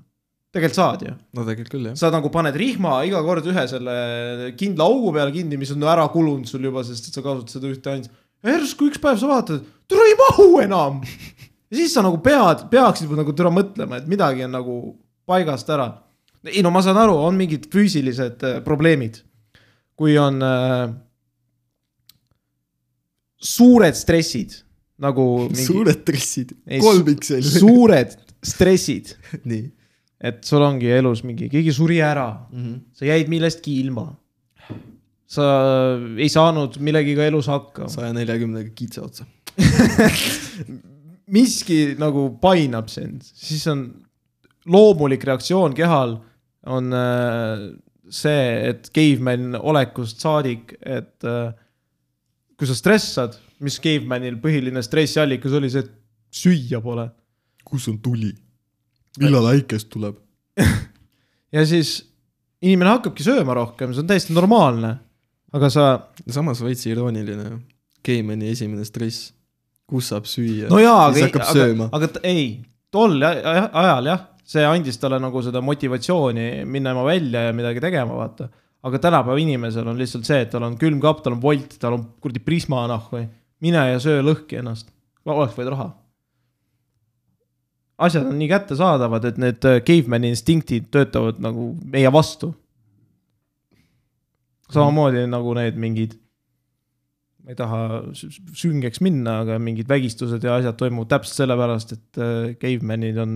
[0.55, 1.13] Tegelikult saad ju.
[1.35, 1.97] no tegelikult küll jah.
[1.99, 3.95] sa nagu paned rihma iga kord ühe selle
[4.59, 7.71] kindla augu peale kinni, mis on ära kulunud sul juba, sest et sa kasutad seda
[7.71, 8.13] ühte ainult.
[8.45, 11.01] järsku üks päev sa vaatad, tule ei mahu enam.
[11.69, 14.79] ja siis sa nagu pead, peaksid nagu türa mõtlema, et midagi on nagu
[15.27, 15.89] paigast ära.
[16.47, 19.23] ei no ma saan aru, on mingid füüsilised äh, probleemid.
[19.95, 20.93] kui on äh,
[23.39, 24.61] suured stressid
[25.01, 27.43] nagu mingi, suured dressid Ei,, kolm piksel.
[27.43, 28.15] suured
[28.45, 29.15] stressid,
[29.49, 29.65] nii.
[30.21, 32.75] Et sul ongi elus mingi, keegi suri ära Mhm.
[32.93, 34.15] sa jäid millestki ilma.
[35.27, 35.43] sa
[36.17, 37.89] ei saanud millegiga elus hakkama.
[37.89, 39.25] saja neljakümnega kitse otsa.
[41.35, 43.87] miski nagu painab sind, siis on
[44.69, 46.17] loomulik reaktsioon kehal
[46.69, 47.65] on äh,
[48.09, 51.51] see, et caveman olekust saadik, et äh,
[52.57, 53.35] kui sa stressad,
[53.65, 55.91] mis cavemanil põhiline stressiallikas oli see, et
[56.35, 57.09] süüa pole.
[57.65, 58.29] kus on tuli?
[59.21, 60.17] Millal äikest tuleb?
[61.55, 61.97] ja siis
[62.65, 64.97] inimene hakkabki sööma rohkem, see on täiesti normaalne.
[65.55, 65.85] aga sa,
[66.27, 67.59] samas veits irooniline.
[68.05, 69.31] Keimani esimene stress,
[69.89, 71.87] kus saab süüa no jaa, aga hakkab, aga, sööma.
[71.95, 72.49] aga ei,
[72.93, 78.49] tol ajal jah, see andis talle nagu seda motivatsiooni minema välja ja midagi tegema, vaata.
[78.85, 82.05] aga tänapäeva inimesel on lihtsalt see, et tal on külmkapp, tal on Wolt, tal on
[82.21, 83.23] kuradi Prisma nahku,
[83.65, 84.91] mine ja söö lõhki ennast,
[85.25, 85.89] oleks vaid raha.
[87.97, 92.53] Asjad on nii kättesaadavad, et need äh, caveman'i instinktid töötavad nagu meie vastu.
[94.71, 96.15] samamoodi nagu need mingid,
[97.45, 97.81] ma ei taha
[98.17, 103.35] sü- süngeks minna, aga mingid vägistused ja asjad toimuvad täpselt sellepärast, et äh, caveman'id on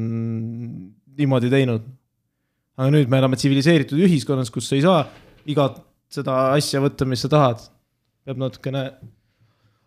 [1.20, 1.86] niimoodi teinud.
[2.80, 5.04] aga nüüd me elame tsiviliseeritud ühiskonnas, kus ei saa
[5.50, 5.80] igat
[6.10, 7.64] seda asja võtta, mis sa tahad.
[8.26, 8.84] peab natukene,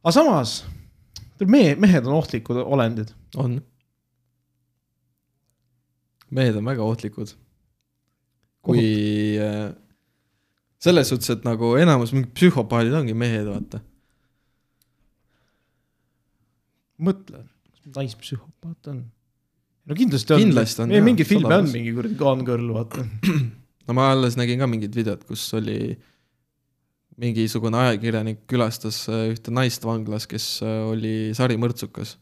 [0.03, 0.63] aga samas,
[1.43, 3.13] mehed, mehed on ohtlikud olendid.
[3.37, 3.61] on.
[6.33, 7.35] Mehed on väga ohtlikud.
[8.63, 8.83] kui
[9.43, 9.73] äh,
[10.83, 13.83] selles suhtes, et nagu enamus mingid psühhopaadid ongi mehed, vaata.
[17.03, 17.43] mõtle,
[17.73, 19.03] kas naispsühhopaat on?
[19.89, 20.45] no kindlasti on.
[20.47, 23.07] Kindlasti on, mingi filme on mingi kuradi Gone Girl, vaata.
[23.87, 25.97] no ma alles nägin ka mingit videot, kus oli
[27.23, 32.17] mingisugune ajakirjanik külastas äh, ühte naist vanglas, kes äh, oli sarimõrtsukas.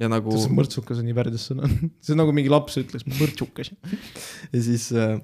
[0.00, 1.68] Ja nagu kas mõrtsukas on nii värdjas sõna?
[2.04, 3.72] see on nagu mingi laps ütles, mõrtsukas.
[4.54, 5.16] ja siis äh,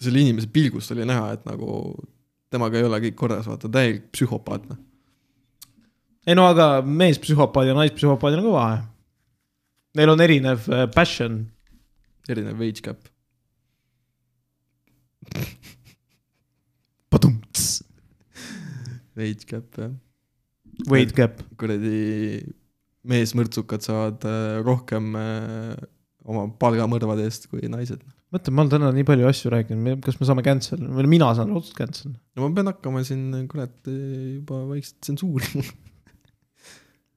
[0.00, 1.68] selle inimese pilgust oli näha, et nagu
[2.50, 4.80] temaga ei ole kõik korras, vaata, täielik psühhopaat, noh.
[6.26, 8.80] ei no aga meespsühhopaadi ja naispsühhopaadil on ka vahe.
[9.98, 11.42] Neil on erinev äh, passion.
[12.30, 13.08] erinev wage cap.
[19.20, 19.90] Wage cap, jah.
[20.88, 21.42] Weight gap.
[21.60, 22.40] kuradi
[23.08, 25.74] meesmõrtsukad saavad äh, rohkem äh,
[26.28, 28.02] oma palgamõrvade eest kui naised.
[28.34, 31.54] mõtle, ma olen täna nii palju asju rääkinud, kas me saame cancel või mina saan
[31.56, 32.16] otseselt cancel.
[32.36, 35.64] no ma pean hakkama siin kurat juba vaikselt tsensuurima.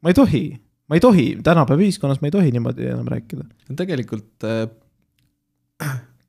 [0.04, 0.46] ma ei tohi,
[0.88, 3.46] ma ei tohi, tänapäeva ühiskonnas ma ei tohi niimoodi enam rääkida.
[3.76, 4.66] tegelikult äh,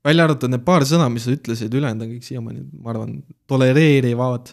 [0.04, 3.16] välja arvatud need paar sõna, mis sa ütlesid, ülejäänud on kõik siiamaani, ma arvan,
[3.50, 4.52] tolereerivad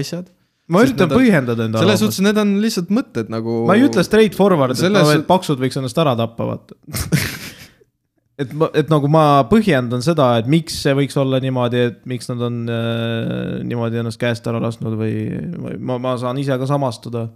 [0.00, 0.28] asjad.
[0.70, 3.62] Ma üritan põhjendada enda selles suhtes, need on lihtsalt mõtted nagu.
[3.68, 6.78] ma ei ütle straight forward, et no, et paksud võiks ennast ära tappa, vaata.
[8.42, 12.30] et ma, et nagu ma põhjendan seda, et miks see võiks olla niimoodi, et miks
[12.30, 15.14] nad on äh, niimoodi ennast käest ära lasknud või,
[15.60, 17.26] või ma, ma saan ise ka samastuda.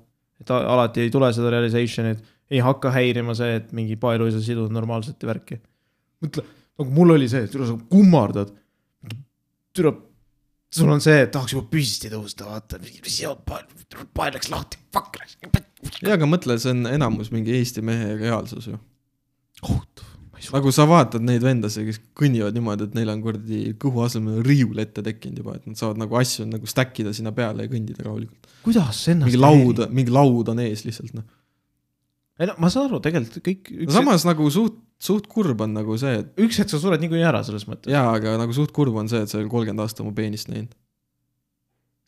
[0.41, 2.25] et alati ei tule seda realization'it,
[2.55, 5.61] ei hakka häirima see, et mingi paelu ei saa siduda normaalselt ja värki.
[6.25, 6.47] mõtle,
[6.81, 8.53] nagu mul oli see, et sa kummardad.
[9.75, 9.95] türa,
[10.75, 12.81] sul on see, et tahaks juba püsti tõusta, vaata,
[14.17, 15.37] pael läks lahti, fuck läks.
[16.01, 18.79] jaa, aga mõtle, see on enamus mingi Eesti mehe reaalsus ju.
[19.61, 20.11] kohutav,
[20.57, 24.83] nagu sa vaatad neid vendasid, kes kõnnivad niimoodi, et neil on kuradi kõhu asemel riiul
[24.83, 28.07] ette tekkinud juba, et nad saavad nagu asju nagu stack ida sinna peale ja kõndida
[28.07, 28.51] rahulikult.
[28.67, 29.31] kuidas ennast.
[29.31, 31.29] mingi laud, mingi laud on ees lihtsalt noh.
[32.41, 35.99] Ei no ma saan aru, tegelikult kõik, no samas nagu suht, suht kurb on nagu
[36.01, 37.93] see, et üks hetk sa sured niikuinii ära selles mõttes.
[37.93, 40.75] jaa, aga nagu suht kurb on see, et sa oled kolmkümmend aastat oma peenist näinud.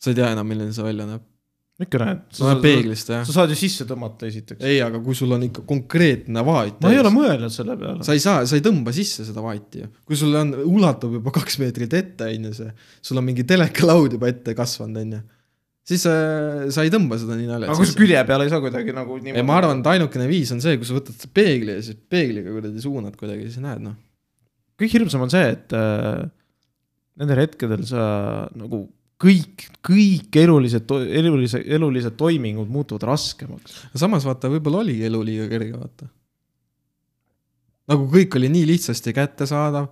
[0.03, 1.23] sa ei tea enam, milline see välja näeb.
[1.85, 2.25] ikka näed.
[2.35, 3.37] sa näed peeglist jah sa.
[3.37, 4.59] saad ju sisse tõmmata esiteks.
[4.67, 8.03] ei, aga kui sul on ikka konkreetne vaat ma ei ole mõelnud selle peale.
[8.03, 9.93] sa ei saa, sa ei tõmba sisse seda vaati ju.
[10.03, 14.19] kui sul on, ulatub juba kaks meetrit ette, on ju see, sul on mingi telekalaud
[14.19, 15.25] juba ette kasvanud, on ju.
[15.87, 17.99] Siis äh, sa ei tõmba seda nii aga naljalt kui sa.
[18.01, 20.87] külje peale ei saa kuidagi nagu ei, ma arvan, et ainukene viis on see, kui
[20.87, 23.95] sa võtad peegli ja siis peegliga kuradi suunad kuidagi, siis näed noh.
[24.79, 26.27] kõige hirmsam on see, et äh,
[27.21, 28.03] nendel hetkedel sa
[28.57, 28.85] nagu
[29.21, 33.79] kõik, kõik elulised, elulised, elulised toimingud muutuvad raskemaks.
[33.97, 36.09] samas vaata, võib-olla oligi elu liiga kerge, vaata.
[37.93, 39.87] nagu kõik oli nii lihtsasti kättesaadav,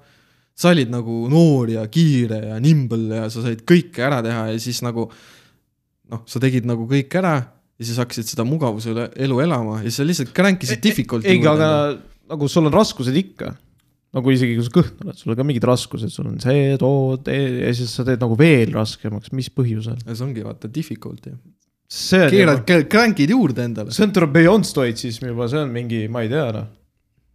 [0.56, 4.60] sa olid nagu noor ja kiire ja nimble ja sa said kõike ära teha ja
[4.62, 5.10] siis nagu
[6.12, 7.36] noh, sa tegid nagu kõik ära
[7.76, 11.70] ja siis hakkasid seda mugavuse üle- elu elama ja sa lihtsalt crank'isid difficult'i ei, aga
[12.32, 13.52] nagu sul on raskused ikka.
[14.16, 17.18] nagu isegi kui sa kõhn oled, sul on ka mingid raskused, sul on see, too,
[17.28, 20.00] ja siis sa teed nagu veel raskemaks, mis põhjusel?
[20.06, 21.36] see ongi vaata difficult ju.
[21.92, 23.96] see on keerad juba, crank'id juurde endale.
[23.96, 26.72] see on tuleb beyond stoitsism juba, see on mingi, ma ei tea noh.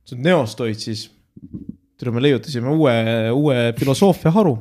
[0.08, 1.12] see on neostoitsism.
[2.00, 2.96] tule, me leiutasime uue,
[3.36, 4.56] uue filosoofia haru.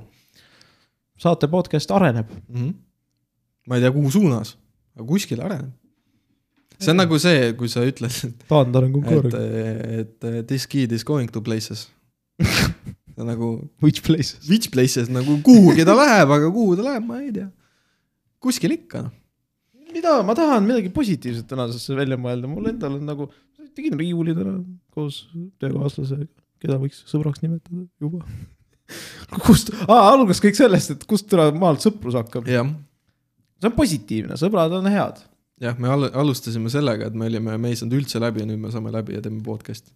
[1.16, 2.28] saate podcast areneb.
[2.36, 2.60] mm.
[2.60, 2.78] -hmm.
[3.68, 4.56] Ma ei tea, kuhu suunas,
[4.98, 5.72] aga kuskil areneb.
[6.80, 11.32] see on nagu see, kui sa ütled, et taandarengu et et this kid is going
[11.32, 11.88] to places.
[13.20, 14.48] nagu Which places?
[14.48, 17.50] which places nagu kuhugi ta läheb, aga kuhu ta läheb, ma ei tea.
[18.40, 19.16] kuskil ikka noh.
[19.92, 23.28] mida, ma tahan midagi positiivset tänasesse välja mõelda, mul endal on nagu,
[23.76, 24.56] tegin riiuli täna
[24.96, 25.26] koos
[25.60, 26.30] töökaaslasega,
[26.64, 28.24] keda võiks sõbraks nimetada juba.
[29.46, 32.48] kust ah,, algas kõik sellest, et kust maalt sõprus hakkab.
[33.60, 35.24] See on positiivne, sõbrad on head.
[35.62, 38.62] jah, me al- alustasime sellega, et me olime, me ei saanud üldse läbi ja nüüd
[38.64, 39.92] me saame läbi ja teeme podcast'i.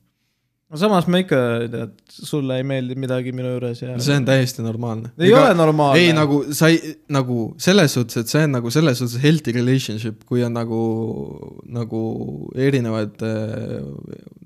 [0.74, 1.38] no samas ma ikka,
[1.72, 3.94] tead, sulle ei meeldi midagi minu juures ja.
[4.02, 5.12] see on täiesti normaalne.
[5.20, 6.02] ei Ega, ole normaalne.
[6.02, 10.24] ei nagu sa ei, nagu selles suhtes, et see on nagu selles suhtes healthy relationship,
[10.28, 10.82] kui on nagu,
[11.80, 12.02] nagu
[12.56, 13.80] erinevad eh,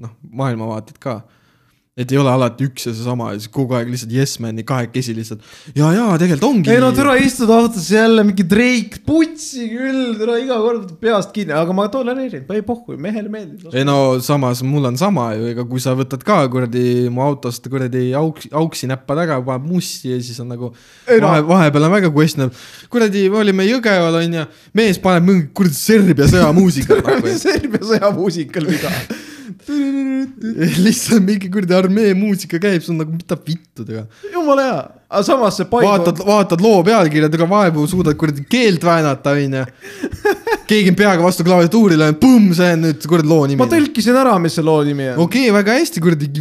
[0.04, 0.14] noh,
[0.44, 1.22] maailmavaated ka.
[1.98, 5.16] Et ei ole alati üks ja seesama ja siis kogu aeg lihtsalt yes man'i kahekesi
[5.18, 5.42] lihtsalt
[5.74, 6.70] ja, ja tegelikult ongi.
[6.70, 11.56] ei no türa istud autos jälle mingi Drake, putsi küll, türa iga kord peast kinni,
[11.58, 13.74] aga ma tolereerin, ei pohhu, mehele meeldib.
[13.74, 17.66] ei no samas mul on sama ju, ega kui sa võtad ka kuradi mu autost
[17.72, 21.96] kuradi auks, auksi näppad ära, paned mussi ja siis on nagu no- vahe, vahepeal on
[21.98, 22.58] väga questionable.
[22.94, 24.46] kuradi, me olime Jõgeval onju,
[24.78, 28.94] mees paneb mingi kuradi Serbia sõjamuusikat nagu ja Serbia sõjamuusikal viga.
[30.86, 34.04] lihtsalt mingi kuradi armee muusika käib, sul nagu mida vittu tega.
[34.34, 38.84] jumala hea, aga samas see paik vaatad, vaatad loo pealkirja, tega vaevu suudad kuradi keelt
[38.84, 39.66] väänata onju.
[40.68, 43.70] keegi on peaga vastu klaviatuurile, põmm, see on nüüd kuradi loo nimi ma.
[43.72, 45.22] tõlkisin ära, mis see loo nimi on.
[45.28, 46.32] okei okay,, väga hästi kuradi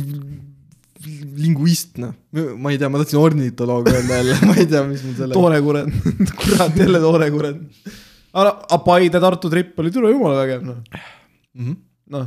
[1.37, 2.15] linguist noh,
[2.57, 5.37] ma ei tea, ma tahtsin ornitoloog öelda jälle, ma ei tea, mis mul selle.
[5.37, 7.93] toonekurend, kurat jälle toonekurend.
[8.37, 11.62] aga Paide Tartu tripp oli tule jumala vägev noh, mm.
[11.62, 11.78] -hmm.
[12.16, 12.27] noh.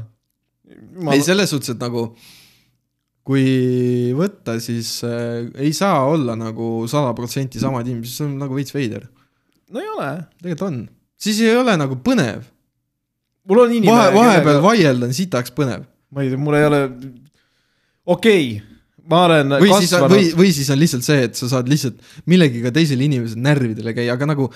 [1.13, 2.09] ei, selles suhtes, et nagu
[3.29, 8.57] kui võtta, siis äh, ei saa olla nagu sada protsenti sama tiim, siis on nagu
[8.57, 9.05] veits veider.
[9.69, 10.09] no ei ole,
[10.39, 10.79] tegelikult on,
[11.19, 12.47] siis ei ole nagu põnev.
[13.49, 15.85] mul on inimene vahe, vahepeal vaielda on sitaks põnev.
[16.09, 16.81] ma ei tea, mul ei ole,
[18.09, 18.79] okei okay,,
[19.09, 22.01] ma olen või siis, kasvanud või, või siis on lihtsalt see, et sa saad lihtsalt
[22.29, 24.49] millegiga teisele inimesele närvidele käia, aga nagu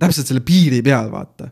[0.00, 1.50] täpselt selle piiri peal, vaata.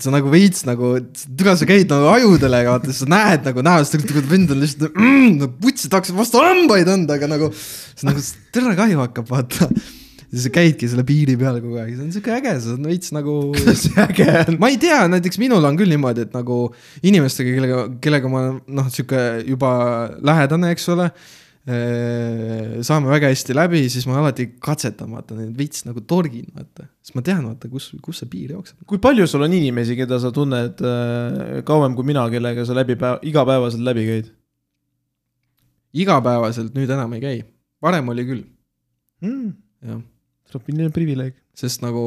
[0.00, 0.94] Sa nagu veits nagu,
[1.36, 5.34] tule sa käid nagu ajudele, vaata, sa näed nagu näost, et vend on lihtsalt mm,,
[5.42, 8.22] no putsi tahaks vastu hambaid anda, aga nagu, see nagu
[8.54, 9.68] tere kahju hakkab, vaata.
[10.32, 13.12] ja sa käidki selle piiri peal kogu aeg, see on siuke äge, see on veits
[13.12, 13.36] nagu
[13.82, 14.56] see äge on.
[14.62, 16.62] ma ei tea, näiteks minul on küll niimoodi, et nagu
[17.04, 19.74] inimestega, kellega, kellega ma olen noh, sihuke juba
[20.24, 21.10] lähedane, eks ole.
[21.62, 27.14] Saame väga hästi läbi, siis ma alati katsetan, vaata neid veits nagu torgin, vaata, sest
[27.14, 28.80] ma tean, vaata, kus, kus see piir jookseb.
[28.88, 32.98] kui palju sul on inimesi, keda sa tunned äh, kauem kui mina, kellega sa läbi
[32.98, 34.32] päeva, igapäevaselt läbi käid
[35.92, 37.38] igapäevaselt nüüd enam ei käi,
[37.84, 38.42] varem oli küll,
[39.22, 39.54] mm,?
[39.86, 40.02] jah,
[40.50, 41.38] tuleb privileeg.
[41.54, 42.02] sest nagu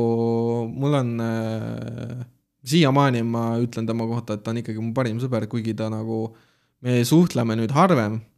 [0.67, 2.23] mul on äh,
[2.65, 6.35] siiamaani ma ütlen tema kohta, et ta on ikkagi mu parim sõber, kuigi ta nagu,
[6.81, 8.31] me suhtleme nüüd harvem äh,.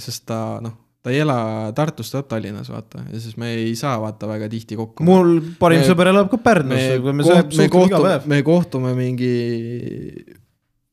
[0.00, 1.36] Sest ta noh, ta ei ela
[1.76, 5.04] Tartus, ta elab Tallinnas, vaata, ja siis me ei saa vaata väga tihti kokku.
[5.06, 8.92] mul parim Me- sõber elab ka Pärnus, me, me, me koht, me, kohtume, me kohtume
[8.98, 9.32] mingi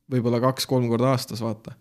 [0.08, 1.76] võib-olla kaks-kolm korda aastas, vaata.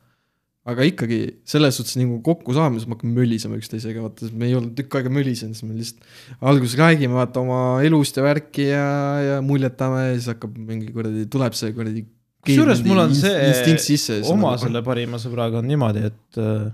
[0.68, 4.58] aga ikkagi selles suhtes nagu kokku saame, siis me hakkame mölisema üksteisega, vaata, me ei
[4.60, 8.90] olnud tükk aega mölisenud, siis me lihtsalt alguses räägime vaata oma elust ja värki ja,
[9.24, 12.04] ja muljetame ja siis hakkab mingi kuradi, tuleb see kuradi
[12.46, 16.68] kusjuures mul on see oma selle parima sõbraga on niimoodi, et äh,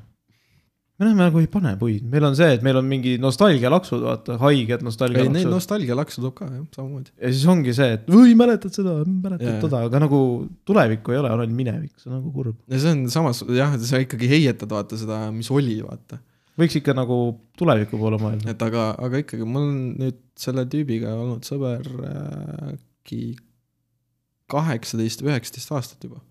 [0.99, 4.37] me läheme nagu ei pane puid, meil on see, et meil on mingi nostalgialaksud, vaata,
[4.41, 5.53] haiged ei, neid nostalgialaksud.
[5.53, 7.13] nostalgialaksu tuleb ka jah, samamoodi.
[7.17, 10.19] ja siis ongi see, et või mäletad seda, mäletad toda, aga nagu
[10.69, 12.59] tulevikku ei ole, on ainult minevik, see on nagu kurb.
[12.69, 16.21] ja see on samas jah, sa ikkagi heietad vaata seda, mis oli, vaata.
[16.61, 17.19] võiks ikka nagu
[17.59, 18.53] tuleviku poole mõelda.
[18.53, 23.33] et aga, aga ikkagi mul on nüüd selle tüübiga olnud sõber äh, äkki
[24.51, 26.21] kaheksateist üheksateist aastat juba.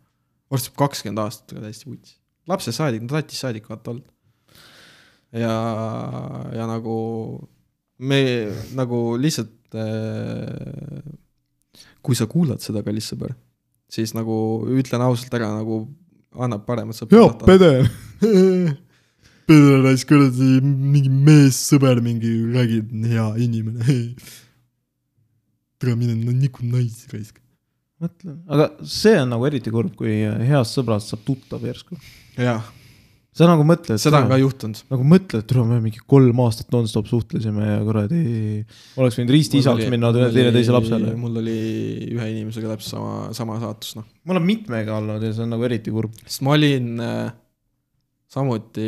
[0.53, 2.19] varsti saab kakskümmend aastat, aga täiesti vuts.
[2.49, 4.09] lapsest saadik, tatist saadik vaata olnud.
[5.33, 5.55] ja,
[6.57, 6.97] ja nagu
[7.99, 8.23] me
[8.75, 11.03] nagu lihtsalt äh,.
[12.03, 13.35] kui sa kuulad seda, kallis sõber,
[13.91, 14.35] siis nagu
[14.75, 15.85] ütlen ausalt ära nagu
[16.35, 17.29] annab paremat sõpra.
[17.47, 17.73] pede.
[19.49, 23.99] pederais kuradi mingi meessõber mingi räägib, hea inimene.
[25.83, 27.41] tere, mine no, niku naisi raisk.
[28.03, 31.99] mõtlen, aga see on nagu eriti kurb, kui heast sõbrast saab tuttav järsku.
[32.37, 32.65] jah,
[33.33, 34.01] sa nagu mõtled.
[34.03, 34.81] seda on ka juhtunud.
[34.93, 38.23] nagu mõtled, tule me mingi kolm aastat nonstop suhtlesime ja kuradi
[39.01, 41.15] oleks võinud risti isaks minna teineteise lapsele.
[41.19, 41.61] mul oli
[42.13, 44.09] ühe inimesega täpselt sama, sama saatus, noh.
[44.29, 46.19] mul on mitmega olnud ja see on nagu eriti kurb.
[46.27, 47.31] sest ma olin äh,
[48.33, 48.87] samuti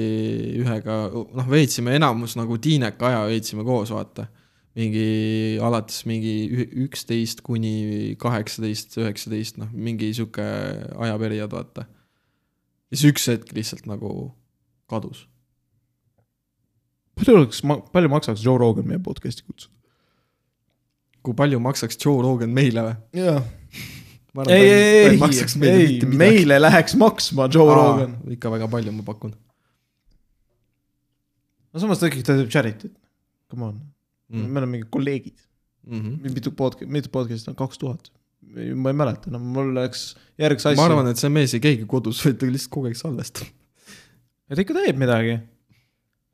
[0.63, 4.27] ühega, noh, veetsime enamus nagu tiineka aja veetsime koos, vaata.
[4.75, 6.33] Mingi alates mingi
[6.87, 10.45] üksteist kuni kaheksateist, üheksateist, noh, mingi sihuke
[11.07, 11.87] ajaperiood, vaata.
[12.91, 14.33] ja siis üks hetk lihtsalt nagu
[14.91, 15.27] kadus.
[17.19, 17.63] palju oleks,
[17.95, 19.73] palju maksaks Joe Rogan meie podcast'i kutsuda?
[21.25, 22.97] kui palju maksaks Joe Rogan meile või?
[24.35, 26.11] arvan, ei, ei, ei, ei midagi.
[26.19, 28.19] meile läheks maksma Joe Aa, Rogan.
[28.35, 29.39] ikka väga palju, ma pakun
[31.75, 32.95] no samas ta ikkagi, teeb charity't.
[33.51, 33.79] Come on,
[34.29, 34.51] mm..
[34.51, 35.39] me oleme mingi kolleegid.
[35.85, 36.35] Mm -hmm.
[36.35, 38.13] mitu podcast, mitu podcast'i on, kaks tuhat.
[38.75, 40.77] ma ei mäleta enam, mul läks järgmine asi.
[40.79, 43.49] ma arvan, et see mees ei käigi kodus, vaid ta lihtsalt kogu aeg salvestab.
[44.51, 45.35] et ikka teeb midagi.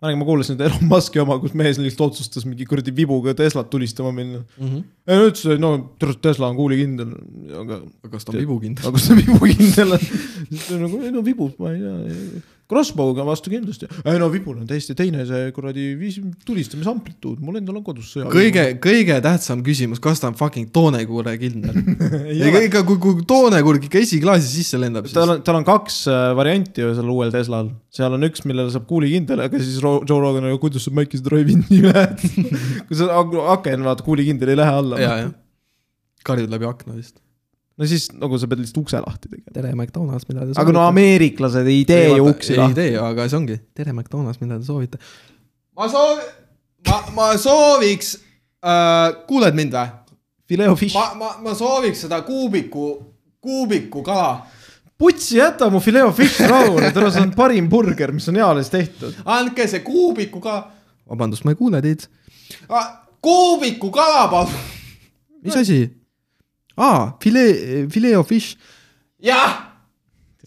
[0.00, 3.34] ma räägin, ma kuulasin seda Elon Musk'i oma, kus mees lihtsalt otsustas mingi kuradi vibuga
[3.34, 4.44] Teslat tulistama minna.
[4.58, 4.84] Mm -hmm.
[5.06, 5.72] ja ta ütles, et no
[6.22, 7.10] Tesla on kuulikindel,
[7.64, 8.86] aga, aga kas ta on vibukindel?
[8.86, 10.06] aga kas ta vibukindel on?
[10.50, 12.42] siis ta nagu, ei no vibub, ma ei tea.
[12.70, 17.58] Crossbow'ga vastu kindlasti, ei no vibul on täiesti teine see kuradi viis, tulistamise amplituud, mul
[17.60, 18.28] endal on kodus sõja.
[18.32, 21.76] kõige, kõige tähtsam küsimus, kas ta on fucking toonekuure kindel?
[22.50, 22.64] ole.
[22.66, 26.26] ega kui, kui toonekurg ikka esiklaasi sisse lendab, siis tal on, tal on kaks äh,
[26.38, 30.46] varianti ju sellel uuel Teslal, seal on üks, millele saab kuulikindel, aga siis Joe Rogan
[30.46, 32.22] on, kuidas sa Make'is drive-in nii lähed.
[32.88, 35.18] kui sa ak- aken vaata kuulikindel ei lähe alla.
[36.26, 37.18] karjud läbi akna vist.
[37.80, 39.54] No siis nagu sa pead lihtsalt ukse lahti tegema.
[39.56, 42.76] tere, McDonalds, mida te aga no ameeriklased ei tee ju uksi ei lahti.
[42.76, 45.00] tee, aga see ongi, tere, McDonalds, mida te soovite?
[45.78, 46.26] ma soovin,
[46.88, 48.14] ma, ma sooviks
[48.60, 49.94] äh,, kuuled mind või?
[50.50, 50.96] Fileo fish.
[50.98, 52.88] ma, ma, ma sooviks seda kuubiku,
[53.40, 54.42] kuubiku kala.
[55.00, 59.22] putsi jäta mu Fileo fish rahule, tule see on parim burger, mis on eales tehtud.
[59.24, 60.66] andke see kuubiku kala.
[61.08, 62.04] vabandust, ma ei kuule teid.
[63.24, 64.60] kuubiku kala, palun.
[65.40, 65.80] mis asi?
[66.88, 68.56] aa, filee, filee of fish.
[69.30, 69.56] jah,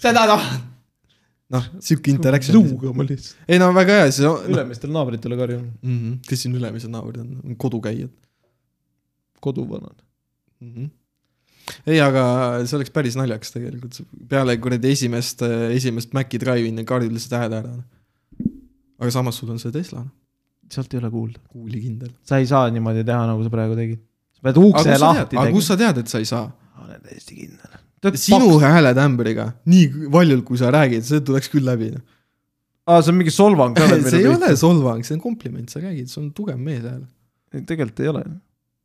[0.01, 0.61] seda tahan.
[1.53, 2.57] noh, sihuke interaction.
[2.57, 3.37] luuga ma lihtsalt.
[3.47, 4.51] ei no väga hea, see on no,.
[4.55, 6.19] ülemistele naabritele karjun, Mm -hmm.
[6.27, 8.13] kes siin ülemised naabrid on, kodukäijad
[9.43, 9.99] koduvanad.
[10.59, 10.71] mm.
[10.73, 10.89] -hmm.
[11.87, 12.23] ei, aga
[12.67, 13.99] see oleks päris naljakas tegelikult,
[14.31, 15.43] peale kuradi esimest,
[15.79, 17.75] esimest Maci Drive'ini karjud lihtsalt hääle ära.
[18.99, 20.05] aga samas sul on see Tesla,
[20.71, 21.39] sealt ei ole kuulda.
[21.55, 22.11] kuulikindel.
[22.29, 24.01] sa ei saa niimoodi teha, nagu sa praegu tegid.
[24.43, 25.87] Pead ukse lahti aga kust tegema.
[25.87, 26.47] sa tead, et sa ei saa?
[26.83, 28.17] olen täiesti kindel.
[28.19, 31.93] sinu hääletämbriga, nii valjult, kui sa räägid, see tuleks küll läbi.
[32.87, 36.11] aa, see on mingi solvang ka see ei ole solvang, see on kompliment, sa räägid,
[36.11, 37.05] sul on tugev mees hääl.
[37.53, 38.25] tegelikult ei ole.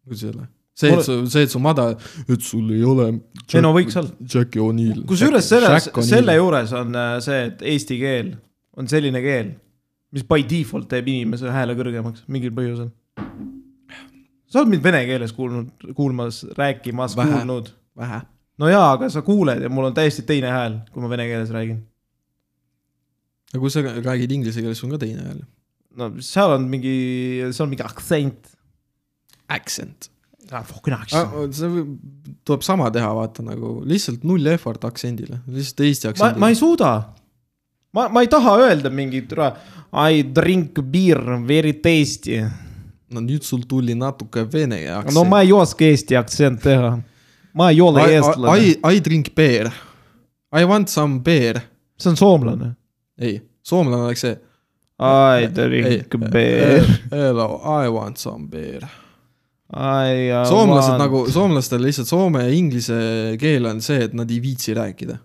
[0.06, 0.48] kuidas ei ole?
[0.78, 1.97] see, et su, see, et su madal,
[2.28, 3.09] et sul ei ole.
[3.51, 4.12] ei no võiks olla.
[4.22, 5.02] Jackie O'Neill.
[5.09, 8.36] kusjuures selles, selle juures on äh, see, et eesti keel
[8.78, 9.52] on selline keel,
[10.14, 12.93] mis by default teeb inimese hääle kõrgemaks mingil põhjusel.
[14.48, 17.70] Sa oled mind vene keeles kuulnud, kuulmas, rääkimas, kuulnud.
[17.98, 18.20] vähe.
[18.58, 21.52] no jaa, aga sa kuuled ja mul on täiesti teine hääl, kui ma vene keeles
[21.54, 21.80] räägin.
[23.52, 25.42] aga kui sa räägid inglise keeles, sul on ka teine hääl.
[26.00, 26.94] no seal on mingi,
[27.50, 28.54] seal on mingi aktsent.
[29.48, 30.10] Accent.
[30.48, 31.54] Fucking accent.
[31.56, 31.94] see võib-
[32.44, 36.40] tuleb sama teha, vaata nagu lihtsalt null effort aktsendile, lihtsalt eesti ma, aktsendile.
[36.40, 36.92] ma ei suuda.
[37.96, 39.32] ma, ma ei taha öelda mingit,
[39.88, 42.42] I drink beer very tasty.
[43.10, 45.16] No nüüd sul tuli natuke vene aktsent.
[45.16, 46.97] no ma ei oska eesti aktsent teha.
[47.55, 48.59] ma ei ole I, eestlane.
[48.59, 49.72] I, I drink beer.
[50.52, 51.60] I want some beer.
[51.98, 52.74] see on soomlane.
[53.20, 54.36] ei, soomlane oleks see.
[54.98, 56.86] I drink beer.
[57.10, 58.89] Hello, I want some beer.
[59.68, 61.02] I soomlased want...
[61.02, 62.98] nagu, soomlastel lihtsalt soome ja inglise
[63.40, 65.18] keel on see, et nad ei viitsi rääkida.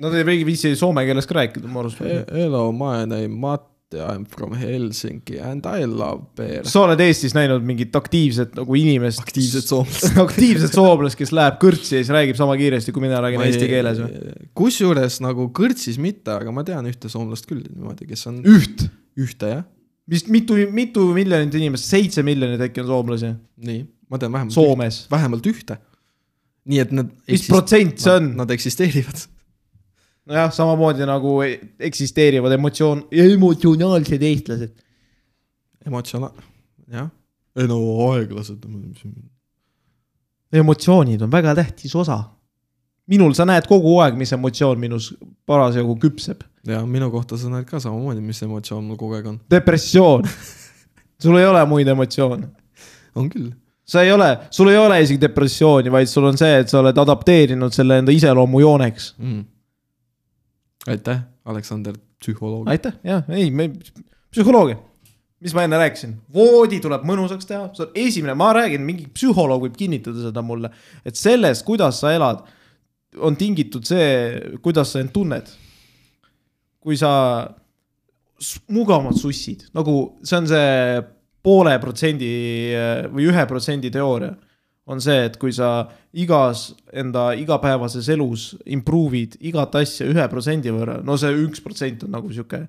[0.00, 2.24] Nad ei viitsi soome keeles ka rääkida, ma arvan.
[2.34, 6.62] Hello, my name Matti, I am from Helsingi and I love beer.
[6.68, 9.22] sa oled Eestis näinud mingit aktiivset nagu inimest.
[9.24, 10.18] aktiivset soomlast.
[10.26, 13.98] aktiivset soomlast, kes läheb kõrtsi ja siis räägib sama kiiresti, kui mina räägin eesti keeles
[13.98, 14.36] või??
[14.60, 18.86] kusjuures nagu kõrtsis mitte, aga ma tean ühte soomlast küll niimoodi, kes on üht.
[19.18, 19.66] ühte jah,
[20.10, 23.34] vist mitu, mitu miljonit inimest, seitse miljonit äkki on soomlasi
[23.66, 25.02] nii, ma tean vähemalt Soomes.
[25.10, 25.80] vähemalt ühte.
[26.70, 27.10] nii et nad.
[27.26, 28.34] mis protsent see on?
[28.38, 29.26] Nad eksisteerivad.
[30.30, 31.58] nojah, samamoodi nagu e-
[31.90, 34.72] eksisteerivad emotsioon, emotsionaalsed eestlased.
[35.86, 36.34] emotsionaal,
[36.92, 37.08] jah.
[37.56, 37.78] ei no
[38.10, 38.66] aeglased.
[40.52, 42.22] emotsioonid on väga tähtis osa.
[43.06, 45.14] minul sa näed kogu aeg, mis emotsioon minus
[45.46, 46.44] parasjagu küpseb.
[46.66, 49.40] ja minu kohta sa näed ka samamoodi, mis emotsioon mul kogu aeg on.
[49.50, 50.28] depressioon.
[51.22, 52.48] sul ei ole muid emotsioone.
[53.14, 53.50] on küll.
[53.84, 56.98] sa ei ole, sul ei ole isegi depressiooni, vaid sul on see, et sa oled
[56.98, 59.14] adapteerinud selle enda iseloomujooneks.
[59.18, 59.48] mm..
[60.88, 62.68] aitäh, Aleksander, psühholoog.
[62.70, 63.70] aitäh, jah, ei, me,
[64.32, 64.78] psühholoogia.
[65.40, 69.64] mis ma enne rääkisin, voodi tuleb mõnusaks teha, see on esimene, ma räägin, mingi psühholoog
[69.68, 70.72] võib kinnitada seda mulle,
[71.04, 72.42] et sellest, kuidas sa elad,
[73.20, 74.10] on tingitud see,
[74.62, 75.48] kuidas sa end tunned.
[76.80, 77.10] kui sa
[78.72, 79.94] mugavamalt sussid, nagu
[80.24, 81.00] see on see
[81.44, 82.30] poole protsendi
[83.12, 84.32] või ühe protsendi teooria,
[84.90, 85.86] on see, et kui sa
[86.18, 92.14] igas enda igapäevases elus improve'id igat asja ühe protsendi võrra, no see üks protsent on
[92.16, 92.64] nagu sihuke,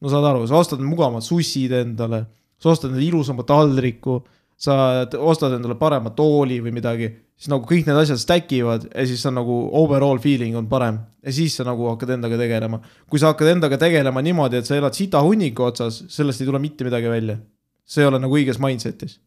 [0.00, 2.22] no saad aru, sa ostad mugavamad sussid endale,
[2.62, 4.20] sa ostad endale ilusama taldriku,
[4.56, 9.04] sa ostad endale parema tooli või midagi, siis nagu kõik need asjad stack ivad ja
[9.08, 12.80] siis on nagu overall feeling on parem ja siis sa nagu hakkad endaga tegelema.
[13.10, 16.62] kui sa hakkad endaga tegelema niimoodi, et sa elad sita hunniku otsas, sellest ei tule
[16.62, 17.36] mitte midagi välja.
[17.84, 19.18] see ei ole nagu õiges mindset'is.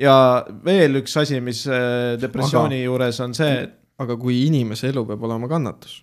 [0.00, 0.14] Ja
[0.64, 2.86] veel üks asi, mis äh, depressiooni Aga...
[2.86, 5.98] juures on see, et aga kui inimese elu peab olema kannatus,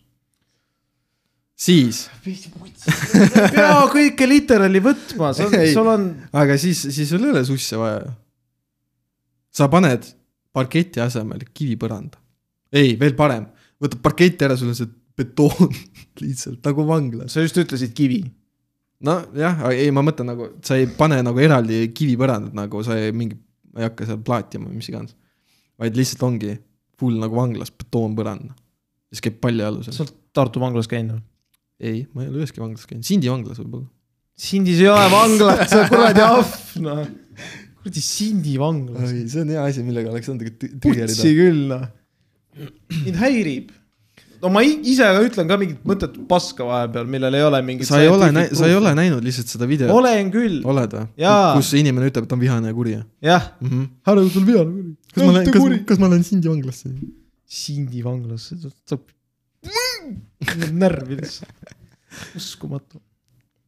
[1.57, 5.73] siis, pea kõike literaali võtma, Ei.
[5.73, 6.07] sul on,
[6.37, 8.05] aga siis, siis sul ei ole susse vaja.
[9.49, 10.05] sa paned
[10.53, 12.21] parketi asemel kivipõranda.
[12.73, 13.49] ei, veel parem,
[13.81, 15.73] võtad parketi ära, sul on see betoon
[16.21, 17.33] lihtsalt nagu vanglas.
[17.33, 18.21] sa just ütlesid kivi.
[19.01, 23.37] nojah, ei, ma mõtlen nagu, sa ei pane nagu eraldi kivipõrandat nagu sa ei mingi,
[23.81, 25.15] ei hakka seal plaatima või mis iganes.
[25.79, 26.55] vaid lihtsalt ongi
[26.97, 28.51] full nagu vanglas betoonpõrand.
[29.11, 30.05] siis käib palli alusel sa.
[30.05, 31.21] oled Tartu vanglas käinud?
[31.79, 33.87] ei, ma ei ole üheski vanglas käinud, Sindi vanglas võib-olla.
[34.37, 36.53] Sindis ei ole vanglat, sa kuradi ahv,
[36.85, 37.03] noh.
[37.79, 39.13] kuradi Sindi vanglas.
[39.13, 41.33] see on hea asi, millega Aleksandrit tü- putsi triggerida.
[41.37, 41.85] küll, noh.
[43.05, 43.71] mind häirib.
[44.41, 47.89] No ma ise ka ütlen ka mingit mõttetut paska vahepeal, millel ei ole mingit.
[47.89, 49.93] sa ei ole, sa ei ole näinud lihtsalt seda videot?
[49.93, 53.09] olen küll, oled või kus inimene ütleb, et ta on vihane ja kuri mm?
[53.25, 53.49] jah.
[53.63, 53.87] -hmm.
[54.11, 54.93] ära sul vihane.
[55.13, 56.93] kas ma lähen, kas, kas ma lähen Sindi vanglasse?
[57.47, 58.59] Sindi vanglasse,
[58.89, 59.05] saab,
[60.83, 61.75] närvi lihtsalt,
[62.37, 63.01] uskumatu.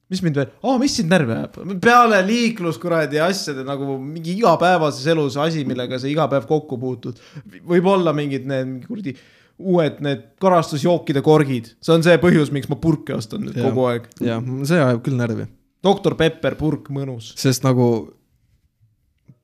[0.10, 5.10] mis mind veel, aa, mis sind närvi ajab, peale liiklus kuradi asjade nagu mingi igapäevases
[5.14, 7.20] elus asi, millega sa iga päev kokku puutud.
[7.66, 9.18] võib-olla mingid need kuradi
[9.60, 13.68] uued need karastusjookide korgid, see on see põhjus, miks ma purke ostan nüüd Jah.
[13.70, 14.08] kogu aeg.
[14.24, 15.50] jah, see ajab küll närvi,
[15.86, 17.34] doktor Pepper purk, mõnus.
[17.40, 17.90] sest nagu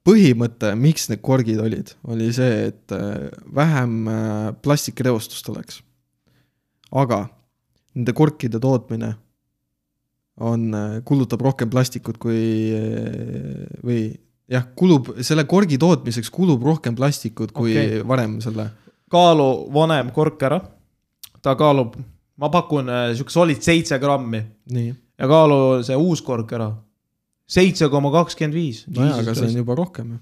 [0.06, 5.82] põhimõte, miks need korgid olid, oli see, et äh, vähem äh, plastikreostust oleks.
[6.96, 7.26] aga
[7.96, 9.16] nende korkide tootmine
[10.36, 10.68] on,
[11.08, 14.00] kulutab rohkem plastikut kui äh, või
[14.52, 18.02] jah, kulub, selle korgi tootmiseks kulub rohkem plastikut kui okay.
[18.08, 18.70] varem selle.
[19.16, 20.60] Kaalu vanem kork ära.
[21.42, 21.96] ta kaalub,
[22.42, 24.42] ma pakun äh, sihuke solid seitse grammi
[25.20, 26.72] ja kaalu see uus kork ära.
[27.48, 28.86] seitse koma kakskümmend viis.
[28.90, 30.20] nojah, aga see on juba rohkem ju.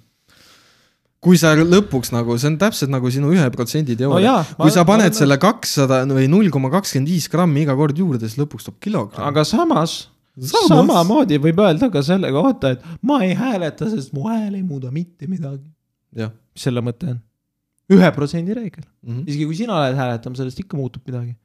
[1.24, 4.74] kui sa lõpuks nagu, see on täpselt nagu sinu ühe protsendi no teooria jaa, kui
[4.76, 8.68] sa paned selle kakssada või null koma kakskümmend viis grammi iga kord juurde, siis lõpuks
[8.68, 9.30] tuleb kilogramm.
[9.32, 9.99] aga samas,
[10.34, 10.72] Samas.
[10.72, 14.91] samamoodi võib öelda ka selle kohta, et ma ei hääleta, sest mu hääl ei muuda
[14.91, 15.64] mitte midagi.
[16.14, 17.22] mis selle mõte on?
[17.92, 19.24] Ühe protsendi reegel, mm -hmm.
[19.28, 21.36] isegi kui sina lähed hääletama, sellest ikka muutub midagi.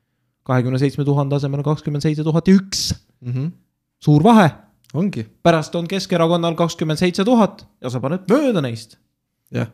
[0.48, 2.94] kahekümne seitsme tuhande asemel on kakskümmend seitse tuhat ja üks.
[3.24, 3.50] -hmm.
[3.98, 4.50] suur vahe.
[4.94, 8.98] ongi, pärast on Keskerakonnal kakskümmend seitse tuhat ja sa paned mööda neist.
[9.50, 9.68] jah.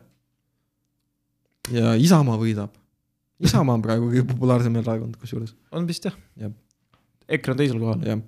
[1.71, 2.69] ja Isamaa võidab.
[3.39, 5.55] Isamaa on praegu kõige populaarsem erakond kusjuures.
[5.71, 6.51] on vist jah Jah.?
[7.29, 8.19] EKRE on teisel kohal, jah,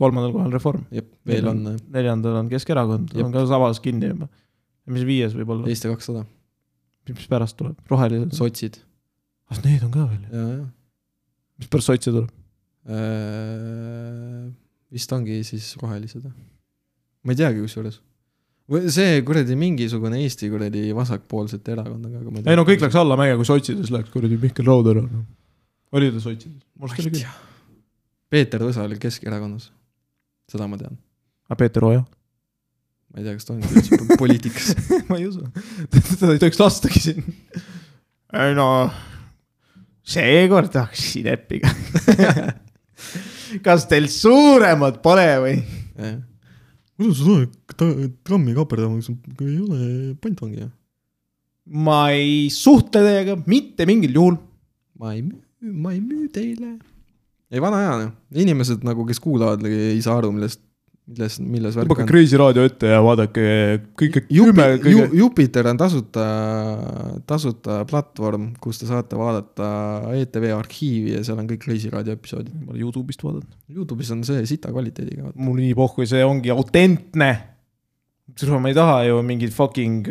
[0.00, 1.62] kolmandal kohal Reform, jep, veel on
[1.92, 4.28] neljandal on Keskerakond, on ka sabas kinni juba.
[4.86, 6.24] mis viies võib olla, Eesti kakssada,
[7.14, 8.34] mis pärast tuleb, rohelised?
[8.36, 8.80] sotsid
[9.50, 10.66] ah need on ka veel,
[11.60, 12.32] mis pärast sotse tuleb?
[12.90, 14.50] äh,.
[14.94, 16.34] vist ongi siis rohelised või?
[17.26, 18.00] ma ei teagi, kusjuures.
[18.94, 23.48] see kuradi mingisugune Eesti kuradi vasakpoolsete erakond, aga ma ei no kõik läks allamäge, kui
[23.48, 25.04] sotsides läks kuradi Mihkel Raud ära.
[25.96, 26.62] oli ta sotsides?
[26.78, 27.34] ma ei tea.
[28.26, 29.70] Peeter Võsa oli Keskerakonnas,
[30.50, 30.96] seda ma tean.
[31.46, 32.02] aga Ah, Peeter Oja?
[33.16, 34.74] Ma ei tea, kas ta on üldse po- poliitikas.
[35.08, 35.40] ma ei usu,
[35.88, 37.22] teda ei tohiks lastagi siin.
[38.36, 38.68] ei no,
[40.04, 41.72] seekord hakkasin äppiga.
[43.66, 45.56] kas teil suuremat pole või?
[46.96, 49.00] kuidas sa saad trammi kaaperdama,
[49.38, 49.88] kui ei ole
[50.20, 50.68] pantvangi ju?
[51.86, 54.36] ma ei suhtle teiega mitte mingil juhul.
[55.00, 55.40] ma ei müü,
[55.72, 56.76] ma ei müü teile.
[57.48, 58.14] ei, vana hea noh,
[58.44, 60.60] inimesed nagu, kes kuulavad, ei saa aru, millest,
[61.06, 62.10] milles, milles värk tõmmake on.
[62.10, 63.46] Kreisi raadio ette ja vaadake
[63.98, 66.26] kõike kümme kõige Ju-, Jupiter on tasuta,
[67.28, 69.68] tasuta platvorm, kus te saate vaadata
[70.18, 72.54] ETV arhiivi ja seal on kõik Reisi raadio episoodid.
[72.58, 73.58] ma olen Youtube'ist vaadanud.
[73.72, 75.34] Youtube'is on see sita kvaliteediga.
[75.34, 77.30] mul nii pohhu, see ongi autentne.
[78.36, 80.08] seda ma ei taha ju mingit fucking,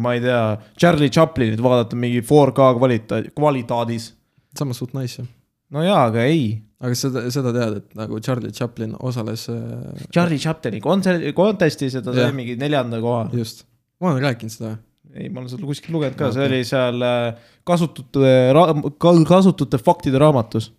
[0.00, 0.44] ma ei tea,
[0.80, 4.14] Charlie Chaplinit vaadata mingi 4K kvalita-, kvalitaadis.
[4.58, 5.28] samas suht nice jah.
[5.70, 6.67] no jaa, aga ei.
[6.78, 12.02] Aga seda, seda tead, et nagu Charlie Chaplin osales äh, Charlie Chaplini kontserdi, contest'is ja
[12.04, 13.24] ta sai mingi neljanda koha.
[13.34, 13.64] just,
[14.02, 14.76] ma olen rääkinud seda.
[15.14, 16.52] ei, ma olen seda kuskil lugenud ka, see Okei.
[16.52, 18.34] oli seal äh, kasutute,
[19.32, 20.70] kasutute faktide raamatus.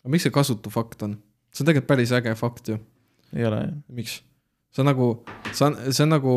[0.00, 1.18] aga miks see kasutu fakt on?
[1.52, 2.80] see on tegelikult päris äge fakt ju.
[3.36, 3.78] ei ole jah?
[4.00, 4.20] miks?
[4.72, 5.10] see on nagu,
[5.52, 6.36] see on, see on nagu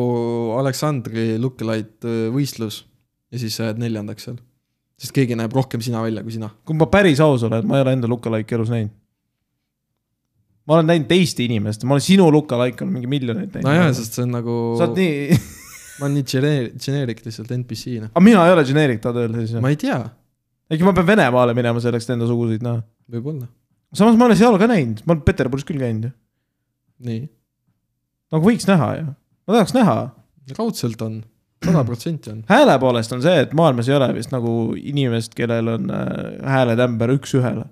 [0.60, 2.82] Aleksandri Lookalike võistlus
[3.32, 4.36] ja siis sa jääd neljandaks seal.
[5.04, 6.50] Sest keegi näeb rohkem sina välja kui sina.
[6.64, 8.92] kui ma päris aus olen, ma ei ole enda lookalike'i elus näinud.
[10.64, 13.68] ma olen näinud teiste inimeste, ma olen sinu lookalike on mingi miljoneid näinud.
[13.68, 15.40] nojah, sest see on nagu, sa oled nii,
[15.98, 18.14] ma olen nii generic, generic lihtsalt NPC noh.
[18.14, 20.00] aga mina ei ole generic, tahad öelda siis ma ei tea,
[20.72, 22.80] äkki ma pean Venemaale minema selleks, et enda sugusid näha.
[23.14, 23.50] võib-olla,
[23.94, 26.14] samas ma olen seal ka näinud, ma olen Peterburis küll käinud ju.
[27.10, 27.22] nii,
[28.32, 29.98] nagu võiks näha ju, ma tahaks näha.
[30.56, 31.20] raudselt on,
[31.64, 32.42] sada protsenti on.
[32.48, 36.06] hääle poolest on see, et maailmas ei ole vist nagu inimest, kellel on äh,
[36.54, 37.66] hääletämber üks-ühele.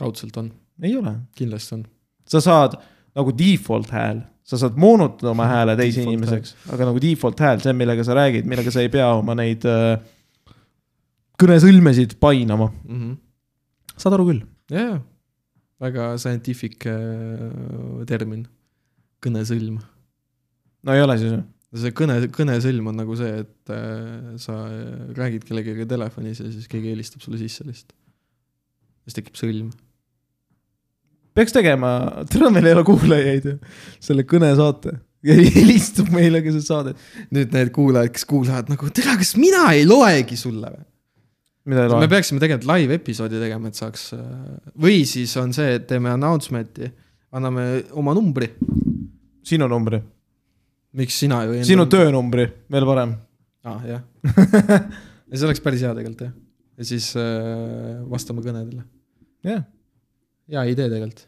[0.00, 0.50] raudselt on,
[0.82, 1.16] ei ole.
[1.38, 1.84] kindlasti on.
[2.28, 2.78] sa saad
[3.14, 7.62] nagu default hääl, sa saad moonutada oma hääle teise Default inimeseks, aga nagu default hääl,
[7.64, 9.96] see, millega sa räägid, millega sa ei pea oma neid äh,
[11.40, 13.00] kõnesõlmesid painama, mm.
[13.00, 13.16] -hmm.
[13.96, 14.44] saad aru küll.
[14.70, 15.00] jaa,
[15.82, 18.46] väga scientific äh, termin,
[19.24, 19.82] kõnesõlm
[20.84, 21.42] no ei ole siis või?
[21.82, 24.60] See kõne, kõnesõlm on nagu see, et äh, sa
[25.16, 27.96] räägid kellegagi telefonis ja siis keegi helistab sulle sisse lihtsalt.
[29.04, 29.72] siis tekib sõlm.
[31.34, 31.90] peaks tegema,
[32.30, 33.56] tere, meil ei ole kuulajaid ju,
[34.02, 34.96] selle kõnesaate.
[35.24, 37.06] helistab meile keset saadet.
[37.34, 40.84] nüüd need kuulajad, kes kuulavad nagu, tere, kas mina ei loegi sulle või?
[41.64, 44.10] me peaksime tegelikult live episoodi tegema, et saaks,
[44.76, 46.90] või siis on see, et teeme announcement'i,
[47.34, 47.64] anname
[47.96, 48.50] oma numbri.
[49.44, 49.98] sinu numbri,
[50.98, 53.14] miks sina ju ei sinu töönumbri, veel parem.
[53.66, 54.02] aa ah,, jah.
[55.28, 56.34] ja see oleks päris hea tegelikult jah.
[56.78, 58.84] ja siis äh, vastame kõnedele.
[59.46, 59.64] jah,
[60.52, 61.24] hea idee tegelikult.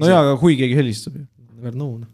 [0.00, 1.26] no jaa, aga kui keegi helistab ju.
[1.60, 2.06] Never known.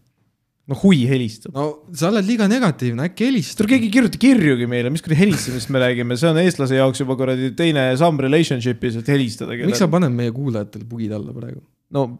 [0.67, 1.55] no kui helistab.
[1.57, 3.73] no sa oled liiga negatiivne, äkki helista tule.
[3.77, 7.53] keegi kirjuta kirjugi meile, mis kuradi helistamisest me räägime, see on eestlase jaoks juba kuradi
[7.59, 9.89] teine samm relationship'is, et helistada miks sa.
[9.93, 11.63] paned meie kuulajatele bugid alla praegu?
[11.97, 12.11] no,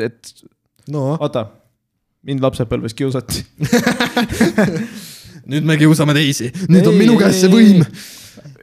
[0.00, 0.34] et
[0.90, 1.46] no vaata,
[2.26, 3.42] mind lapsepõlves kiusati.
[5.50, 7.82] nüüd me kiusame teisi, nüüd on Ei, minu ei, käes see võim.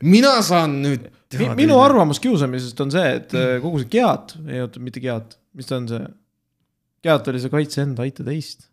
[0.07, 1.75] mina saan nüüd Mi, minu.
[1.77, 5.77] arvamus kiusamisest on see, et äh, kogu see keat, ei oota, mitte keat, mis ta
[5.77, 6.07] on see?
[7.05, 8.65] keat oli see kaitse enda, aita teist.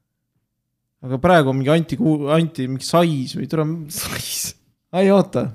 [1.04, 1.98] aga praegu on mingi anti,
[2.32, 3.66] anti, mingi sais või tule,
[5.02, 5.48] ei oota,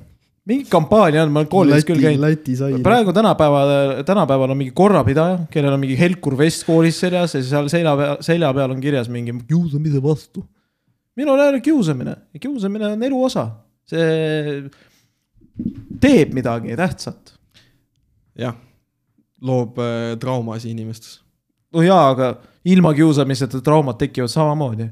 [0.50, 2.82] mingi kampaania on, ma olen koolis küll käinud.
[2.86, 7.70] Praegu tänapäeval, tänapäeval on mingi korrapidaja, kellel on mingi helkur vest koolis seljas ja seal
[7.72, 10.46] selja peal, selja peal on kirjas mingi kiusamise vastu.
[11.16, 13.46] minul ei ole kiusamine, kiusamine on elu osa,
[13.86, 14.64] see
[16.02, 17.36] teeb midagi tähtsat.
[18.40, 18.56] jah,
[19.42, 21.20] loob äh, traumasid inimestes.
[21.74, 22.34] no jaa, aga
[22.66, 24.90] ilma kiusamiseta traumad tekivad samamoodi.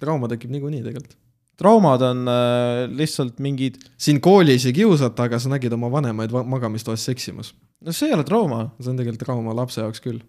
[0.00, 1.19] trauma tekib niikuinii tegelikult.
[1.60, 6.44] Traumad on äh, lihtsalt mingid, sind koolis ei kiusata, aga sa nägid oma vanemaid va-
[6.56, 7.52] magamistoas seksimas.
[7.84, 8.70] no see ei ole trauma.
[8.80, 10.20] see on tegelikult trauma lapse jaoks küll.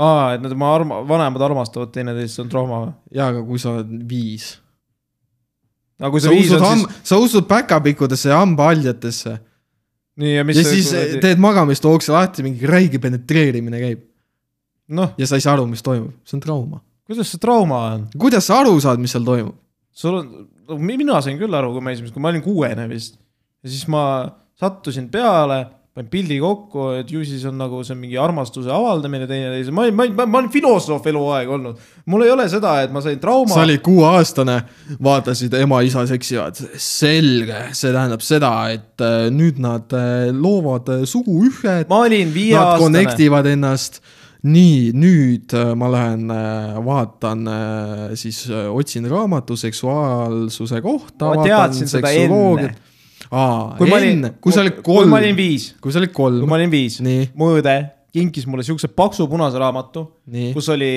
[0.00, 2.94] aa, et nad oma arma-, vanemad armastavad teineteist, see on trauma või?
[3.18, 4.48] jaa, aga kui sa oled viis.
[6.00, 9.36] aga kui sa sa viis ham- siis,, sa usud päkapikkudesse ja hambahaljatesse
[10.16, 14.04] nii ja mis ja siis kuradi- teed magamistoo ukse lahti, mingi räige penetreerimine käib
[14.88, 16.80] noh, ja sa ei saa aru, mis toimub, see on trauma.
[17.08, 18.08] kuidas see trauma on?
[18.16, 19.56] kuidas sa aru saad, mis seal toimub?
[19.96, 23.16] Sul on, mina sain küll aru, kui ma esimest, kui ma olin kuuene vist.
[23.64, 24.02] ja siis ma
[24.60, 25.64] sattusin peale,
[25.96, 30.04] panin pildi kokku, et ju siis on nagu see mingi armastuse avaldamine teineteise, ma ma
[30.04, 31.78] olin, ma olin filosoof eluaeg olnud.
[32.12, 33.54] mul ei ole seda, et ma sain trauma.
[33.54, 34.58] sa olid kuueaastane,
[35.08, 41.88] vaatasid ema-isa seksivad, selge, see tähendab seda, et äh, nüüd nad äh, loovad äh, suguühet,
[41.88, 42.84] ma olin nad viieaastane.
[42.84, 44.02] connect ivad ennast.
[44.46, 51.32] nii, nüüd äh, ma lähen äh, vaatan äh, siis otsin raamatu seksuaalsuse kohta.
[51.34, 52.70] ma teadsin seda enne.
[53.30, 56.02] aa, kui ma olin enne, kui sa olid kui kolm ma, olin viis, kui sa
[56.02, 57.76] olid kui kolm ma, olin viis, nii, mõõde
[58.16, 60.06] kinkis mulle siukse paksu punase raamatu,
[60.54, 60.92] kus oli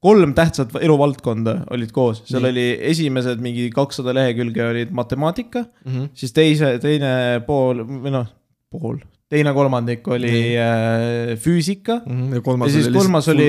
[0.00, 2.50] kolm tähtsat eluvaldkonda olid koos, seal Nii.
[2.52, 6.12] oli esimesed mingi kakssada lehekülge olid matemaatika, Mhm.
[6.14, 8.28] siis teise, teine pool või noh,
[8.72, 9.00] pool,
[9.30, 13.48] teine kolmandik oli äh, füüsika Mhm, ja ja kolmas siis oli kolmas oli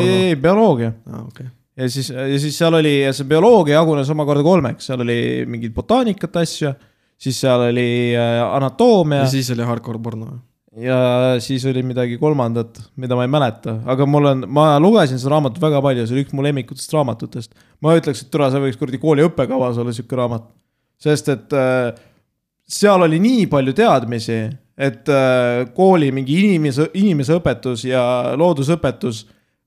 [0.00, 1.46] ei, bioloogia aa, okei.
[1.76, 5.18] ja siis, ja siis seal oli, ja see bioloogia jagunes omakorda kolmeks, seal oli
[5.48, 6.74] mingit botaanikat asju,
[7.18, 7.86] siis seal oli
[8.16, 10.32] äh, anatoomia ja siis oli hardcore porno.
[10.76, 10.98] ja
[11.40, 15.62] siis oli midagi kolmandat, mida ma ei mäleta, aga mul on, ma lugesin seda raamatut
[15.62, 17.54] väga palju, see oli üks mu lemmikutest raamatutest.
[17.80, 20.50] ma ütleks, et türa, see võiks kuradi kooli õppekavas olla sihuke raamat.
[21.00, 21.94] sest et äh,
[22.68, 24.38] seal oli nii palju teadmisi,
[24.74, 28.02] et äh, kooli mingi inimese, inimeseõpetus ja
[28.38, 29.24] loodusõpetus,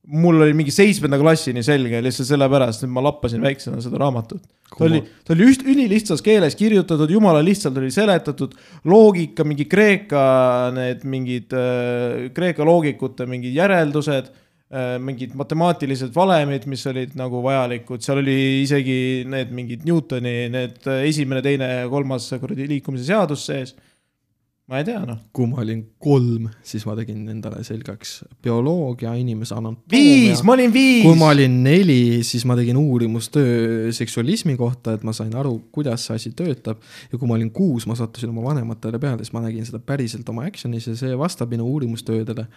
[0.08, 4.44] mul oli mingi seitsmenda klassini selge lihtsalt sellepärast, et ma lappasin väiksena seda raamatut.
[4.72, 8.56] ta oli, ta oli üst-, ülilihtsas keeles kirjutatud, jumala lihtsalt oli seletatud,
[8.88, 10.26] loogika, mingi Kreeka
[10.76, 18.04] need mingid äh, Kreeka loogikute mingid järeldused äh,, mingid matemaatilised valemid, mis olid nagu vajalikud,
[18.04, 23.76] seal oli isegi need mingid Newtoni need äh, esimene, teine, kolmas kuradi liikumise seadus sees.
[24.68, 25.20] Ma ei tea noh.
[25.32, 29.94] kui ma olin kolm, siis ma tegin endale selgeks bioloogia, inimese anatoomia.
[29.94, 31.06] viis, ma olin viis.
[31.06, 36.10] kui ma olin neli, siis ma tegin uurimustöö seksualismi kohta, et ma sain aru, kuidas
[36.10, 36.82] see asi töötab.
[37.12, 40.28] ja kui ma olin kuus, ma sattusin oma vanematele peale, siis ma nägin seda päriselt
[40.34, 42.48] oma action'is ja see vastab minu uurimustöödele.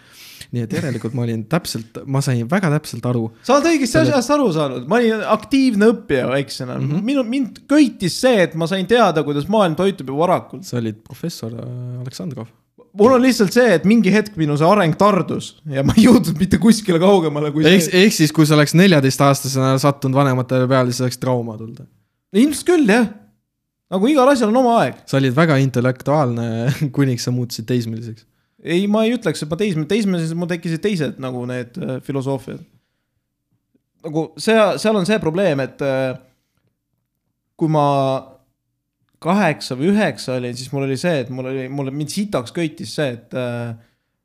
[0.51, 3.29] nii et järelikult ma olin täpselt, ma sain väga täpselt aru.
[3.47, 6.91] sa oled õigesti Selle- asjast aru saanud, ma olin aktiivne õppija väiksena mm.
[6.91, 7.07] -hmm.
[7.13, 10.67] minu, mind köitis see, et ma sain teada, kuidas maailm toitub juba varakult.
[10.67, 12.49] sa olid professor äh, Aleksandrov.
[12.99, 16.39] mul on lihtsalt see, et mingi hetk minu see areng tardus ja ma ei jõudnud
[16.41, 18.05] mitte kuskile kaugemale kui ehk, see.
[18.05, 21.85] ehk siis, kui sa oleks neljateistaastasena sattunud vanematele peale, siis oleks trauma tulnud.
[22.35, 23.07] ilmselt küll jah,
[23.95, 24.99] nagu igal asjal on oma aeg.
[25.07, 26.49] sa olid väga intellektuaalne,
[26.97, 28.27] kuniks sa muutusid teismeliseks.
[28.65, 32.65] ei, ma ei ütleks, et ma teismeline, teismelises mul tekkisid teised nagu need äh, filosoofiad.
[34.09, 36.19] nagu see, seal on see probleem, et äh,
[37.61, 37.87] kui ma
[39.21, 42.95] kaheksa või üheksa olin, siis mul oli see, et mul oli, mulle mind sitaks köitis
[42.97, 43.75] see, et äh,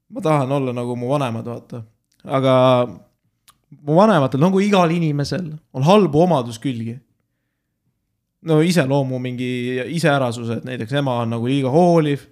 [0.09, 1.81] ma tahan olla nagu mu vanemad, vaata.
[2.23, 2.53] aga
[3.81, 6.95] mu vanematel, nagu igal inimesel, on halbu omaduskülgi.
[8.45, 12.27] no iseloomu mingi iseärasused, näiteks ema on nagu liiga hooliv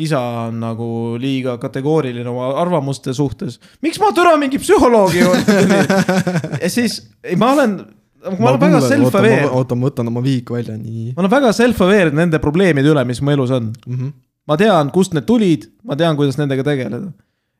[0.00, 0.88] isa on nagu
[1.20, 3.60] liiga kategooriline oma arvamuste suhtes.
[3.82, 6.60] miks ma türa mingi psühholoogi juurde tulin?
[6.62, 7.80] ja siis, ei ma olen,
[8.38, 12.14] ma olen väga self-aware, oota, ma võtan oma vihiku välja, nii ma olen väga self-aware
[12.16, 13.70] nende probleemide üle, mis mu elus on.
[13.86, 13.96] mm.
[13.96, 14.12] -hmm.
[14.50, 17.12] ma tean, kust need tulid, ma tean, kuidas nendega tegeleda.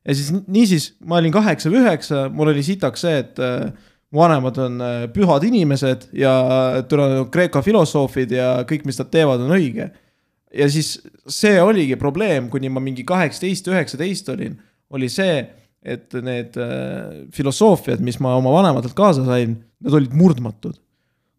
[0.04, 3.72] ja siis niisiis, ma olin kaheksa või üheksa, mul oli sitaks see, et äh,
[4.14, 6.34] vanemad on äh, pühad inimesed ja
[6.88, 9.90] türa Kreeka filosoofid ja kõik, mis nad teevad, on õige
[10.54, 10.98] ja siis
[11.30, 14.56] see oligi probleem, kuni ma mingi kaheksateist, üheksateist olin,
[14.90, 15.40] oli see,
[15.80, 20.78] et need äh, filosoofiad, mis ma oma vanematelt kaasa sain, need olid murdmatud.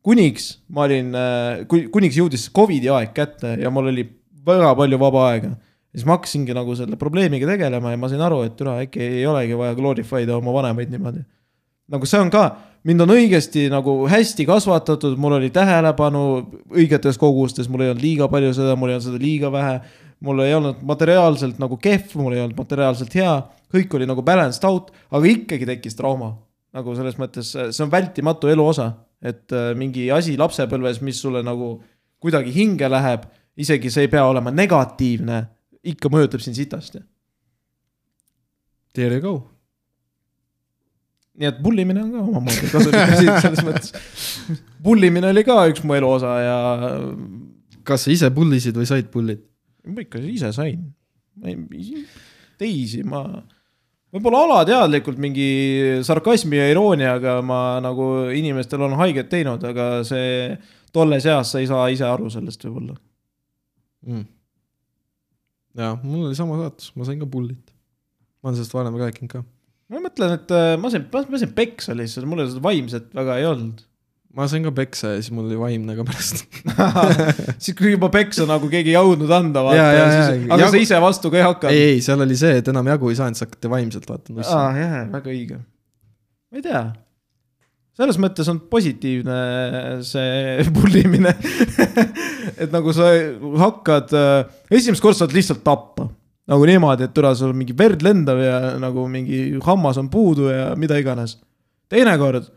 [0.01, 4.07] kuniks ma olin äh,, kuniks jõudis Covidi aeg kätte ja mul oli
[4.45, 5.51] väga palju vaba aega.
[5.91, 9.25] siis ma hakkasingi nagu selle probleemiga tegelema ja ma sain aru, et türa äkki ei
[9.27, 11.23] olegi vaja glorify da oma vanemaid niimoodi.
[11.91, 12.45] nagu see on ka,
[12.87, 16.23] mind on õigesti nagu hästi kasvatatud, mul oli tähelepanu
[16.73, 19.81] õigetes kogustes, mul ei olnud liiga palju seda, mul ei olnud seda liiga vähe.
[20.21, 23.39] mul ei olnud materiaalselt nagu kehv, mul ei olnud materiaalselt hea,
[23.73, 26.35] kõik oli nagu balanced out, aga ikkagi tekkis trauma.
[26.75, 28.91] Nagu selles mõttes, see on vältimatu elu osa,
[29.21, 31.75] et äh, mingi asi lapsepõlves, mis sulle nagu
[32.21, 33.25] kuidagi hinge läheb,
[33.59, 35.41] isegi see ei pea olema negatiivne,
[35.91, 37.01] ikka mõjutab sind sitasti.
[38.95, 39.35] There you go.
[41.41, 43.93] nii et bullimine on ka omamoodi kasulik asi selles mõttes.
[44.83, 46.57] bullimine oli ka üks mu elu osa ja
[47.87, 49.39] kas sa ise pullisid või said pullid?
[49.87, 50.83] ma ikka ise sain.
[52.59, 53.23] teisi ma,
[54.11, 55.47] võib-olla alateadlikult mingi
[56.05, 60.57] sarkasmi ja irooniaga ma nagu inimestel olen haiget teinud, aga see
[60.95, 62.97] tolles eas sa ei saa ise aru sellest võib-olla.
[64.07, 64.25] mm..
[65.79, 67.75] jaa, mul oli sama saatus, ma sain ka pullit.
[68.41, 69.45] ma olen sellest varem rääkinud ka.
[69.91, 73.47] ma mõtlen, et äh, ma sain, ma sain peksa lihtsalt, mul seda vaimset väga ei
[73.47, 73.85] olnud.
[74.35, 76.45] Ma sain ka peksa ja siis mul oli vaimne ka pärast.
[77.63, 80.29] siis kui juba peksa nagu keegi ei jõudnud anda, vaata Jaa, jaa, ja, jaa.
[80.31, 81.75] siis, aga Jagu- sa ise vastu ka ei hakanud.
[81.75, 84.55] ei, ei, seal oli see, et enam jagu ei saanud, siis hakati vaimselt vaata nussi
[84.55, 85.59] aa, jah, väga õige.
[86.51, 86.83] ma ei tea.
[88.01, 89.35] selles mõttes on positiivne
[90.07, 91.35] see pullimine.
[92.55, 93.11] et nagu sa
[93.65, 94.15] hakkad,
[94.71, 96.07] esimest korda saad lihtsalt tappa.
[96.51, 100.71] nagu niimoodi, et türa sul mingi verd lendab ja nagu mingi hammas on puudu ja
[100.79, 101.37] mida iganes.
[101.91, 102.47] teinekord,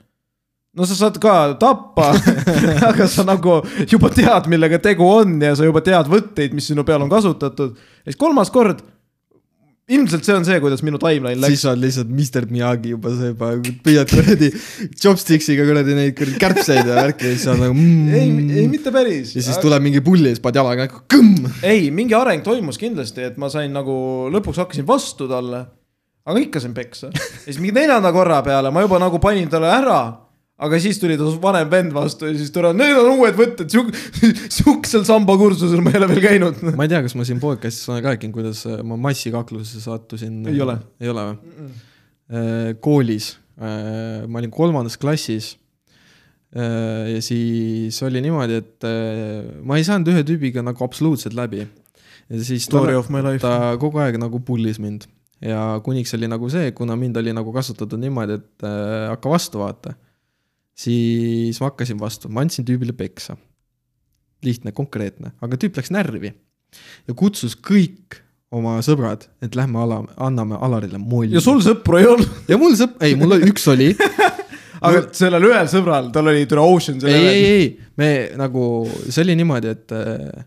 [0.75, 2.11] no sa saad ka tappa,
[2.91, 3.61] aga sa nagu
[3.91, 7.79] juba tead, millega tegu on ja sa juba tead võtteid, mis sinu peal on kasutatud.
[7.79, 8.83] ja siis kolmas kord
[9.85, 11.59] ilmselt see on see, kuidas minu timeline läks.
[11.59, 13.51] siis oled lihtsalt Mr Miyagi juba see juba,
[13.85, 14.49] püüad kuradi
[14.97, 18.93] chopsticks'iga kuradi neid kuradi kärbseid ja värki ja siis on nagu mm, ei, ei mitte
[18.95, 19.35] päris.
[19.37, 21.51] ja siis tuleb mingi pulli ja siis paned jalaga näkku, kõmm.
[21.61, 23.95] ei, mingi areng toimus kindlasti, et ma sain nagu,
[24.33, 25.61] lõpuks hakkasin vastu talle,
[26.25, 27.13] aga ikka sain peksa.
[27.13, 30.01] ja siis mingi neljanda korra peale ma juba nagu panin talle ära,
[30.63, 33.91] aga siis tuli ta vanem vend vastu ja siis tuli, need on uued võtted, siuk-,
[34.59, 36.63] siuksel samba kursusel ma ei ole veel käinud.
[36.79, 40.45] ma ei tea, kas ma siin podcast'is olen rääkinud, kuidas äh, ma massikaklusesse sattusin.
[40.51, 40.79] Ei ole.
[41.03, 41.75] ei ole või?
[42.81, 45.51] koolis, ma olin kolmandas klassis.
[46.55, 51.67] ja siis oli niimoodi, et äh, ma ei saanud ühe tüübiga nagu absoluutselt läbi.
[52.31, 53.43] ja siis Story of my life.
[53.43, 55.05] ta kogu aeg nagu pullis mind
[55.45, 59.61] ja kuniks oli nagu see, kuna mind oli nagu kasutatud niimoodi, et äh, hakka vastu
[59.61, 59.95] vaata,
[60.75, 63.37] siis ma hakkasin vastu, ma andsin tüübile peksa.
[64.45, 66.35] lihtne, konkreetne, aga tüüp läks närvi
[67.09, 68.21] ja kutsus kõik
[68.55, 71.43] oma sõbrad, et lähme ala, anname Alarile molli ja.
[71.43, 73.89] sul sõpru ei olnud, ja mul sõp-, ei, mul oli, üks oli,
[74.87, 77.69] aga sellel ühel sõbral, tal oli tule Ocean's ei, ei, ei,
[77.99, 78.67] me nagu,
[79.09, 80.45] see oli niimoodi, et äh,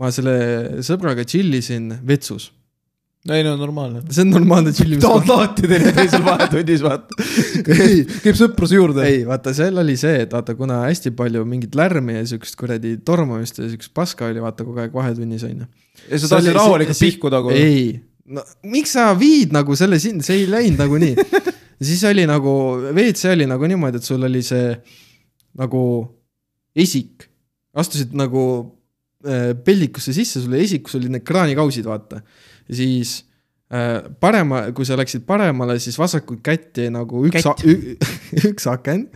[0.00, 2.50] ma selle sõbraga chill isin vetsus.
[3.28, 4.00] Ei no normaalne.
[4.08, 5.26] see on normaalne tahad chillimiskoht.
[5.28, 7.16] laati teineteisel vahetunnis vaata.
[7.74, 9.04] ei, käib sõpruse juurde.
[9.04, 12.94] ei vaata, seal oli see, et vaata, kuna hästi palju mingit lärmi ja siukest kuradi
[13.04, 15.68] tormamist ja siukest paska oli vaata kogu aeg vahetunnis onju.
[16.06, 17.52] ja sa tahtsid rahulikult pihku nagu.
[17.52, 21.28] ei, no miks sa viid nagu selle siin, see ei läinud nagu nii.
[21.90, 22.54] siis oli nagu,
[22.88, 24.72] WC oli nagu niimoodi, et sul oli see
[25.60, 25.82] nagu
[26.78, 27.28] esik,
[27.76, 28.44] astusid nagu
[29.26, 32.22] äh, peldikusse sisse, sul oli esikus olid need kraanikausid, vaata.
[32.72, 33.20] Siis
[33.72, 37.46] äh, parema, kui sa läksid paremale, siis vasakut kätt jäi nagu üks,
[38.50, 39.06] üks aken.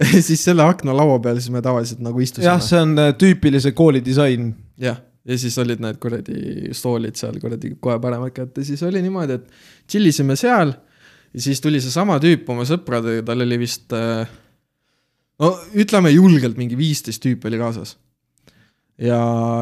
[0.26, 3.74] siis selle akna laua peal, siis me tavaliselt nagu istusime jah, see on äh, tüüpilise
[3.76, 4.52] kooli disain.
[4.80, 9.36] jah, ja siis olid need kuradi stoolid seal kuradi kohe paremat kätte, siis oli niimoodi,
[9.36, 10.72] et chill isime seal
[11.34, 14.24] ja siis tuli seesama tüüp oma sõpradega, tal oli vist äh,
[15.40, 17.96] no ütleme julgelt mingi viisteist tüüpi oli kaasas.
[18.98, 19.20] ja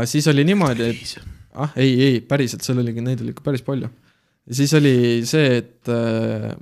[0.08, 1.18] siis oli niimoodi, et
[1.54, 3.88] ah ei, ei päriselt, seal oligi, neid oli ikka päris palju.
[4.48, 4.96] ja siis oli
[5.28, 6.52] see, et äh,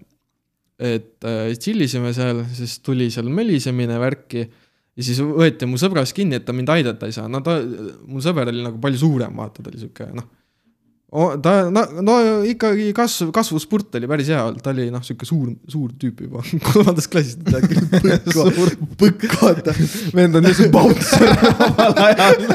[0.77, 6.17] et äh, chill isime seal, siis tuli seal mölisemine värki ja siis võeti mu sõbrast
[6.17, 7.59] kinni, et ta mind aidata ei saa, no ta,
[8.09, 10.29] mu sõber oli nagu palju suurem, vaata, ta oli sihuke noh.
[11.43, 12.17] ta, no, no
[12.49, 16.43] ikkagi kasv, kasvuspurt oli päris hea olnud, ta oli noh, sihuke suur, suur tüüp juba,
[16.69, 19.75] kolmandas klassis ta tead küll, põkk, vaata.
[20.17, 21.31] vend on lihtsalt bouncer
[21.69, 22.47] omal ajal.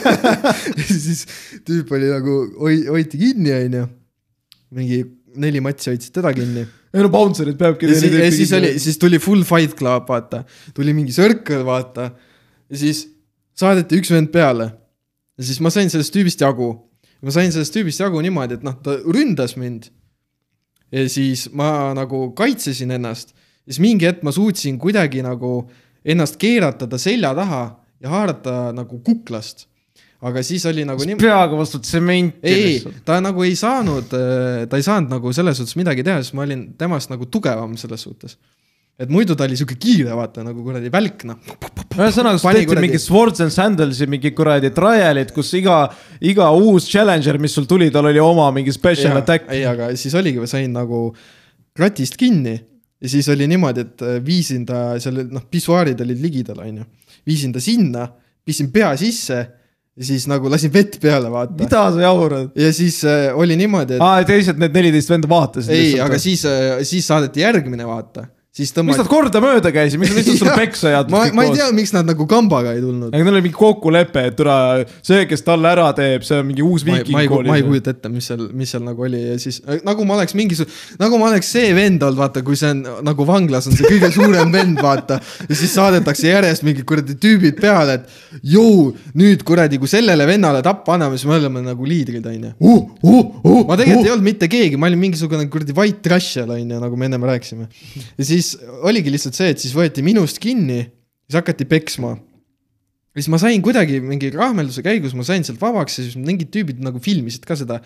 [0.78, 1.24] ja siis
[1.66, 3.86] tüüp oli nagu, hoi-, hoiti kinni, onju.
[4.78, 5.00] mingi
[5.40, 7.86] neli matsi hoidsid teda kinni ei no bouncer'id peabki.
[7.86, 10.42] ja siis, ja siis oli, siis tuli full fight club, vaata,
[10.74, 12.10] tuli mingi circle, vaata.
[12.70, 13.04] ja siis
[13.54, 14.70] saadeti üks vend peale.
[15.38, 16.72] ja siis ma sain sellest tüübist jagu.
[17.22, 19.90] Ma sain sellest tüübist jagu niimoodi, et noh, ta ründas mind.
[20.90, 23.34] ja siis ma nagu kaitsesin ennast.
[23.66, 25.68] ja siis mingi hetk ma suutsin kuidagi nagu
[26.04, 27.64] ennast keerata ta selja taha
[28.00, 29.66] ja haarata nagu kuklast.
[30.20, 32.38] aga siis oli nagu nii peaga vastu tsementi.
[32.42, 34.08] ei, ei, ta nagu ei saanud,
[34.68, 38.08] ta ei saanud nagu selles suhtes midagi teha, sest ma olin temast nagu tugevam selles
[38.08, 38.36] suhtes.
[39.00, 41.38] Et muidu ta oli sihuke kiire, vaata nagu kuradi välk, noh.
[41.96, 45.82] ühesõnaga, sa kuradi- mingi Swords and Sandalsi mingi kuradi trial'id, kus iga,
[46.20, 49.48] iga uus challenger, mis sul tuli, tal oli oma mingi special attack.
[49.52, 51.06] ei, aga siis oligi, ma sain nagu
[51.80, 52.58] ratist kinni
[53.00, 56.84] ja siis oli niimoodi, et äh, viisin ta seal, noh, pissuaarid olid ligidal, onju.
[57.26, 58.04] viisin ta sinna,
[58.44, 61.56] pistsin pea sisse ja siis nagu lasin vett peale, vaata.
[61.56, 62.52] mida sa jaurad?
[62.56, 65.72] ja siis äh, oli niimoodi, et aa, teised need neliteist venda vaatasid.
[65.72, 66.44] ei, aga siis,
[66.88, 68.28] siis saadeti järgmine, vaata.
[68.50, 71.44] Siis miks tõmmati nad kordamööda käisid, miks nad lihtsalt sulle peksa ei ma, jätnud ma
[71.46, 73.12] ei tea, miks nad nagu kambaga ei tulnud.
[73.12, 74.56] aga neil oli mingi kokkulepe, et tule,
[75.06, 77.54] see, kes talle ära teeb, see on mingi uus ma ei, ma ei, viiking ma
[77.54, 77.66] kooli.
[77.68, 81.20] kujuta ette, mis seal, mis seal nagu oli ja siis nagu ma oleks mingisugune, nagu
[81.22, 84.50] ma oleks see vend olnud, vaata, kui see on nagu vanglas on see kõige suurem
[84.56, 85.20] vend, vaata.
[85.46, 90.64] ja siis saadetakse järjest mingid kuradi tüübid peale, et jõu, nüüd kuradi, kui sellele vennale
[90.66, 92.52] tappa anname, siis me oleme nagu liidrid, onju.
[92.58, 96.34] uh, uh, uh, ma tegelikult ei olnud mitte keegi, ma olin mingisugune kuradi white trash
[96.34, 97.70] seal onju, nagu me ennem rääkisime.
[98.18, 98.39] ja siis
[98.86, 100.82] oligi lihtsalt see, et siis võeti minust kinni,
[101.26, 102.16] siis hakati peksma.
[103.16, 106.78] siis ma sain kuidagi mingi rahmelduse käigus, ma sain sealt vabaks ja siis mingid tüübid
[106.84, 107.80] nagu filmisid ka seda.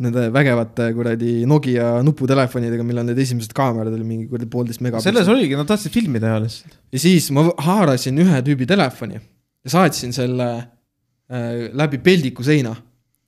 [0.00, 5.34] Nende vägevate kuradi Nokia nuputelefonidega, millel need esimesed kaamerad oli mingi kuradi poolteist selles megapikslit.
[5.34, 6.78] oligi, nad tahtsid filmi teha lihtsalt.
[6.92, 12.74] ja siis ma haarasin ühe tüübi telefoni ja saatsin selle äh, läbi peldiku seina.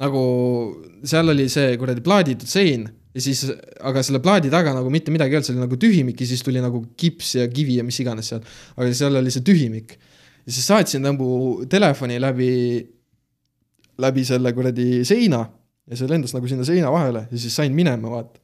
[0.02, 0.22] nagu
[1.06, 3.44] seal oli see kuradi plaaditud sein ja siis,
[3.84, 6.44] aga selle plaadi taga nagu mitte midagi ei olnud, see oli nagu tühimik ja siis
[6.44, 8.42] tuli nagu kips ja kivi ja mis iganes seal.
[8.76, 9.96] aga seal oli see tühimik.
[10.46, 11.28] ja siis saatsin nagu
[11.70, 12.52] telefoni läbi,
[14.02, 15.44] läbi selle kuradi seina
[15.88, 18.41] ja see lendas nagu sinna seina vahele ja siis sain minema, vaata.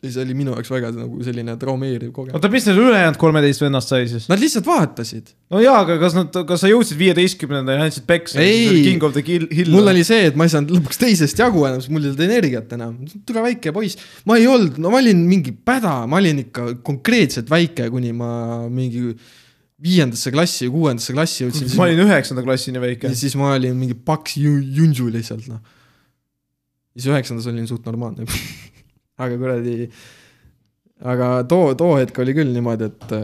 [0.00, 2.36] Ja see oli minu jaoks väga nagu selline traumeeriv kogemus.
[2.38, 4.28] oota, mis need ülejäänud kolmeteist vennast sai siis?
[4.30, 5.34] Nad lihtsalt vaatasid.
[5.52, 8.40] no jaa, aga kas nad, kas sa jõudsid viieteistkümnenda ja andsid peksa?
[8.40, 8.80] Ei.
[8.86, 9.72] King of the Kill, Hill.
[9.74, 12.24] mul oli see, et ma ei saanud lõpuks teisest jagu enam, sest mul ei olnud
[12.30, 12.96] energiat enam.
[13.28, 17.52] tule väike poiss, ma ei olnud, no ma olin mingi päda, ma olin ikka konkreetselt
[17.52, 18.32] väike, kuni ma
[18.72, 19.12] mingi
[19.84, 21.68] viiendasse klassi, kuuendasse klassi jõudsin.
[21.76, 23.16] ma olin üheksanda klassini väike ja.
[23.16, 25.60] siis ma olin mingi paks ju- junsu lihtsalt noh.
[26.96, 28.24] siis üheksandas olin suht normaalne
[29.20, 29.76] aga kuradi,
[31.12, 33.14] aga too, too hetk oli küll niimoodi, et,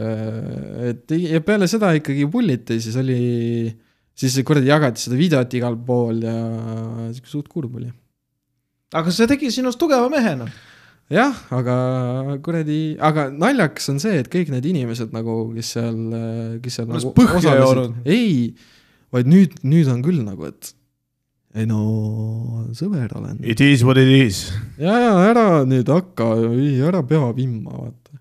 [0.91, 3.19] et ja peale seda ikkagi pulliti, siis oli,
[4.17, 6.37] siis kuradi jagati seda videot igal pool ja
[7.11, 7.91] sihuke suht kurb oli.
[8.97, 10.49] aga see tegi sinust tugeva mehena.
[11.13, 11.75] jah, aga
[12.45, 16.01] kuradi, aga naljakas on see, et kõik need inimesed nagu, kes seal,
[16.63, 17.13] kes seal nagu
[18.05, 18.51] ei,
[19.15, 20.76] vaid nüüd, nüüd on küll nagu, et
[21.55, 21.81] ei no
[22.75, 23.39] sõber olen.
[23.45, 24.47] It is what it is.
[24.81, 26.33] ja, ja ära nüüd hakka,
[26.87, 28.19] ära pea vimma, vaata.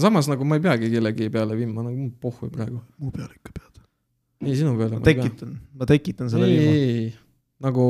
[0.00, 2.82] samas nagu ma ei peagi kellegi peale vimma, nagu mul pohhu praegu.
[2.98, 3.82] mu peal ikka pead.
[4.42, 5.06] ei, sinu peale ma.
[5.06, 6.76] tekitan, ma tekitan selle ei, viima.
[6.76, 7.10] ei,
[7.64, 7.88] nagu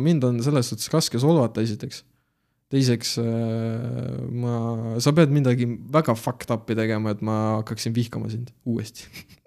[0.00, 2.04] mind on selles suhtes raske solvata, esiteks.
[2.70, 4.56] teiseks äh, ma,
[5.02, 9.10] sa pead midagi väga fucked up'i tegema, et ma hakkaksin vihkama sind uuesti.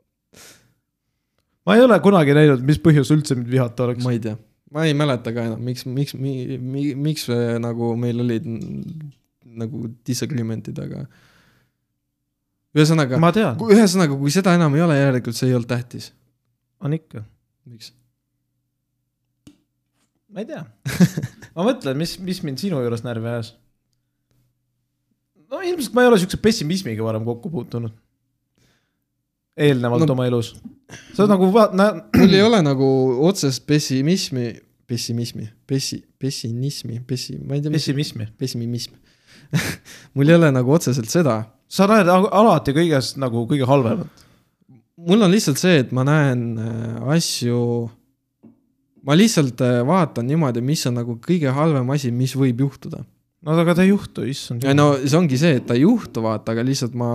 [1.68, 4.06] ma ei ole kunagi näinud, mis põhjus üldse mind vihata oleks.
[4.06, 4.38] ma ei tea,
[4.72, 8.48] ma ei mäleta ka enam, miks, miks, miks me, nagu meil olid
[9.58, 11.04] nagu disagreement'id, aga
[12.78, 13.20] ühesõnaga,
[13.74, 16.12] ühesõnaga, kui seda enam ei ole, järelikult see ei olnud tähtis.
[16.80, 17.24] on ikka.
[17.68, 17.92] miks?
[20.32, 20.64] ma ei tea.
[21.56, 23.56] ma mõtlen, mis, mis mind sinu juures närvi ajas.
[25.52, 27.96] no ilmselt ma ei ole siukse pessimismiga varem kokku puutunud.
[29.58, 30.54] Eelnevalt No- oma elus.
[31.14, 32.88] sa oled nagu vaat-, näe, mul ei ole nagu
[33.28, 34.54] otsest pessimismi,
[34.88, 38.28] pessimismi, pessi, pessimismi, pessi, ma ei tea, mis pessimismi.
[38.38, 38.94] pessimism
[40.16, 41.42] mul ei ole nagu otseselt seda.
[41.68, 44.08] sa näed al- alati kõigest nagu kõige halvemat.
[45.08, 47.60] mul on lihtsalt see, et ma näen äh, asju,
[49.04, 53.04] ma lihtsalt äh, vaatan niimoodi, mis on nagu kõige halvem asi, mis võib juhtuda.
[53.48, 54.66] No aga ta ei juhtu, issand.
[54.76, 57.10] no see ongi see, et ta ei juhtu, vaata, aga lihtsalt ma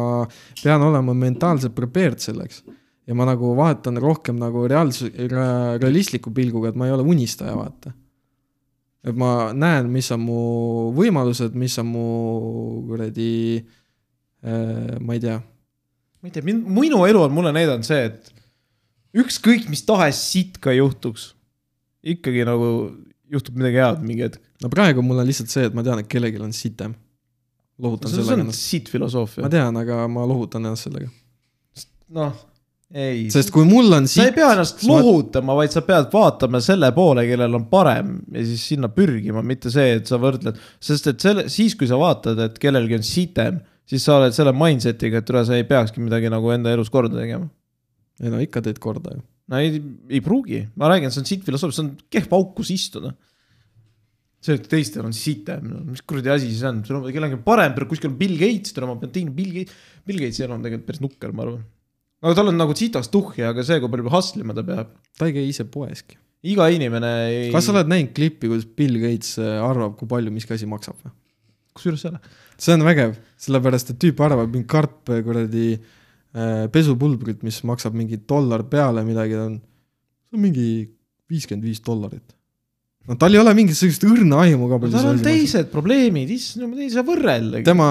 [0.62, 2.62] pean olema mentaalselt prepared selleks.
[3.06, 7.92] ja ma nagu vaatan rohkem nagu reaalsus, realistliku pilguga, et ma ei ole unistaja, vaata.
[9.04, 10.42] et ma näen, mis on mu
[10.96, 12.06] võimalused, mis on mu
[12.88, 15.36] kuradi äh,, ma ei tea,
[16.22, 18.32] ma ei tea, minu elu on mulle näidanud see, et
[19.20, 21.34] ükskõik mis tahes sitt ka juhtuks,
[22.14, 22.70] ikkagi nagu
[23.32, 24.40] juhtub midagi head mingi hetk.
[24.62, 26.94] No praegu mul on lihtsalt see, et ma tean, et kellelgi on sitem.
[27.82, 28.70] lohutan see sellega on ennast.
[28.70, 29.52] sitt filosoofia ma.
[29.52, 31.10] tean, aga ma lohutan ennast sellega.
[32.16, 32.36] noh,
[32.92, 33.24] ei.
[33.32, 37.24] sest kui mul on sa ei pea ennast lohutama, vaid sa pead vaatama selle poole,
[37.28, 41.48] kellel on parem ja siis sinna pürgima, mitte see, et sa võrdled, sest et selle,
[41.52, 45.44] siis kui sa vaatad, et kellelgi on sitem, siis sa oled selle mindset'iga, et tule,
[45.48, 47.48] sa ei peakski midagi nagu enda elus korda tegema.
[48.22, 49.24] ei no ikka teed korda ju.
[49.50, 49.82] no ei,
[50.12, 53.16] ei pruugi, ma räägin, see on sitt filosoofia, see on kehv auk, kus istuda.
[54.42, 58.10] see, et teistel on sitem, no mis kuradi asi see on, kellelgi on parem, kuskil
[58.10, 59.78] on Bill Gates, täna ma pean tegema Bill Gates,
[60.08, 61.62] Bill Gatesi elu on tegelikult päris nukker, ma arvan.
[62.22, 65.30] aga tal on nagu sitaks tuhhi, aga see, kui palju hustle ima ta peab, ta
[65.30, 66.18] ei käi ise poeski.
[66.52, 67.48] iga inimene ei.
[67.54, 70.98] kas sa oled näinud klippi, kuidas Bill Gates äh, arvab, kui palju miski asi maksab
[71.04, 71.14] või?
[71.78, 72.22] kusjuures ei ole.
[72.66, 73.16] see on vägev,
[73.46, 79.06] sellepärast et tüüp arvab mingi karp äh, kuradi äh, pesupulbrit, mis maksab mingi dollar peale
[79.06, 79.58] midagi, ta on,
[80.26, 80.68] see on mingi
[81.30, 82.34] viiskümmend viis dollarit.
[83.08, 85.28] No tal ei ole mingisugust õrna aimu ka palju tal on asi maksab.
[85.28, 87.66] teised probleemid, issand, ei saa võrreldagi.
[87.66, 87.88] tema,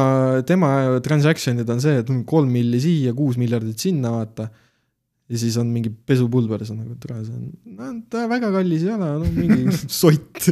[0.48, 0.72] tema
[1.04, 4.48] transaction'id on see, et kolm milli siia, kuus miljardit sinna, vaata.
[5.32, 7.48] ja siis on mingi pesupulber, see on nagu tere, see on,
[7.78, 10.52] no ta väga kallis ei ole, no mingi sott.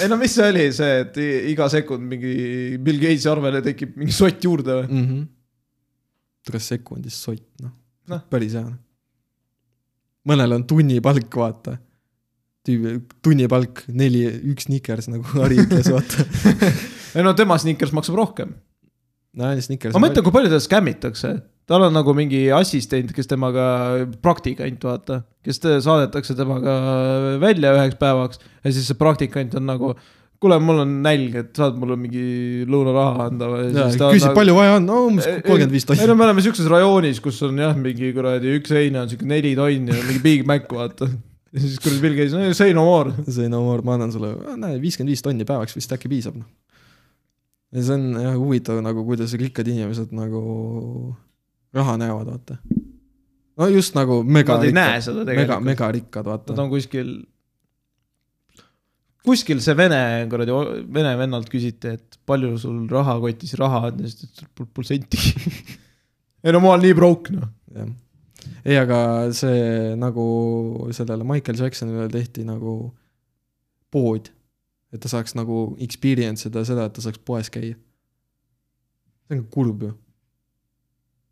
[0.00, 1.22] ei no mis see oli, see, et
[1.54, 2.34] iga sekund mingi
[2.82, 4.90] Bill Gatesi arvele tekib mingi sott juurde või?
[4.90, 5.08] mm.
[5.08, 5.24] -hmm.
[6.46, 8.20] tere sekundis sott, noh Noh.
[8.20, 8.68] no., päris hea.
[10.28, 11.78] mõnel on tunnipalk, vaata.
[12.64, 16.24] tüüp, tunnipalk neli, üks Snickers nagu Harri ütles, vaata.
[17.16, 18.54] ei no tema sneakers maksab rohkem.
[19.36, 19.94] no Snickers.
[19.96, 21.34] ma mõtlen, kui palju teda skämmitakse.
[21.68, 23.68] tal on nagu mingi assistent, kes temaga,
[24.24, 26.74] praktikant, vaata, kes te- saadetakse temaga
[27.42, 29.94] välja üheks päevaks ja siis see praktikant on nagu
[30.44, 33.68] kuule, mul on nälg, et saad mulle mingi lõunaraha anda või?
[33.72, 36.16] küsib nagu..., palju vaja on, no umbes kolmkümmend viis ei no tonni.
[36.20, 39.94] me oleme siukses rajoonis, kus on jah, mingi kuradi üks heine on siuke neli tonni
[39.94, 41.08] ja mingi Big Mac, vaata.
[41.54, 43.14] Ja siis kuradi Bill Gates, no say no more.
[43.28, 46.48] see no more, ma annan sulle, näe, viiskümmend viis tonni päevaks vist äkki piisab, noh.
[47.74, 50.42] ja see on jah huvitav nagu, kuidas rikkad inimesed nagu
[51.74, 52.58] raha näevad, vaata.
[53.60, 55.68] no just nagu mega Nad ei näe seda tegelikult.
[55.70, 56.64] mega rikkad, vaata Nad.
[56.66, 57.14] on kuskil
[59.24, 60.00] kuskil see vene
[60.30, 60.54] kuradi,
[60.92, 64.88] vene vennalt küsiti, et palju sul rahakotis raha on ja siis ta ütles, et pole
[64.90, 65.54] sentigi.
[66.44, 67.48] ei no ma olen nii broke noh.
[67.72, 67.92] jah.
[68.64, 68.98] ei, aga
[69.36, 70.26] see nagu
[70.96, 72.94] sellele Michael Jacksonile tehti nagu
[73.94, 74.30] pood,
[74.94, 77.76] et ta saaks nagu experience ida seda, et ta saaks poes käia.
[79.28, 79.92] see on kurb ju.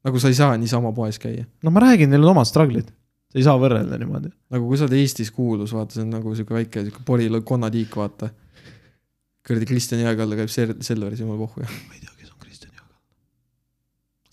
[0.04, 1.46] nagu sa ei saa niisama poes käia.
[1.62, 2.92] no ma räägin, neil on omad struggle'id.
[3.32, 4.32] sa ei saa võrrelda niimoodi.
[4.52, 7.96] nagu kui sa oled Eestis kuulus, vaata, see on nagu sihuke väike sihuke porilõi konnatiik,
[7.96, 8.30] vaata.
[9.46, 11.64] kuradi Kristjan Jääkalda käib Sel-, Selveris, jumal pohhu.
[11.64, 13.00] ma ei tea, kes on Kristjan Jaagal.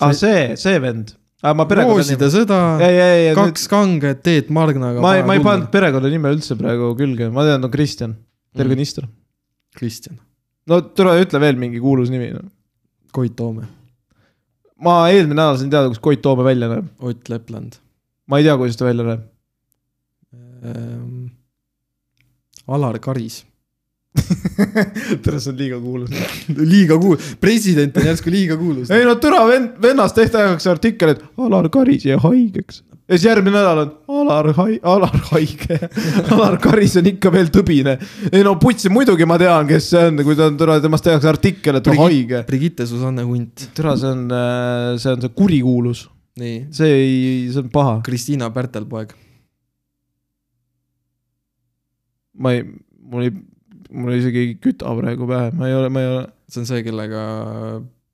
[0.03, 1.15] aa, see, see vend.
[1.43, 2.31] aa, ma perekonna rooside nime.
[2.35, 5.03] sõda, ei, ei, ei, kaks kanget Teet Margnaga.
[5.03, 8.15] ma ei, ma ei pannud perekonna nime üldse praegu külge, ma tean, on Kristjan,
[8.55, 8.83] terve mm..
[8.83, 9.09] Nistor.
[9.79, 10.17] Kristjan,
[10.69, 12.47] no tule ütle veel mingi kuulus nimi no..
[13.15, 13.67] Koit Toome,
[14.85, 16.89] ma eelmine nädal sain teada, kus Koit Toome välja näeb.
[17.01, 17.79] Ott Lepland
[18.29, 19.27] ma ei tea, kuidas ta välja näeb.
[20.63, 21.27] ähm,.
[22.67, 23.45] Alar Karis,
[25.23, 26.09] tere, see on liiga kuulus.
[26.57, 28.89] liiga kuul-, president on järsku liiga kuulus.
[28.93, 32.81] ei no türa vend, vennast tehtakse artikkel, et Alar Karis jäi haigeks.
[33.05, 33.91] ja siis järgmine nädal on
[34.21, 35.77] Alar hai-, Alar haige.
[36.33, 37.99] Alar Karis on ikka veel tõbine.
[38.31, 41.29] ei no putsi, muidugi ma tean, kes see on, kui ta on, türa temast tehakse
[41.29, 42.41] artikkel, et ta on haige.
[42.49, 44.25] Brigitte Susanne Hunt, türa, see on,
[44.97, 46.07] see on see kurikuulus,
[46.39, 47.13] see ei,
[47.53, 47.99] see on paha.
[48.09, 49.13] Kristiina Pärtelpoeg,
[52.41, 52.65] ma ei,
[53.09, 53.37] mul ei,
[53.89, 56.25] mul isegi ei küta praegu pähe, ma ei ole, ma ei ole.
[56.49, 57.23] see on see, kellega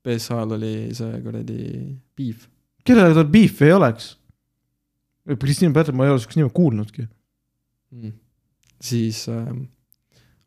[0.06, 1.61] BSA-l oli see kuradi
[2.18, 2.47] beef.
[2.85, 4.14] kellega tal beef'i ei oleks?
[5.41, 7.07] Kristiin Päter, ma ei ole sihukest nime kuulnudki.
[7.91, 8.11] mm..
[8.81, 9.47] siis äh,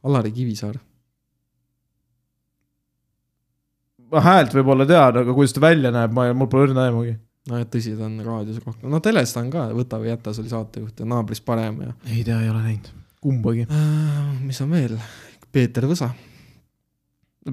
[0.07, 0.79] Alari Kivisaar,
[4.13, 7.17] ma häält võib-olla tean, aga kuidas ta välja näeb, ma, mul pole õrna aimugi.
[7.49, 10.35] no et tõsi, ta on raadios rohkem, no teles ta on ka Võta või jäta,
[10.35, 12.91] see oli saatejuht ja naabrist parem ja ei tea, ei ole näinud,
[13.25, 13.67] kumbagi.
[13.71, 14.97] äh, mis on veel,
[15.53, 16.11] Peeter Võsa,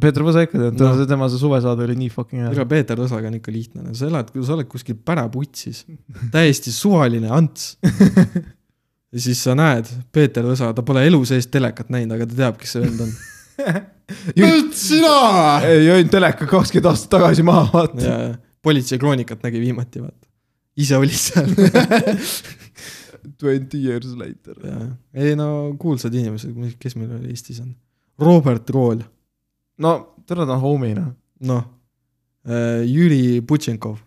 [0.02, 0.90] Peeter Võsa ikka tead, No.
[0.98, 1.06] no.
[1.08, 2.52] tema see suvesaade oli nii fucking hea.
[2.52, 5.86] ega Peeter Võsaga on ikka lihtne, sa elad, sa oled kuskil päraputsis,
[6.34, 7.78] täiesti suvaline ants.
[7.86, 12.58] ja siis sa näed Peeter Võsa, ta pole elu sees telekat näinud, aga ta teab,
[12.60, 13.16] kes see vend on.
[14.76, 15.16] sina.
[15.80, 18.02] jõin teleka kakskümmend aastat tagasi maha, vaata.
[18.04, 18.36] ja, ja
[18.66, 20.28] politsei kroonikat nägi viimati, vaata.
[20.82, 21.52] ise olid seal.
[23.40, 24.58] Twenty years later.
[25.14, 25.50] ei no
[25.80, 27.74] kuulsad inimesed, kes meil veel Eestis on?
[28.22, 29.04] Robert Rool,
[29.84, 29.96] no
[30.26, 31.14] tere, ta on homie noh.
[31.46, 31.64] noh,
[32.86, 34.00] Jüri Butšenkov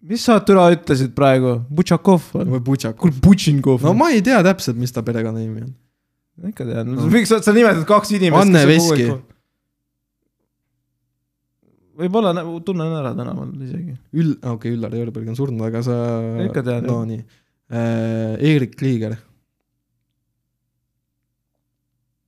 [0.00, 2.60] mis sa türa ütlesid praegu, Butšakov või?
[2.64, 3.00] Butšakov.
[3.02, 3.84] kuule, Butšinkov.
[3.84, 5.74] no ma ei tea täpselt, mis ta perekonnanimi on.
[6.48, 7.08] ikka tean No.
[7.12, 8.40] miks sa, sa nimetad kaks inimest.
[8.40, 9.10] Anne Veski..
[12.00, 12.32] võib-olla
[12.64, 13.98] tunnen ära tänaval isegi.
[14.16, 15.96] Üll-, okei okay,, Üllar Jörberg on surnud, aga sa.
[16.46, 17.39] Ikka tean, no nii äh,.
[17.70, 19.14] Eerik Kliiger,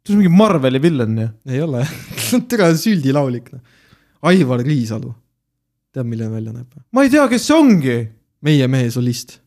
[0.06, 1.28] see on mingi Marveli villen ju.
[1.51, 1.82] ei ole
[2.51, 3.62] tere, süldilaulik noh.
[4.31, 5.10] Aivar Riisalu,
[5.90, 6.77] tead, milline välja näeb?
[6.94, 7.97] ma ei tea, kes see ongi.
[8.43, 9.40] meie mehe solist.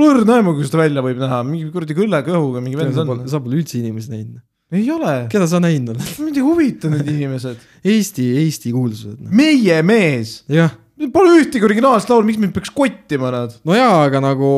[0.00, 3.58] Õrna aimu, kuidas ta välja võib näha, mingi kuradi kõllekõhuga mingi vend on sa pole
[3.58, 4.38] üldse inimesi näinud.
[4.74, 6.14] ei ole, keda sa näinud oled?
[6.22, 7.66] mind ei huvita need inimesed.
[7.82, 9.34] Eesti, Eesti kuulsused noh.
[9.34, 10.78] meie mees, jah,
[11.14, 13.56] pole ühtegi originaalset laulu, miks mind peaks kottima nad?
[13.64, 14.50] no jaa, aga nagu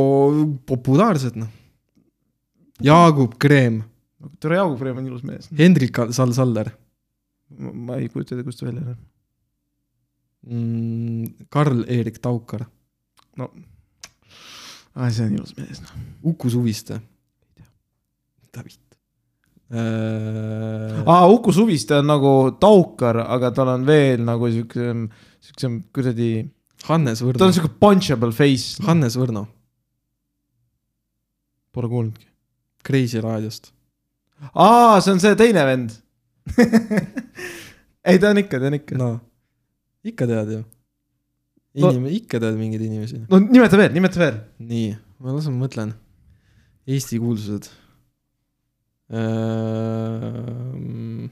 [0.68, 1.50] populaarsed noh.
[2.82, 3.82] Jaagup Kreem,
[4.42, 5.46] tere, Jaagup Reem on ilus mees.
[5.54, 6.72] Hendrik Sal-Saller
[7.58, 9.00] ma ei kujuta ette, kust ta välja näeb.
[10.48, 12.64] mm,, Karl-Erik Taukar,
[13.38, 15.92] aa, see on ilus mees, noh.
[16.32, 17.00] Uku Suviste.
[18.52, 18.78] David
[19.72, 21.02] äh,.
[21.06, 24.92] aa, Uku Suviste on nagu taukar, aga tal on veel nagu siukse,
[25.42, 26.30] siukse kuradi,
[26.88, 28.82] Hannes tal Võrno on, siuke punchable face.
[28.86, 29.44] Hannes Võrno,
[31.72, 32.26] Pole kuulnudki.
[32.84, 33.70] Kreisi raadiost.
[34.58, 35.92] aa, see on see teine vend.
[38.08, 38.98] ei, tean ikka, tean ikka.
[38.98, 39.10] no
[40.04, 40.60] ikka tead ju.
[41.78, 43.20] No- inim- no., ikka tead mingeid inimesi.
[43.30, 44.40] no nimeta veel, nimeta veel.
[44.58, 44.88] nii,
[45.22, 45.94] ma las ma mõtlen.
[46.90, 47.68] Eesti kuulsused
[50.02, 51.28] ähm,.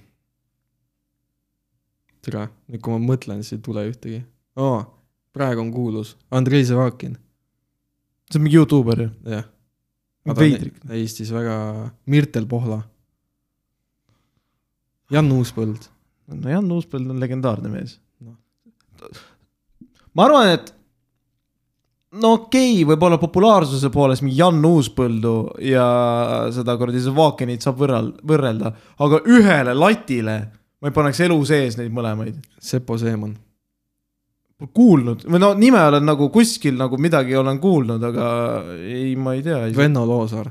[2.24, 4.20] tere, nüüd kui ma mõtlen, siis ei tule ühtegi
[4.60, 4.84] oh,.
[5.36, 7.16] praegu on kuulus Andrei Zevakin,
[8.30, 9.10] see on mingi Youtuber ju.
[9.36, 9.46] jah.
[10.36, 10.76] veidrik.
[10.94, 11.54] Eestis väga,
[12.10, 12.82] Mirtel Pohla.
[15.10, 15.88] Jan Uuspõld,
[16.36, 18.36] no Jan Uuspõld on legendaarne mees Noh.
[20.14, 20.70] ma arvan, et
[22.20, 25.34] no okei okay,, võib-olla populaarsuse poolest mingi Jan Uuspõldu
[25.64, 25.88] ja
[26.54, 30.40] seda kuradi Zavakinit saab võrrel-, võrrelda, aga ühele latile
[30.80, 32.40] ma ei paneks elu sees neid mõlemaid.
[32.60, 33.36] Sepo Seeman,
[34.76, 38.26] kuulnud või no nime olen nagu kuskil nagu midagi olen kuulnud, aga
[38.80, 39.62] ei, ma ei tea.
[39.76, 40.50] Venno Loosaar,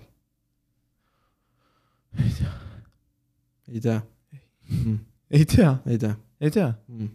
[3.69, 4.97] ei tea mm..
[5.29, 7.09] ei tea, ei tea ei tea, mm..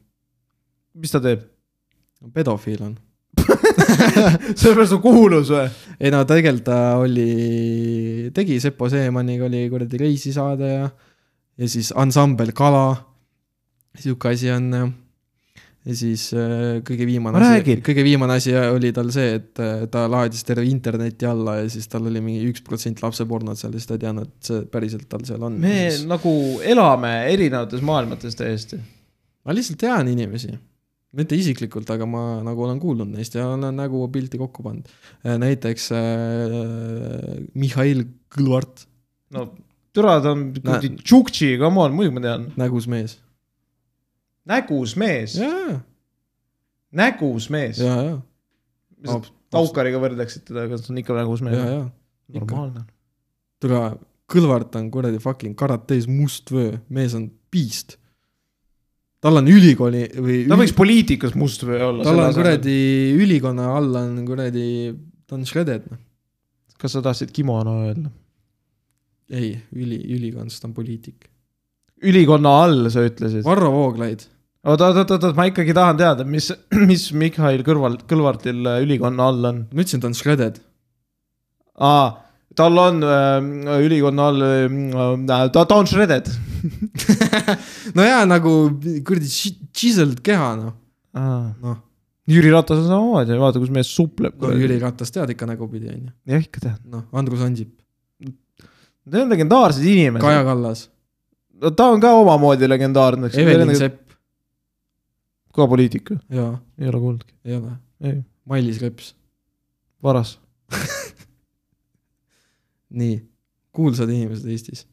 [1.00, 1.42] mis ta teeb?
[2.32, 2.92] pedofiil on.
[4.56, 5.64] sellepärast on kuulus või?
[5.98, 10.86] ei no tegelikult ta oli, tegi Sepo Seemaniga oli kuradi reisisaade ja,
[11.58, 12.96] ja siis ansambel Kala,
[13.98, 14.70] sihuke asi on
[15.84, 19.84] ja siis äh, kõige viimane Ma asi kõige viimane asi oli tal see, et äh,
[19.92, 23.82] ta laadis terve interneti alla ja siis tal oli mingi üks protsent lapsepornot seal ja
[23.82, 25.58] siis ta ei teadnud, et see päriselt tal seal on.
[25.60, 28.80] me nagu elame erinevates maailmates täiesti.
[29.44, 30.54] ma lihtsalt tean inimesi,
[31.20, 34.88] mitte isiklikult, aga ma nagu olen kuulnud neist ja olen nägu pilti kokku pannud.
[35.44, 36.58] näiteks äh,
[37.60, 38.88] Mihhail Kõlvart,
[39.36, 39.50] no
[39.94, 42.48] türa, ta on kuradi Tšuktši, come on, muidugi ma tean.
[42.60, 43.18] nägus mees.
[44.48, 45.38] nägus mees,
[46.94, 47.82] nägus mees.
[49.54, 51.60] Taukariga võrdleksid teda, kas on ikka nägus mees
[52.34, 52.86] normaalne.
[53.62, 53.84] tule,
[54.34, 57.98] Kõlvart on kuradi fucking karates must vöö, mees on beast.
[59.24, 62.06] tal on ülikooli või ta võiks poliitikas must või olla.
[62.08, 62.32] tal on.
[62.34, 62.78] kuradi
[63.20, 64.66] ülikonna all on kuradi,
[65.28, 66.00] ta on shredded noh.
[66.80, 68.10] kas sa tahtsid kimono öelda?
[69.34, 71.28] ei, üli, ta on poliitik.
[72.04, 73.44] ülikonna all, sa ütlesid.
[73.46, 74.26] Varro Vooglaid,
[74.64, 76.50] oota, oota, oota, ma ikkagi tahan teada, mis,
[76.90, 79.62] mis Mihhail Kõlvalt, Kõlvartil äh, ülikonna all on?
[79.72, 80.60] ma ütlesin, ta on shredded.
[81.80, 82.10] aa,
[82.58, 86.30] tal on äh, ülikonna all äh,, ta, ta on shredded.
[87.96, 88.52] no jaa, nagu
[89.04, 90.76] kuradi chi- chiseled keha noh,
[91.14, 91.80] noh.
[92.24, 94.38] Jüri Ratas on samamoodi, vaata, kus mees supleb.
[94.40, 96.78] no Jüri Ratas tead ikka nägupidi onju, jah, ikka tean.
[96.88, 97.74] noh, Andrus Ansip,
[99.04, 100.22] Need on legendaarsed inimesed.
[100.24, 100.86] Kaja Kallas,
[101.76, 103.28] ta on ka omamoodi legendaarne.
[103.40, 104.00] Evelin Sepp,
[105.54, 107.34] ka poliitik jaa, ei ole kuulnudki.
[107.44, 107.76] ei ole,
[108.48, 109.14] Mailis Reps,
[110.02, 110.38] varas.
[113.00, 113.20] nii,
[113.74, 114.86] kuulsad inimesed Eestis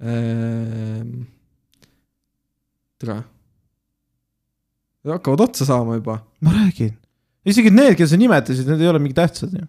[0.00, 1.24] ehm,.
[2.98, 3.22] tere.
[5.08, 6.18] hakkavad otsa saama juba.
[6.40, 6.96] ma räägin.
[7.46, 9.66] isegi need, kes sa nimetasid, need ei ole mingi tähtsad ju.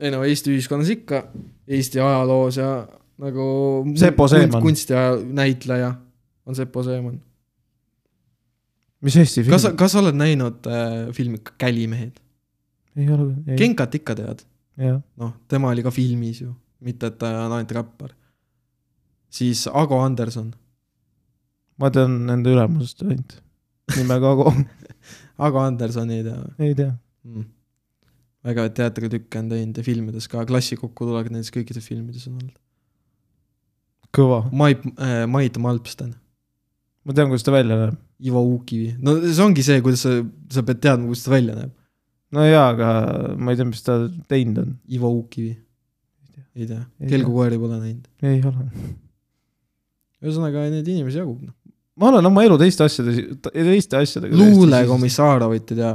[0.00, 1.22] Ei no Eesti ühiskonnas ikka,
[1.68, 2.70] Eesti ajaloos ja
[3.22, 3.44] nagu.
[3.96, 4.62] Sepo Seeman.
[4.62, 5.94] kunstiajanäitleja
[6.46, 7.20] on Sepo Seeman.
[9.00, 12.18] mis Eesti film kas, kas sa oled näinud äh, filmi Kälimehed?
[12.96, 14.44] ei ole, Genkat ikka tead,
[15.20, 18.14] noh, tema oli ka filmis ju, mitte et ta on ainult räppar.
[19.30, 20.52] siis Ago Anderson,
[21.78, 23.40] ma tean nende ülemusest ainult.
[23.96, 24.54] nimega Ago,
[25.46, 26.92] Ago Andersoni ei tea ei tea.
[27.24, 27.44] mm..
[28.44, 32.58] Väga teatritükke on teinud ja filmides ka, Klassi kokkutulek näiteks kõikides filmides on olnud.
[34.14, 34.44] kõva.
[34.52, 36.12] Mait äh,, Mait Malmsten,
[37.04, 38.00] ma tean, kuidas ta välja näeb.
[38.24, 40.12] Ivo Uukivi, no see ongi see, kuidas sa,
[40.52, 41.72] sa pead teadma, kuidas ta välja näeb.
[42.34, 42.90] no jaa, aga
[43.36, 43.98] ma ei tea, mis ta
[44.30, 44.76] teinud on.
[44.92, 45.54] Ivo Uukivi,
[46.54, 48.06] ei tea, kelgukoeri pole näinud.
[48.22, 48.68] ei ole.
[50.24, 51.56] ühesõnaga neid inimesi jagub, noh.
[52.00, 53.16] ma olen oma elu teiste asjade,
[53.50, 54.36] teiste asjadega.
[54.38, 54.84] luule.
[54.88, 55.94] Komissarovit ei tea,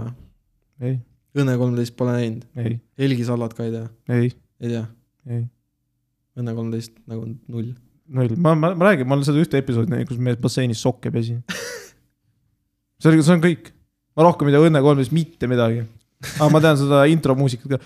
[0.83, 0.99] ei,
[1.39, 4.31] Õnne kolmteist pole näinud, ei, Helgi Sallat ka ei tea, ei,
[4.63, 4.85] ei tea,
[5.29, 5.43] ei,
[6.39, 7.69] Õnne kolmteist nagu null.
[8.07, 11.11] null, ma, ma, ma räägin, ma olen seda ühte episoodi näinud, kus mees basseinis sokke
[11.13, 11.37] pesi.
[12.99, 13.71] see oli, see on kõik.
[14.17, 15.85] ma rohkem ei tea Õnne kolmest mitte midagi.
[16.35, 17.79] aga ma tean seda intro muusikat ka.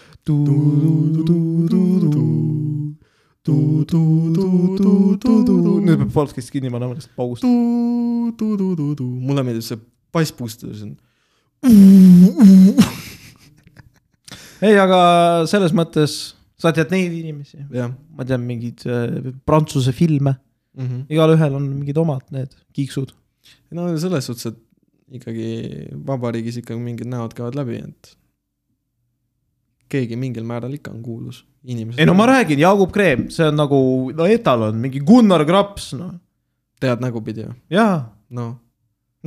[5.83, 7.39] nüüd peab podcast kinni panema, lihtsalt paus.
[7.43, 9.79] mulle meeldib see
[10.13, 10.97] bassbooster, see on.
[14.63, 14.99] ei, aga
[15.49, 16.17] selles mõttes
[16.59, 17.61] sa tead neid inimesi,
[18.15, 20.35] ma tean mingeid äh, prantsuse filme,
[20.77, 21.05] mm -hmm.
[21.11, 23.13] igalühel on mingid omad need kiiksud.
[23.71, 24.59] no selles suhtes, et
[25.19, 25.47] ikkagi
[26.07, 28.15] vabariigis ikka mingid näod käivad läbi, et
[29.89, 31.99] keegi mingil määral ikka on kuulus inimesed.
[31.99, 36.13] ei no ma räägin, Jaagup Kreem, see on nagu no etalon, mingi Gunnar Graps, noh.
[36.79, 37.57] tead nägupidi või?
[37.69, 37.97] jaa,
[38.29, 38.55] noh,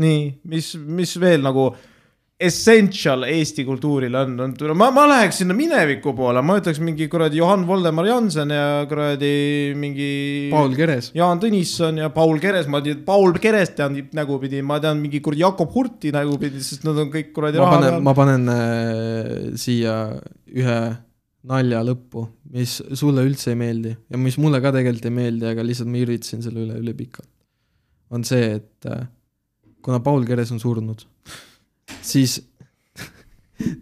[0.03, 1.71] nii, mis, mis veel nagu
[2.37, 7.41] essential Eesti kultuurile on, on, ma, ma läheks sinna mineviku poole, ma ütleks mingi kuradi
[7.41, 10.11] Johan Voldemar Jansen ja kuradi mingi.
[10.53, 11.11] Paul Keres.
[11.17, 15.47] Jaan Tõnisson ja Paul Keres, ma tean, Paul Kerest tean nägupidi, ma tean mingi kuradi
[15.47, 18.05] Jakob Hurti nägupidi, sest nad on kõik kuradi ma raha panen, peal.
[18.05, 19.33] ma panen äh,
[19.65, 19.97] siia
[20.53, 20.79] ühe
[21.47, 25.65] nalja lõppu, mis sulle üldse ei meeldi ja mis mulle ka tegelikult ei meeldi, aga
[25.65, 27.31] lihtsalt ma irvitasin selle üle ülepikalt.
[28.13, 29.07] on see, et äh,
[29.81, 31.07] kuna Paul Keres on surnud,
[32.03, 32.41] siis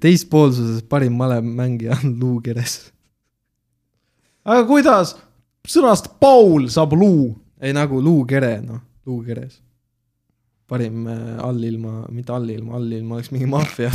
[0.00, 2.92] teispoolsuses parim malemängija on Luu Keres.
[4.44, 5.16] aga kuidas
[5.68, 7.34] sõnast Paul saab luu?
[7.60, 9.60] ei nagu Luu Kere, noh, Luu Keres.
[10.68, 13.90] parim äh, allilma, mitte allilma, allilma oleks mingi maffia.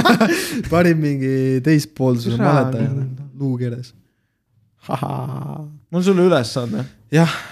[0.72, 2.90] parim mingi teispoolsuse maletaja,
[3.38, 3.94] Luu Keres.
[4.86, 6.84] mul on sulle ülesanne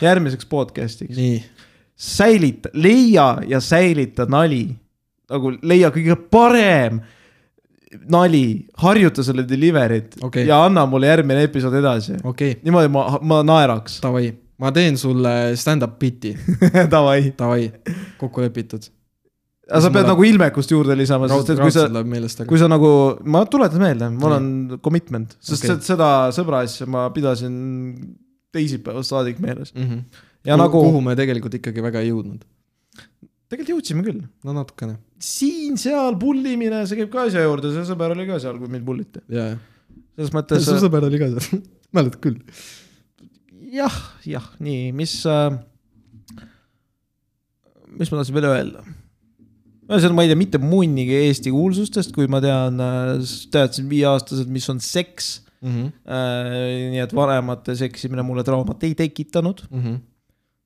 [0.01, 1.17] järgmiseks podcast'iks.
[1.97, 4.77] säilita, leia ja säilita nali.
[5.31, 7.01] Nagu leia kõige parem
[8.11, 10.47] nali, harjuta selle delivery't Okei.
[10.49, 12.19] ja anna mulle järgmine episood edasi.
[12.25, 14.01] okay,, niimoodi ma, ma naeraks.
[14.03, 16.35] davai, ma teen sulle stand-up bit'i,
[16.95, 17.71] Davai, davai,
[18.21, 18.89] kokku lepitud.
[19.71, 21.87] aga sa pead mul- nagu ilmekust juurde lisama, sest et kui sa
[22.51, 22.91] kui sa nagu,
[23.25, 24.51] ma tuletan meelde, mul on
[24.85, 25.81] commitment, sest okay.
[25.93, 27.55] seda sõbra asja ma pidasin
[28.55, 29.87] teisipäevast saadik meeles mm.
[29.87, 30.27] -hmm.
[30.47, 32.43] ja nagu kuhu me tegelikult ikkagi väga ei jõudnud.
[33.55, 38.27] Tegelikult jõudsime küll, no natukene, siin-seal pullimine, see käib ka asja juurde, see sõber oli
[38.29, 41.63] ka seal, kui mind pulliti, selles mõttes su sõber oli ka seal,
[41.97, 42.41] mäletad küll?
[43.75, 43.95] jah,
[44.29, 45.57] jah, nii, mis äh,,
[47.95, 48.85] mis ma tahtsin veel öelda?
[49.85, 52.79] ühesõnaga, ma ei tea mitte munnigi Eesti kuulsustest, kui ma tean,
[53.53, 55.93] teadsin viieaastaselt, mis on seks Mm -hmm.
[56.13, 56.91] äh,.
[56.93, 59.63] nii et vanemate seksimine mulle traumat ei tekitanud.
[59.71, 60.01] Mm -hmm.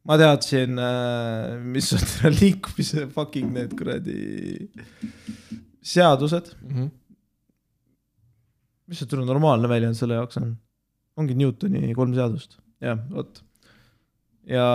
[0.08, 4.68] Ma teadsin äh,, mis on liikumise fucking need kuradi
[5.84, 6.88] seadused, Mm -hmm.
[8.88, 10.56] mis see tule normaalne väljend selle jaoks on?
[11.18, 13.42] ongi Newtoni kolm seadust, jah, vot.
[14.46, 14.66] ja,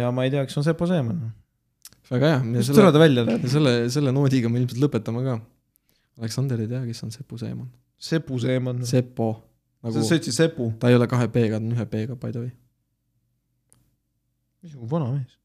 [0.00, 1.20] ja ma ei tea, kas on Sepo Seeman.
[2.10, 3.38] väga hea, mis tore, ta välja ja?
[3.48, 5.38] selle, selle noodiga me ilmselt lõpetame ka.
[6.20, 7.70] Aleksander ei tea, kes on Sepu Seeman.
[7.98, 8.82] Sepu Seeman.
[8.84, 9.28] sa Sepo,
[9.82, 12.50] nagu ütlesid Sepu, ta ei ole kahe B-ga, ta on ühe B-ga, by the way.
[14.62, 15.38] Missugune vana mees.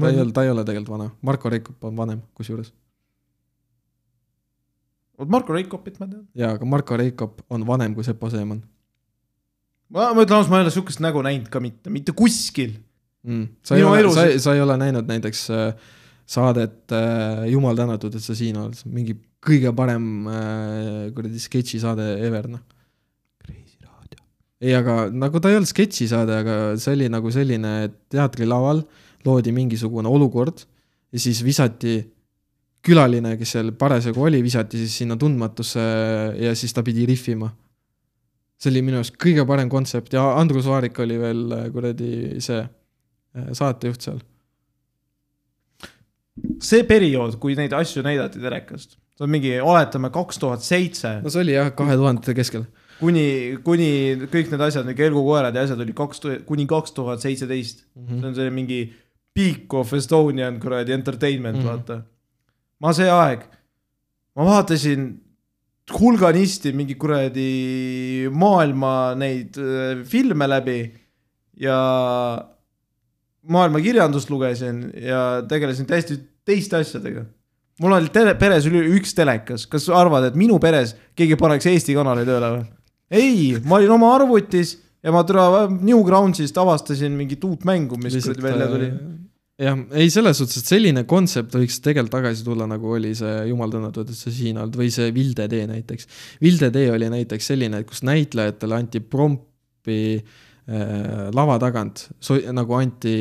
[0.00, 2.72] ta ei ole, ta ei ole tegelikult vana, Marko Reikop on vanem kusjuures.
[5.18, 6.28] vot Marko Reikopit ma tean.
[6.34, 8.62] jaa, aga Marko Reikop on vanem kui Sepo Seeman
[9.92, 12.76] ma, ma ütlen ausalt, ma ei ole sihukest nägu näinud ka mitte, mitte kuskil.
[13.26, 13.48] mm..
[13.66, 15.90] sa ei Minu ole, sa sa ei ole näinud näiteks äh,
[16.26, 22.48] saadet äh, Jumal tänatud, et sa siin oled, mingi kõige parem äh, kuradi sketšisaade ever,
[22.56, 22.62] noh.
[24.62, 28.84] ei, aga nagu ta ei olnud sketšisaade, aga see oli nagu selline, et teatrilaval
[29.26, 30.62] loodi mingisugune olukord
[31.12, 31.98] ja siis visati
[32.82, 35.82] külaline, kes seal parasjagu oli, visati siis sinna tundmatusse
[36.42, 37.50] ja siis ta pidi rihvima.
[38.62, 42.10] see oli minu arust kõige parem kontsept ja Andrus Vaarik oli veel äh, kuradi
[42.42, 44.20] see äh, saatejuht seal.
[46.62, 51.30] see periood, kui neid asju näidati telekast, see on mingi, oletame kaks tuhat seitse no
[51.30, 52.66] see oli jah, kahe tuhandete keskel.
[53.02, 53.26] kuni,
[53.66, 53.88] kuni
[54.32, 57.82] kõik need asjad, need kelgukoerad ja asjad olid kaks kuni kaks tuhat seitseteist.
[58.06, 58.80] see on selline mingi
[59.34, 61.68] peak of Estonian kuradi entertainment mm, Mhm.
[61.68, 61.84] -hmm.
[61.88, 62.02] vaata.
[62.80, 63.44] ma see aeg,
[64.36, 65.10] ma vaatasin
[65.98, 70.80] hulganisti mingi kuradi maailma neid äh, filme läbi
[71.58, 71.76] ja
[73.48, 77.24] maailma kirjandust lugesin ja tegelesin täiesti teiste asjadega.
[77.80, 81.66] mul oli tele, peres üle üks telekas, kas sa arvad, et minu peres keegi paneks
[81.66, 82.64] Eesti kanali tööle või?
[83.12, 88.44] ei, ma olin oma arvutis ja ma tule Newgroundsist avastasin mingit uut mängu, mis kuradi
[88.44, 88.90] välja tuli.
[89.62, 93.74] jah, ei selles suhtes, et selline kontsept võiks tegelikult tagasi tulla, nagu oli see Jumal
[93.74, 96.08] tänatud, et sa siin oled või see Vilde tee näiteks.
[96.42, 102.08] Vilde tee oli näiteks selline, et kus näitlejatele anti prompi äh, lava tagant,
[102.54, 103.14] nagu anti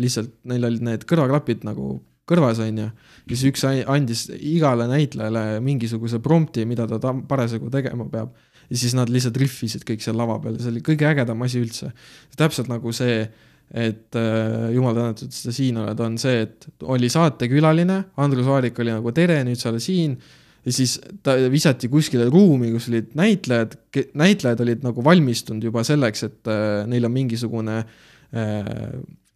[0.00, 1.98] lihtsalt, neil olid need kõrvaklapid nagu
[2.28, 2.88] kõrvas onju,
[3.28, 8.32] ja siis üks andis igale näitlejale mingisuguse prompti, mida ta ta parasjagu tegema peab.
[8.70, 11.92] Ja siis nad lihtsalt rihvisid kõik seal lava peal, see oli kõige ägedam asi üldse.
[12.36, 13.24] täpselt nagu see
[13.72, 18.78] et äh, jumal tänatud, et sa siin oled, on see, et oli saatekülaline, Andrus Vaarik
[18.82, 20.18] oli nagu tere, nüüd sa oled siin.
[20.64, 23.74] ja siis ta visati kuskile ruumi, kus olid näitlejad,
[24.16, 28.70] näitlejad olid nagu valmistunud juba selleks, et äh, neil on mingisugune äh,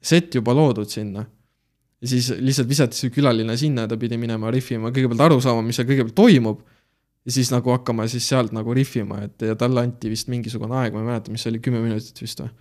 [0.01, 1.27] set juba loodud sinna.
[2.01, 5.65] ja siis lihtsalt visati see külaline sinna ja ta pidi minema rihvima, kõigepealt aru saama,
[5.67, 6.63] mis seal kõigepealt toimub.
[7.27, 10.95] Ja siis nagu hakkama siis sealt nagu rihvima, et ja talle anti vist mingisugune aeg,
[10.95, 12.53] ma ei mäleta, mis see oli, kümme minutit vist või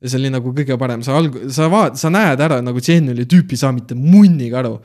[0.00, 3.28] ja see oli nagu kõige parem, sa alg-, sa vaat-, sa näed ära nagu genuine'i
[3.28, 4.78] tüüpi ei saa mitte munnigi aru.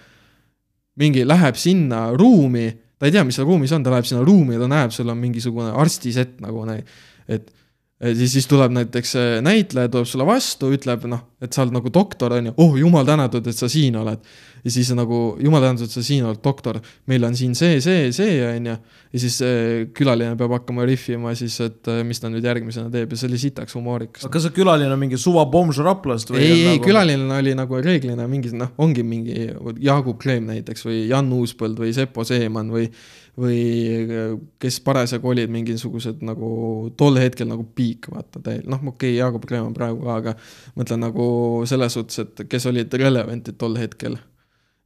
[0.96, 4.56] mingi läheb sinna ruumi, ta ei tea, mis seal ruumis on, ta läheb sinna ruumi
[4.56, 6.84] ja ta näeb, sul on mingisugune arstisett nagu näi-,
[7.28, 7.52] et
[8.14, 11.92] siis, siis tuleb näiteks äh, näitleja tuleb sulle vastu, ütleb noh, et sa oled nagu
[11.94, 14.22] doktor on ju, oh jumal tänatud, et sa siin oled.
[14.66, 16.80] ja siis nagu jumal tänatud, et sa siin oled doktor,
[17.10, 18.78] meil on siin see, see, see on ju.
[19.16, 23.14] ja siis äh, külaline peab hakkama rihvima siis, et äh, mis ta nüüd järgmisena teeb
[23.14, 24.26] ja see oli sitaks humoorikas.
[24.26, 26.44] aga kas see külaline on mingi suva bomž Raplast või?
[26.44, 29.50] ei, ei nagu..., külaline oli nagu reeglina mingi noh, ongi mingi
[29.86, 32.90] Jaagup Kleem näiteks või Jan Uuspõld või Sepo Seeman või,
[33.40, 36.50] või kes parasjagu olid mingisugused nagu
[36.98, 40.36] tol hetkel nagu piik, vaata täi-, noh, okei okay,, Jaagup Kleem on praegu ka, aga
[40.80, 41.28] mõtlen nagu
[41.68, 44.18] selles suhtes, et kes olid relevantid tol hetkel.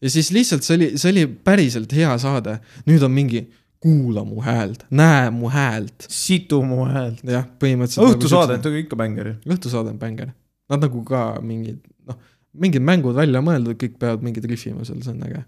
[0.01, 2.57] ja siis lihtsalt see oli, see oli päriselt hea saade,
[2.89, 3.45] nüüd on mingi
[3.79, 6.07] kuula mu häält, näe mu häält.
[6.09, 7.23] situ mu häält.
[7.23, 8.17] jah, põhimõtteliselt.
[8.17, 9.37] õhtusaade, et on ikka bänger ju.
[9.55, 10.33] õhtusaade on bänger.
[10.69, 12.17] Nad nagu ka mingid, noh,
[12.53, 15.45] mingid mängud välja mõeldud, kõik peavad mingid rihvima seal, see on äge.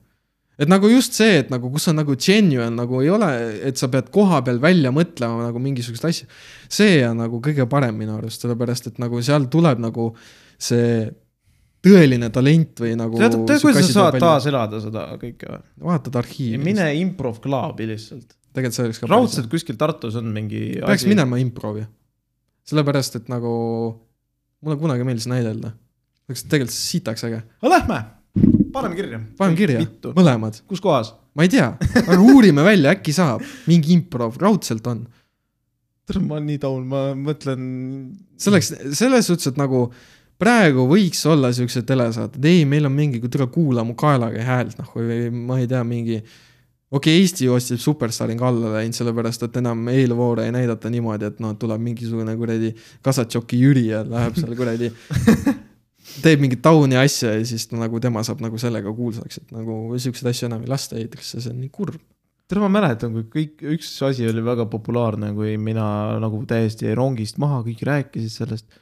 [0.60, 3.32] Et nagu just see, et nagu kus on nagu genuine nagu ei ole,
[3.69, 6.28] et sa pead koha peal välja mõtlema nagu mingisugust asja.
[6.69, 10.11] see on nagu kõige parem minu arust, sellepärast et nagu seal tuleb nagu
[10.61, 11.10] see
[11.82, 13.18] tõeline talent või nagu.
[13.22, 14.19] tead, tead, kuidas sa saad?
[14.22, 15.64] taaselada seda kõike või?
[15.90, 16.61] vaatad arhiivi.
[16.61, 18.38] mine improv club'i lihtsalt.
[18.52, 19.10] tegelikult see oleks ka.
[19.11, 21.07] raudselt kuskil Tartus on mingi peaks.
[21.10, 21.86] minema improvi.
[22.69, 23.52] sellepärast, et nagu
[24.61, 25.73] mulle kunagi meeldis näidelda.
[26.30, 27.41] oleks tegelikult sitaks äge.
[27.61, 28.02] aga lähme,
[28.73, 29.22] paneme kirja.
[29.38, 29.84] paneme kirja,
[30.15, 30.61] mõlemad.
[30.69, 31.14] kus kohas?
[31.35, 31.72] ma ei tea,
[32.02, 33.43] aga uurime välja, äkki saab.
[33.69, 35.06] mingi improv, raudselt on.
[36.19, 37.61] ma olen nii down, ma mõtlen.
[38.41, 39.88] selleks, selles suhtes, et nagu
[40.41, 44.95] praegu võiks olla siuksed telesaated, ei, meil on mingi, tule kuula mu kaelaga häält, noh,
[44.98, 46.18] või ma ei tea, mingi
[46.91, 51.39] okei okay,, Eesti ostib Superstaringa alla läinud, sellepärast et enam eelvoore ei näidata niimoodi, et
[51.43, 52.73] noh, tuleb mingisugune kuradi
[53.06, 54.91] Kasatšoki Jüri ja läheb seal kuradi
[56.24, 59.98] teeb mingit tauni asja ja siis no, nagu tema saab nagu sellega kuulsaks, et nagu
[60.02, 62.00] siukseid asju enam ei lasta eetrisse, see on nii kurb.
[62.52, 65.86] tead, ma mäletan, kui kõik, üks asi oli väga populaarne, kui mina
[66.22, 68.82] nagu täiesti rongist maha, kõik rääkisid sellest.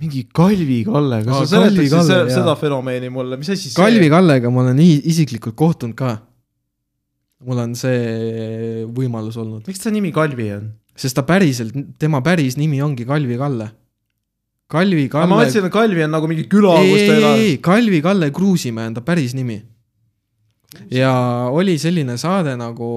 [0.00, 2.36] mingi Kalvi Kalle, kas Aa, sa seletaksid Kalle, se jaa.
[2.38, 6.16] seda fenomeni mulle, mis asi see Kalvi Kallega ma olen isiklikult kohtunud ka.
[7.44, 10.72] mul on see võimalus olnud, miks ta nimi Kalvi on?
[10.96, 13.68] sest ta päriselt, tema päris nimi ongi Kalvi Kalle.
[14.74, 15.38] Kalvi aga ma Kalle.
[15.38, 17.38] mõtlesin, et Kalvi on nagu mingi küla, kus ta elab.
[17.44, 19.60] ei, Kalvi Kalle Kruusimäe on ta päris nimi.
[20.90, 21.14] ja
[21.54, 22.90] oli selline saade nagu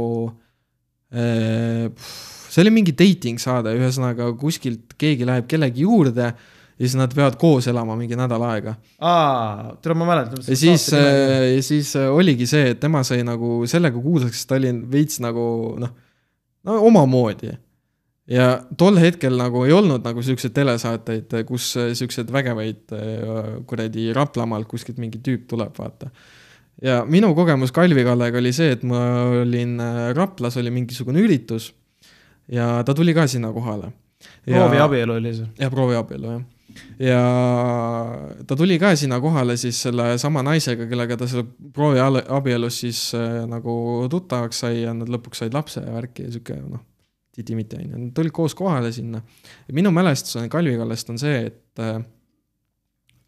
[1.14, 1.88] äh,,
[2.50, 6.32] see oli mingi dating saade, ühesõnaga kuskilt keegi läheb kellegi juurde
[6.78, 8.76] ja siis nad peavad koos elama mingi nädal aega.
[9.02, 10.42] aa, tere, ma mäletan.
[10.48, 14.58] ja siis, ja siis äh, oligi see, et tema sai nagu sellega kuulsaks, sest ta
[14.60, 15.48] oli veits nagu
[15.82, 15.96] noh,
[16.66, 17.54] no omamoodi.
[18.32, 18.48] Ja
[18.78, 24.68] tol hetkel nagu ei olnud nagu siukseid telesaateid, kus äh, siukseid vägevaid äh, kuradi Raplamaalt
[24.70, 26.12] kuskilt mingi tüüp tuleb, vaata.
[26.84, 29.04] ja minu kogemus Kalvi Kallega oli see, et ma
[29.44, 31.72] olin äh, Raplas oli mingisugune üritus
[32.52, 33.92] ja ta tuli ka sinna kohale.
[34.46, 35.48] proovi abielu oli see.
[35.60, 36.44] jah, prooviabielu jah.
[37.00, 37.24] ja
[38.48, 43.48] ta tuli ka sinna kohale siis selle sama naisega, kellega ta selle prooviabielus siis äh,
[43.48, 46.84] nagu tuttavaks sai ja nad lõpuks said lapse ja värki ja sihuke noh,
[47.38, 49.22] titi-miti onju, nad tulid koos kohale sinna.
[49.74, 52.00] minu mälestus on Kalvi Kallest on see, et äh,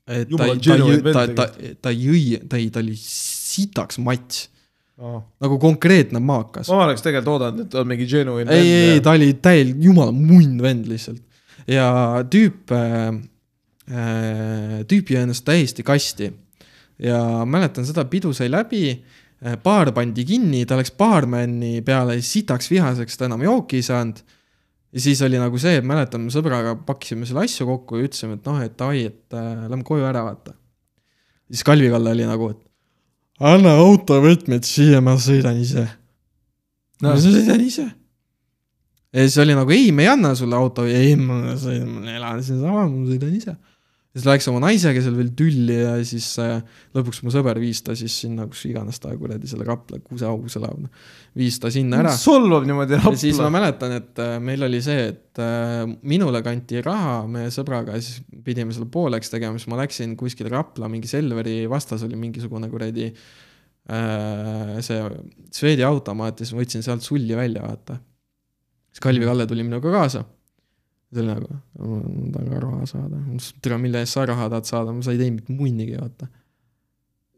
[0.10, 1.46] et ta Jumala, ta ta, vend ta,
[1.86, 4.48] ta jõi, ta ei, ta oli sitaks mats,
[5.00, 6.72] ma nagu konkreetne maakas.
[6.74, 8.50] oleks tegelikult oodanud, et on mingi genuine.
[8.52, 11.22] ei, ei, ei, ta oli täielik jumala munn vend lihtsalt.
[11.70, 11.90] ja
[12.32, 13.08] tüüp äh,,
[13.92, 16.34] äh, tüüp jäi ennast täiesti kasti.
[17.00, 18.98] ja mäletan seda, pidu sai läbi,
[19.64, 24.20] baar pandi kinni, ta läks baarmani peale sitaks vihaseks, ta enam jooki ei saanud.
[24.92, 28.40] ja siis oli nagu see, et mäletan, me sõbraga pakkisime selle asju kokku ja ütlesime,
[28.40, 30.58] et noh, et davai, et äh, lähme koju ära, vaata.
[31.48, 32.66] siis Kalvi Kalle oli nagu, et
[33.40, 35.86] anna autovõtmed siia, ma sõidan ise
[37.00, 37.14] no..
[37.14, 37.88] ma sõidan ise.
[39.14, 42.44] ja siis oli nagu ei, me ei anna sulle auto, ei ma sõidan, ma elan
[42.44, 43.56] siinsama, ma sõidan ise.
[44.20, 46.60] Siis läks oma naisega seal veel tülli ja siis äh,
[46.96, 50.88] lõpuks mu sõber viis ta siis sinna, kus iganes ta kuradi selle Rapla kuuseaugus elab,
[51.40, 52.14] viis ta sinna ära.
[52.20, 53.54] solvab niimoodi ja siis ma Rapla.
[53.56, 58.76] mäletan, et äh, meil oli see, et äh, minule kanti raha, me sõbraga siis pidime
[58.76, 63.14] selle pooleks tegema, siis ma läksin kuskile Rapla mingi Selveri vastas oli mingisugune kuradi
[63.90, 64.98] see
[65.56, 67.96] Swedi automaat ja siis ma võtsin sealt sulli välja, vaata.
[68.92, 70.22] siis Kalvi Kalle tuli minuga kaasa.
[71.18, 71.50] Oli nagu,
[71.80, 75.06] ma tahan ka raha saada, ma ütlesin, tere, mille eest sa raha tahad saada, ma
[75.06, 76.30] sa ei teinud mitte munnigi, vaata.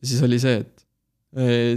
[0.01, 0.85] ja siis oli see, et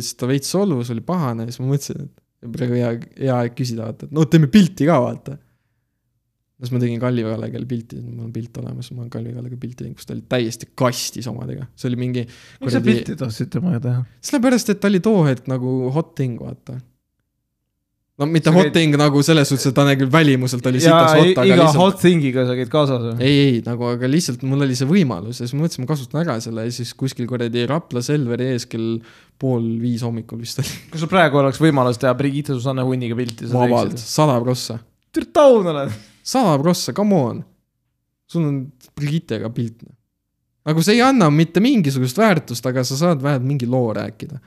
[0.03, 3.87] siis ta veits solvus, oli pahane siis ma mõtlesin, et praegu hea, hea aeg küsida,
[3.87, 5.37] vaata, et no teeme pilti ka, vaata.
[6.59, 9.85] siis ma tegin Kalvi Kallega pilti, mul on pilt olemas, ma olen Kalvi Kallega pilti
[9.85, 12.27] teinud, kus ta oli täiesti kastis omadega, see oli mingi.
[12.65, 14.03] miks sa pilti tahtsid temaga teha?
[14.33, 16.81] sellepärast, et ta oli too hetk nagu hot thing, vaata.
[18.19, 20.85] No mitte Sa hot käid- thing nagu selles suhtes, et ta nägi välimuselt oli ja
[20.87, 23.15] sitaks hot, aga iga lihtsalt hot thing'iga sa käid kaasas või?
[23.27, 26.21] ei, ei nagu, aga lihtsalt mul oli see võimalus ja siis ma mõtlesin, ma kasutan
[26.23, 29.01] ära selle ja siis kuskil kuradi Rapla Selveri ees kell
[29.43, 30.77] pool viis hommikul vist oli.
[30.93, 34.79] kui sul praegu oleks võimalus teha Brigitte Susanne Hunniga pilti, vabalt, sada prossa,
[35.11, 35.91] tüü taun oled.
[36.23, 37.43] sada prossa, come on.
[38.31, 38.63] sul on
[38.95, 39.83] Brigittega pilt.
[40.65, 44.39] nagu see ei anna mitte mingisugust väärtust, aga sa saad vähemalt mingi loo rääkida.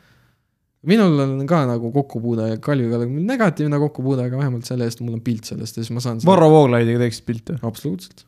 [0.85, 5.49] Minul on ka nagu kokkupuude Kalviga, negatiivne kokkupuude, aga vähemalt selle eest mul on pilt
[5.49, 6.21] sellest ja siis ma saan.
[6.25, 7.57] Varro Vooglaidiga teeksid pilte?
[7.67, 8.25] absoluutselt.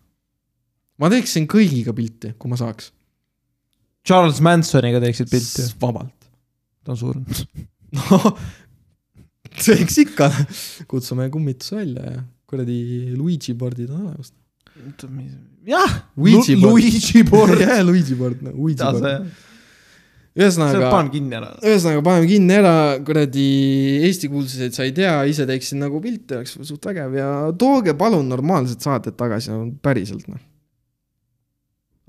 [0.99, 2.91] ma teeksin kõigiga pilti, kui ma saaks.
[4.07, 5.67] Charles Mansoniga teeksid pilti?
[5.81, 6.15] vabalt.
[6.83, 7.45] ta on surnud.
[7.99, 8.27] noh,
[9.75, 10.31] eks ikka,
[10.89, 14.33] kutsume kummituse välja ja kuradi Luigi board'id on olemas.
[15.67, 16.55] jah, Luigi
[17.29, 17.61] board.
[17.65, 19.29] Jah, Luigi board, no Luigi board.
[20.39, 21.53] ühesõnaga, pan kinni ära.
[21.61, 22.75] ühesõnaga paneme kinni ära,
[23.05, 23.47] kuradi
[24.07, 28.29] Eesti kuulsused sa ei tea, ise teeksin nagu pilti, oleks suht vägev ja tooge palun
[28.31, 29.53] normaalsed saated tagasi,
[29.83, 30.41] päriselt noh.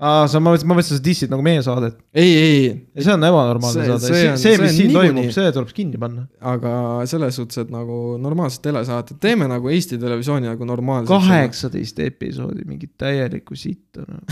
[0.01, 1.97] aa, sa, ma mõtlesin, ma mõtlesin, sa dissid nagu meie saadet.
[2.17, 2.61] ei, ei,
[2.97, 5.73] see on ebanormaalne See- saade, see see, see, see mis on siin toimub, see tuleb
[5.77, 6.25] kinni panna.
[6.53, 6.71] aga
[7.09, 11.11] selles suhtes, et nagu normaalsed telesaated, teeme nagu Eesti Televisiooni nagu normaalselt.
[11.13, 14.23] kaheksateist episoodi, mingit täielikku sitta no..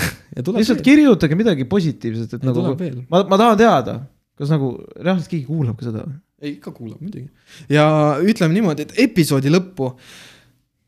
[0.58, 2.74] lihtsalt kirjutage midagi positiivset, et ja nagu
[3.12, 4.00] ma, ma tahan teada,
[4.40, 6.08] kas nagu reaalselt keegi kuulab ka seda.
[6.42, 7.30] ei, ikka kuulab muidugi.
[7.70, 7.86] ja
[8.26, 9.94] ütleme niimoodi, et episoodi lõppu,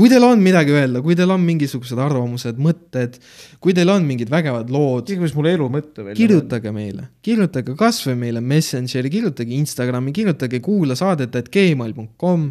[0.00, 3.18] kui teil on midagi öelda, kui teil on mingisugused arvamused, mõtted,
[3.60, 6.16] kui teil on mingid vägevad lood, võiks mulle elu mõtte välja.
[6.16, 12.50] kirjutage meile, kirjutage kasvõi meile Messengeri, kirjutage Instagrami, kirjutage kuula saadet, et gmail.com.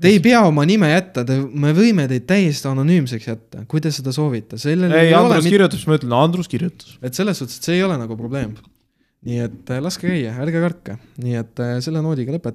[0.00, 4.12] Te ei pea oma nime jätta, me võime teid täiesti anonüümseks jätta, kui te seda
[4.14, 4.78] soovite, ei,
[5.10, 6.94] ei Andrus mit- kirjutab, siis ma ütlen, Andrus kirjutas.
[7.04, 8.54] et selles suhtes, et see ei ole nagu probleem.
[9.26, 12.54] nii et äh, laske käia, ärge kartke, nii et äh, selle noodiga lõpetame.